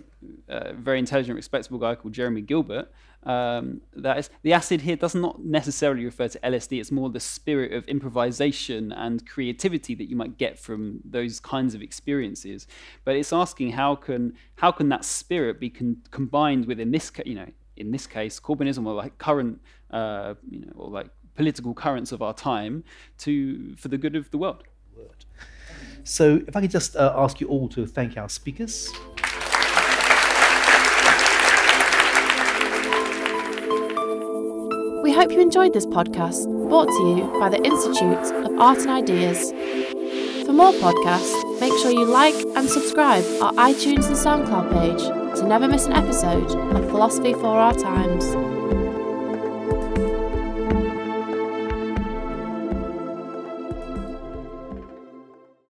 uh, 0.49 0.73
very 0.75 0.99
intelligent, 0.99 1.35
respectable 1.35 1.79
guy 1.79 1.95
called 1.97 2.15
Jeremy 2.15 2.43
Gilbert. 2.43 2.91
Um, 3.23 3.83
that 3.95 4.19
is 4.19 4.31
the 4.43 4.53
acid 4.55 4.81
here 4.81 4.97
does 4.97 5.15
not 5.15 5.45
necessarily 5.45 6.05
refer 6.05 6.29
to 6.29 6.39
LSD. 6.41 6.81
It's 6.81 6.91
more 6.91 7.11
the 7.11 7.21
spirit 7.21 7.73
of 7.73 7.85
improvisation 7.87 8.93
and 8.93 9.27
creativity 9.27 9.95
that 9.95 10.09
you 10.09 10.17
might 10.17 10.39
get 10.39 10.59
from 10.59 11.01
those 11.05 11.39
kinds 11.39 11.75
of 11.75 11.83
experiences. 11.83 12.67
But 13.05 13.17
it's 13.17 13.33
asking 13.33 13.73
how 13.73 13.95
can 13.95 14.35
how 14.57 14.73
can 14.73 14.89
that 14.89 15.05
spirit 15.05 15.61
be 15.61 15.71
con- 15.71 16.03
combined 16.11 16.67
with 16.67 16.81
in 16.81 16.91
this 16.91 17.11
ca- 17.11 17.25
you 17.27 17.35
know 17.35 17.49
in 17.77 17.91
this 17.91 18.07
case 18.07 18.41
Corbynism 18.41 18.87
or 18.87 18.95
like 18.95 19.19
current 19.19 19.61
uh, 19.91 20.35
you 20.49 20.61
know 20.61 20.73
or 20.77 20.89
like 20.91 21.09
political 21.35 21.75
currents 21.75 22.13
of 22.13 22.23
our 22.23 22.35
time 22.35 22.85
to 23.19 23.75
for 23.77 23.89
the 23.89 23.99
good 23.99 24.17
of 24.17 24.31
the 24.31 24.39
world. 24.39 24.65
So, 26.05 26.41
if 26.49 26.57
I 26.57 26.63
could 26.63 26.71
just 26.71 26.97
uh, 26.97 27.15
ask 27.17 27.41
you 27.41 27.49
all 27.49 27.69
to 27.71 27.87
thank 27.87 28.17
our 28.17 28.29
speakers. 28.29 28.91
Hope 35.21 35.33
you 35.33 35.41
enjoyed 35.43 35.75
this 35.75 35.85
podcast 35.85 36.47
brought 36.71 36.89
to 36.89 37.09
you 37.11 37.39
by 37.39 37.51
the 37.51 37.63
Institute 37.63 38.25
of 38.43 38.59
Art 38.59 38.79
and 38.79 38.89
Ideas. 38.89 39.51
For 40.47 40.55
more 40.55 40.73
podcasts, 40.73 41.61
make 41.61 41.75
sure 41.75 41.91
you 41.91 42.07
like 42.07 42.35
and 42.57 42.67
subscribe 42.67 43.23
our 43.43 43.53
iTunes 43.53 44.07
and 44.07 44.17
SoundCloud 44.17 44.73
page 44.73 45.39
to 45.39 45.47
never 45.47 45.69
miss 45.69 45.85
an 45.85 45.93
episode 45.93 46.51
of 46.75 46.89
Philosophy 46.89 47.35
for 47.35 47.49
Our 47.49 47.75
Times. 47.75 48.60